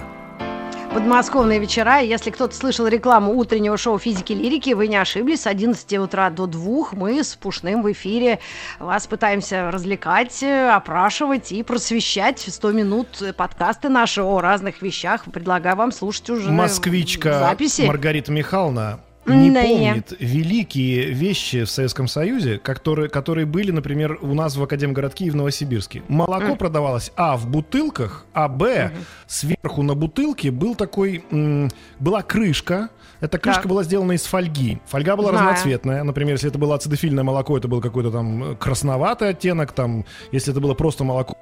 Подмосковные 0.94 1.60
вечера. 1.60 2.00
Если 2.00 2.32
кто-то 2.32 2.54
слышал 2.54 2.86
рекламу 2.86 3.34
утреннего 3.38 3.78
шоу 3.78 3.98
«Физики 3.98 4.34
лирики», 4.34 4.74
вы 4.74 4.88
не 4.88 4.98
ошиблись. 4.98 5.44
С 5.44 5.48
11 5.48 5.94
утра 6.00 6.30
до 6.30 6.48
2 6.48 6.89
мы 6.92 7.24
с 7.24 7.36
Пушным 7.36 7.82
в 7.82 7.92
эфире 7.94 8.39
вас 8.78 9.08
пытаемся 9.08 9.72
развлекать, 9.72 10.44
опрашивать 10.44 11.54
и 11.54 11.64
просвещать. 11.64 12.39
100 12.39 12.72
минут 12.74 13.08
подкасты 13.38 13.88
наши 13.88 14.22
о 14.22 14.42
разных 14.42 14.82
вещах. 14.82 15.24
Предлагаю 15.32 15.78
вам 15.78 15.94
слушать 15.94 16.30
уже 16.30 16.52
Москвичка 16.52 17.39
записи. 17.39 17.84
Маргарита 17.84 18.34
Михайловна 18.34 19.00
не 19.26 19.51
Да. 19.51 19.61
помнит 19.61 20.13
великие 20.19 21.11
вещи 21.11 21.63
в 21.63 21.69
Советском 21.69 22.07
Союзе, 22.07 22.57
которые, 22.57 23.09
которые 23.09 23.45
были, 23.45 23.72
например, 23.72 24.17
у 24.22 24.34
нас 24.34 24.55
в 24.55 24.63
Академгородке 24.63 25.26
и 25.26 25.30
в 25.30 25.36
Новосибирске. 25.36 26.03
Молоко 26.07 26.51
М. 26.51 26.57
продавалось, 26.57 27.11
а, 27.15 27.38
в 27.38 27.47
бутылках, 27.47 28.26
а, 28.34 28.47
б, 28.47 28.91
сверху 29.28 29.84
на 29.84 29.93
бутылке 29.95 30.51
был 30.51 30.76
такой, 30.76 31.24
м, 31.32 31.69
была 31.99 32.22
крышка, 32.24 32.89
эта 33.19 33.38
крышка 33.38 33.61
Так. 33.63 33.69
была 33.69 33.84
сделана 33.84 34.13
из 34.13 34.24
фольги. 34.24 34.80
Фольга 34.88 35.15
была 35.15 35.30
Знаю. 35.30 35.49
разноцветная. 35.51 36.03
Например, 36.03 36.34
если 36.34 36.49
это 36.49 36.57
было 36.57 36.74
ацидофильное 36.76 37.24
молоко, 37.24 37.55
это 37.55 37.67
был 37.67 37.80
какой-то 37.80 38.09
там 38.09 38.55
красноватый 38.57 39.30
оттенок. 39.30 39.72
Там, 39.74 40.05
если 40.32 40.51
это 40.51 40.59
было 40.59 40.74
просто 40.74 41.03
молоко, 41.03 41.38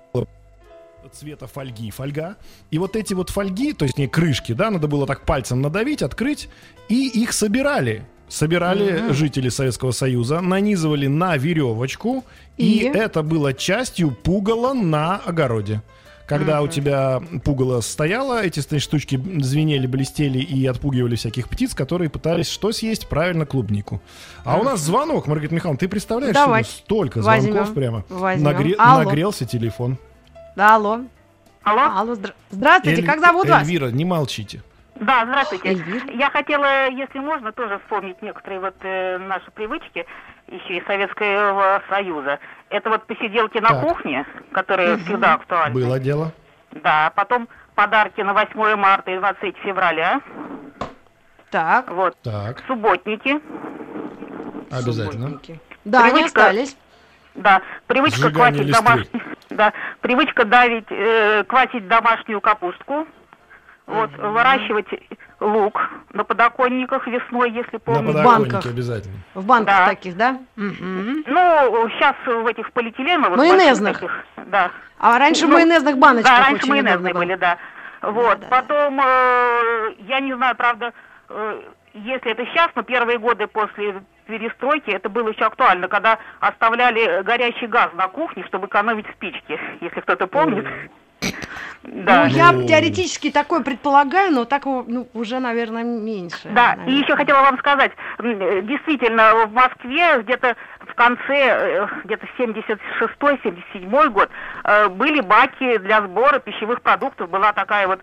цвета 1.12 1.48
фольги 1.48 1.92
фольга. 1.92 2.36
И 2.72 2.78
вот 2.78 2.96
эти 2.96 3.14
вот 3.14 3.30
фольги, 3.30 3.74
то 3.74 3.86
есть 3.86 3.98
не 3.98 4.08
крышки, 4.08 4.54
да, 4.54 4.70
надо 4.70 4.88
было 4.88 5.06
так 5.08 5.26
пальцем 5.26 5.62
надавить, 5.62 6.02
открыть, 6.02 6.50
и 6.88 7.08
их 7.08 7.34
собирали. 7.34 8.06
Собирали 8.28 9.00
Мгм. 9.02 9.14
жители 9.14 9.50
Советского 9.50 9.92
Союза, 9.92 10.40
нанизывали 10.40 11.08
на 11.08 11.36
веревочку, 11.36 12.24
и, 12.58 12.80
И? 12.80 12.84
это 12.86 13.24
было 13.24 13.54
частью 13.54 14.12
пугала 14.12 14.74
на 14.74 15.16
огороде. 15.18 15.82
Когда 16.28 16.62
у 16.62 16.68
тебя 16.68 17.24
пугало 17.44 17.82
стояло, 17.82 18.44
эти 18.46 18.60
штучки 18.78 19.20
звенели, 19.42 19.88
блестели 19.88 20.38
и 20.38 20.64
отпугивали 20.68 21.16
всяких 21.16 21.50
птиц, 21.50 21.74
которые 21.74 22.12
пытались 22.12 22.48
что 22.50 22.72
съесть? 22.72 23.08
Правильно, 23.10 23.48
клубнику. 23.48 24.00
А 24.46 24.60
у 24.60 24.64
нас 24.64 24.80
звонок, 24.80 25.26
Маргарита 25.26 25.56
Михайловна, 25.56 25.80
ты 25.80 25.88
представляешь, 25.88 26.36
Давай. 26.36 26.64
столько 26.66 27.24
Возьмем. 27.24 27.54
звонков 27.54 27.74
прямо? 27.74 28.06
Возьмем. 28.10 28.48
Нагре- 28.48 28.76
Алло. 28.78 29.06
Нагрелся 29.06 29.46
телефон. 29.46 29.98
Да, 30.60 30.76
алло. 30.76 31.00
Алло? 31.64 31.84
Алло, 31.84 32.14
здра- 32.16 32.34
здравствуйте, 32.52 33.00
Эль- 33.02 33.08
как 33.08 33.22
зовут 33.22 33.48
вас? 33.48 33.62
Эльвира, 33.62 33.92
не 33.92 34.04
молчите. 34.04 34.62
Да, 34.96 35.24
здравствуйте. 35.26 35.70
Эльвира. 35.70 36.12
Я 36.12 36.30
хотела, 36.30 36.90
если 36.90 37.20
можно, 37.20 37.54
тоже 37.54 37.80
вспомнить 37.80 38.22
некоторые 38.22 38.60
вот 38.60 38.76
э, 38.82 39.20
наши 39.20 39.50
привычки 39.52 40.06
еще 40.48 40.78
из 40.80 40.86
Советского 40.86 41.82
Союза. 41.88 42.40
Это 42.70 42.90
вот 42.90 43.08
посиделки 43.08 43.58
на 43.60 43.70
Так. 43.70 43.88
кухне, 43.88 44.26
которые 44.52 44.98
всегда 44.98 45.36
актуальны. 45.36 45.74
Было 45.74 45.98
дело. 45.98 46.34
Да, 46.72 47.14
потом 47.16 47.48
подарки 47.76 48.20
на 48.20 48.34
8 48.34 48.76
марта 48.76 49.12
и 49.12 49.18
23 49.18 49.54
февраля. 49.64 50.20
Так. 51.52 51.90
Вот. 51.90 52.18
Так, 52.22 52.62
Субботники. 52.68 53.40
обязательно. 54.70 55.40
Да, 55.86 56.04
они 56.04 56.24
Привычка- 56.24 56.42
остались. 56.48 56.76
Да, 57.36 57.62
привычка 57.88 58.30
Сжигание 58.30 58.64
квасить 58.64 58.84
домашнюю. 58.86 59.24
Да, 59.50 59.74
привычка 60.02 60.46
давить, 60.46 60.86
э, 60.92 61.44
квасить 61.46 61.88
домашнюю 61.88 62.40
капустку. 62.40 63.08
Вот, 63.88 64.12
выращивать 64.18 64.86
лук 65.40 65.82
на 66.14 66.24
подоконниках 66.24 67.08
весной, 67.08 67.50
если 67.52 67.74
На 67.74 67.80
помните. 67.80 68.14
подоконнике 68.14 68.52
банках. 68.52 68.66
обязательно. 68.72 69.16
В 69.34 69.44
банках 69.46 69.78
Да. 69.80 69.86
таких, 69.88 70.16
да? 70.16 70.38
Ну, 70.56 71.90
сейчас 71.90 72.16
в 72.28 72.46
этих 72.46 72.72
полиэтиленовых... 72.74 73.36
Майонезных. 73.38 73.94
таких, 74.00 74.12
да. 74.46 74.70
А 75.00 75.18
раньше 75.18 75.46
в 75.48 75.50
Ну, 75.50 75.56
майонезных 75.56 75.98
баночках 75.98 76.32
Да, 76.38 76.44
раньше 76.46 76.68
майонезные 76.68 77.14
были, 77.16 77.36
да. 77.36 77.58
Вот, 78.04 78.40
да, 78.42 78.48
да. 78.48 78.62
потом, 78.62 79.02
э, 79.02 79.94
я 80.08 80.20
не 80.20 80.36
знаю, 80.36 80.56
правда, 80.56 80.94
э, 81.30 81.62
если 81.96 82.32
это 82.32 82.46
сейчас, 82.46 82.70
но 82.76 82.84
первые 82.84 83.18
годы 83.18 83.48
после 83.48 84.04
перестройки 84.30 84.92
это 84.92 85.10
было 85.10 85.30
еще 85.30 85.46
актуально, 85.46 85.88
когда 85.88 86.20
оставляли 86.40 87.24
горящий 87.24 87.68
газ 87.68 87.90
на 87.94 88.08
кухне, 88.08 88.46
чтобы 88.48 88.68
экономить 88.68 89.08
спички, 89.16 89.60
если 89.82 90.00
кто-то 90.02 90.28
помнит. 90.28 90.66
Да. 91.84 92.26
Ну, 92.26 92.36
я 92.36 92.52
Ну. 92.52 92.68
теоретически 92.68 93.32
такое 93.32 93.62
предполагаю, 93.62 94.32
но 94.32 94.46
так 94.46 94.66
ну, 94.66 95.08
уже, 95.14 95.40
наверное, 95.40 95.84
меньше. 95.84 96.50
Да, 96.50 96.74
и 96.74 96.78
наверное. 96.78 97.04
еще 97.04 97.16
хотела 97.16 97.42
вам 97.42 97.58
сказать, 97.60 97.92
э, 98.20 98.62
действительно, 98.64 99.46
в 99.46 99.54
Москве 99.54 100.22
где-то 100.22 100.56
в 100.88 100.94
конце, 100.96 101.24
э, 101.34 101.88
где-то 102.04 102.28
76-77 102.38 104.10
год, 104.10 104.30
э, 104.66 104.90
были 104.90 105.22
баки 105.22 105.78
для 105.78 106.02
сбора 106.02 106.40
пищевых 106.40 106.82
продуктов, 106.82 107.30
была 107.30 107.54
такая 107.54 107.88
вот 107.88 108.02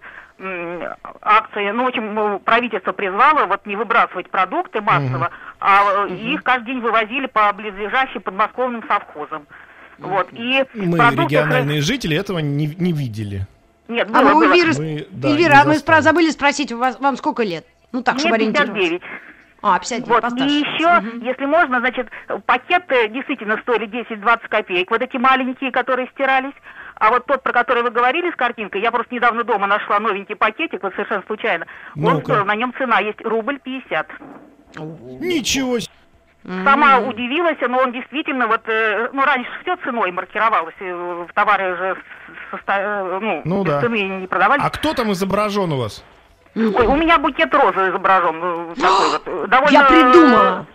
акция, 1.23 1.73
ну, 1.73 1.85
в 1.85 1.89
общем, 1.89 2.15
ну, 2.15 2.39
правительство 2.41 2.93
призвало 2.93 3.47
вот 3.47 3.65
не 3.65 3.75
выбрасывать 3.75 4.31
продукты 4.31 4.83
массово, 4.83 5.31
а 5.61 6.07
э, 6.09 6.15
их 6.15 6.43
каждый 6.43 6.67
день 6.67 6.81
вывозили 6.81 7.27
по 7.27 7.51
близлежащим 7.55 8.21
подмосковным 8.21 8.85
совхозам. 8.87 9.47
Вот, 9.99 10.29
и 10.33 10.65
Мы, 10.75 10.97
продукты- 10.99 11.23
региональные 11.25 11.81
жители, 11.81 12.17
этого 12.17 12.39
не, 12.41 12.67
не 12.67 12.93
видели. 12.93 13.47
Нет, 13.89 14.09
А 14.13 14.21
было, 14.23 14.35
мы 14.35 14.47
у 14.47 14.49
Мы, 14.79 15.07
да, 15.11 15.29
Эльвира, 15.29 15.61
а 15.63 15.65
мы 15.65 15.75
спра- 15.75 16.01
забыли 16.01 16.31
спросить, 16.31 16.73
у 16.73 16.79
вас, 16.79 16.99
вам 17.01 17.17
сколько 17.17 17.43
лет? 17.45 17.65
Ну 17.93 18.03
так, 18.03 18.19
чтобы 18.19 18.37
Мне 18.37 18.47
ориентироваться. 18.49 18.75
59. 18.75 19.03
А, 19.63 19.79
59, 19.79 20.09
Вот, 20.09 20.23
постарше. 20.23 20.55
и 20.55 20.59
еще, 20.59 21.25
если 21.25 21.47
можно, 21.47 21.81
значит, 21.81 22.09
пакеты 22.45 23.09
действительно 23.09 23.57
стоили 23.63 23.87
10-20 23.87 24.49
копеек, 24.49 24.91
вот 24.91 25.01
эти 25.03 25.17
маленькие, 25.17 25.71
которые 25.73 26.09
стирались. 26.15 26.55
А 26.99 27.11
вот 27.11 27.27
тот, 27.27 27.43
про 27.43 27.53
который 27.53 27.83
вы 27.83 27.91
говорили 27.91 28.31
с 28.31 28.37
картинкой, 28.37 28.81
я 28.81 28.91
просто 28.91 29.15
недавно 29.15 29.45
дома 29.45 29.67
нашла 29.67 29.99
новенький 30.01 30.35
пакетик, 30.35 30.83
вот 30.83 30.93
совершенно 30.95 31.23
случайно. 31.27 31.67
Он 31.95 32.03
Ну-ка. 32.03 32.25
стоил, 32.25 32.45
на 32.45 32.55
нем 32.55 32.73
цена 32.79 33.01
есть 33.01 33.21
рубль 33.23 33.59
50. 33.61 34.09
Ничего 35.21 35.79
себе. 35.79 35.93
Сама 36.65 36.99
удивилась, 37.01 37.59
но 37.61 37.79
он 37.79 37.93
действительно, 37.93 38.47
вот, 38.47 38.61
э, 38.69 39.09
ну, 39.13 39.25
раньше 39.25 39.51
все 39.63 39.77
ценой 39.79 40.13
маркировалось, 40.13 40.75
э, 40.79 41.25
в 41.29 41.33
товары 41.35 41.73
уже 41.75 41.97
со- 42.53 42.73
э, 42.73 43.19
ну, 43.21 43.43
Ну 43.45 43.65
без 43.65 43.73
да. 43.73 43.81
цены 43.81 44.03
не 44.21 44.27
продавались. 44.29 44.63
А 44.65 44.71
кто 44.71 44.95
там 44.95 45.11
изображен 45.13 45.73
у 45.73 45.79
вас? 45.79 46.05
Ой, 46.55 46.87
у 46.87 46.95
меня 46.95 47.19
букет 47.19 47.53
розы 47.53 47.91
изображен, 47.91 48.75
такой 48.77 49.11
вот, 49.37 49.49
довольно... 49.51 49.73
Я 49.73 49.85
придумала. 49.85 50.67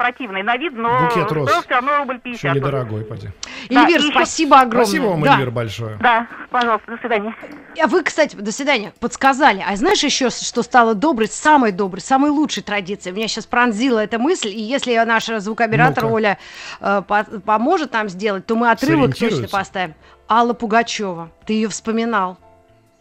Противный 0.00 0.42
на 0.42 0.56
вид, 0.56 0.72
но 0.74 1.08
Букет 1.10 1.30
роз. 1.30 1.50
все 1.50 1.60
равно 1.68 1.98
рубль 1.98 2.14
Еще 2.24 2.38
50. 2.48 2.54
недорогой, 2.56 3.04
поди. 3.04 3.28
Да, 3.68 3.82
Эльвир, 3.82 4.00
еще- 4.00 4.10
спасибо 4.12 4.60
огромное. 4.60 4.84
Спасибо 4.86 5.04
вам, 5.04 5.20
Да. 5.22 5.34
Эльвир, 5.34 5.50
большое. 5.50 5.98
Да, 6.00 6.26
пожалуйста, 6.50 6.92
до 6.92 6.96
свидания. 6.96 7.36
А 7.78 7.86
вы, 7.86 8.02
кстати, 8.02 8.34
до 8.34 8.50
свидания, 8.50 8.94
подсказали. 8.98 9.62
А 9.66 9.76
знаешь 9.76 10.02
еще, 10.02 10.30
что 10.30 10.62
стало 10.62 10.94
доброй, 10.94 11.28
самой 11.28 11.72
доброй, 11.72 12.00
самой 12.00 12.30
лучшей 12.30 12.62
традицией? 12.62 13.14
Меня 13.14 13.28
сейчас 13.28 13.44
пронзила 13.44 13.98
эта 13.98 14.18
мысль, 14.18 14.48
и 14.48 14.58
если 14.62 14.96
наша 15.04 15.38
звукооператор 15.38 16.04
Ну-ка. 16.04 16.14
Оля 16.14 16.38
э, 16.80 17.02
по- 17.06 17.24
поможет 17.44 17.92
нам 17.92 18.08
сделать, 18.08 18.46
то 18.46 18.56
мы 18.56 18.70
отрывок 18.70 19.14
точно 19.14 19.48
поставим. 19.48 19.94
Алла 20.30 20.54
Пугачева, 20.54 21.30
ты 21.44 21.52
ее 21.52 21.68
вспоминал. 21.68 22.38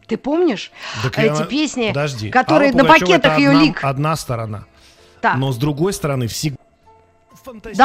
Ты 0.06 0.18
помнишь 0.18 0.70
Так 1.02 1.18
эти 1.18 1.30
она- 1.30 1.46
песни, 1.46 1.88
Подожди. 1.90 2.30
которые 2.30 2.72
Алла 2.72 2.78
на 2.80 2.84
Пугачева 2.84 3.08
пакетах 3.08 3.38
ее 3.38 3.50
одна, 3.52 3.62
лик? 3.64 3.84
Одна 3.86 4.16
сторона. 4.18 4.66
Так. 5.22 5.36
Но 5.36 5.52
с 5.54 5.58
другой 5.58 5.94
стороны, 5.94 6.26
всег- 6.28 6.56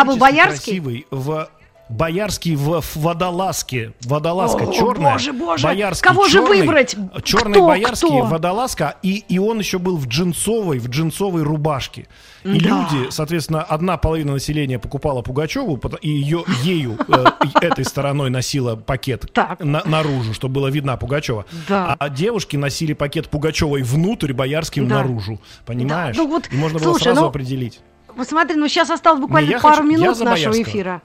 был 0.04 0.16
боярский? 0.16 0.80
красивый 0.80 1.06
в 1.10 1.48
Боярский 1.90 2.56
в 2.56 2.80
в 2.80 2.96
водолазке. 2.96 3.92
Водолазка 4.04 4.64
О, 4.64 4.72
черная. 4.72 5.12
боже, 5.12 5.32
боже, 5.34 5.64
Боярский 5.64 6.08
кого 6.08 6.24
же 6.26 6.38
черный, 6.38 6.60
выбрать? 6.62 6.96
Черный 7.24 7.52
Кто, 7.52 7.66
боярский, 7.66 8.08
кто? 8.08 8.22
водолазка. 8.22 8.96
И, 9.02 9.22
и 9.28 9.38
он 9.38 9.58
еще 9.58 9.78
был 9.78 9.98
в 9.98 10.06
джинсовой, 10.06 10.78
в 10.78 10.88
джинсовой 10.88 11.42
рубашке. 11.42 12.06
И 12.42 12.58
Да. 12.58 12.68
люди, 12.90 13.10
соответственно, 13.10 13.62
одна 13.62 13.98
половина 13.98 14.32
населения 14.32 14.78
покупала 14.78 15.20
Пугачеву, 15.20 15.78
и 16.00 16.08
ее, 16.08 16.44
ею 16.62 16.98
э, 17.06 17.24
этой 17.60 17.84
стороной 17.84 18.30
носила 18.30 18.76
пакет 18.76 19.30
на- 19.58 19.82
наружу, 19.84 20.32
чтобы 20.32 20.54
было 20.54 20.68
видна 20.68 20.96
Пугачева. 20.96 21.44
Да. 21.68 21.96
А 21.98 22.08
девушки 22.08 22.56
носили 22.56 22.94
пакет 22.94 23.28
Пугачевой 23.28 23.82
внутрь, 23.82 24.32
боярским 24.32 24.88
Да. 24.88 25.02
наружу. 25.02 25.38
Понимаешь? 25.66 26.16
Да, 26.16 26.22
ну 26.22 26.28
вот, 26.30 26.48
и 26.50 26.56
можно 26.56 26.78
было 26.78 26.96
сразу 26.98 27.20
ну, 27.20 27.26
определить. 27.26 27.80
Посмотри, 28.16 28.56
ну 28.56 28.68
сейчас 28.68 28.90
осталось 28.90 29.20
буквально 29.20 29.50
я 29.50 29.60
пару 29.60 29.76
хочу- 29.76 29.88
минут 29.88 30.18
нашего 30.20 30.60
эфира. 30.62 31.02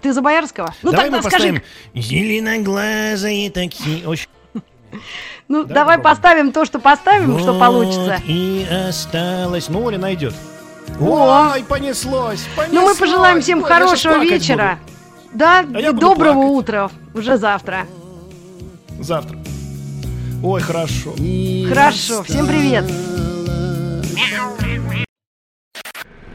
Ты 0.00 0.12
за 0.12 0.20
Боярского? 0.20 0.74
Ну 0.82 0.90
Давай 0.90 1.06
тогда 1.10 1.16
мы 1.18 1.22
скажи, 1.22 1.48
поставим 1.54 1.62
зеленоглазые 2.02 3.50
такие. 3.50 4.06
Очень... 4.08 4.26
ну 5.48 5.62
Да, 5.64 5.74
давай 5.74 5.98
попробуем. 5.98 6.02
поставим 6.02 6.52
то, 6.52 6.64
что 6.64 6.78
поставим, 6.80 7.38
что 7.38 7.52
Вот 7.52 7.60
получится. 7.60 8.20
И 8.26 8.66
осталось. 8.88 9.68
Ну, 9.68 9.84
Оля 9.84 9.98
найдет. 9.98 10.34
О! 11.00 11.50
Ой, 11.52 11.62
понеслось, 11.64 12.44
понеслось. 12.56 12.72
Ну 12.72 12.88
мы 12.88 12.94
пожелаем 12.96 13.40
всем 13.40 13.62
Ой, 13.62 13.68
хорошего 13.68 14.18
вечера. 14.18 14.78
Да, 15.32 15.60
А 15.60 15.62
и 15.80 15.86
буду 15.86 16.00
доброго 16.00 16.34
плакать. 16.34 16.50
утра. 16.58 16.90
Уже 17.14 17.36
завтра. 17.38 17.86
буду. 18.88 19.04
Завтра. 19.04 19.38
Ой, 20.42 20.60
хорошо. 20.60 21.14
Хорошо, 21.68 22.24
всем 22.24 22.46
привет. 22.48 22.84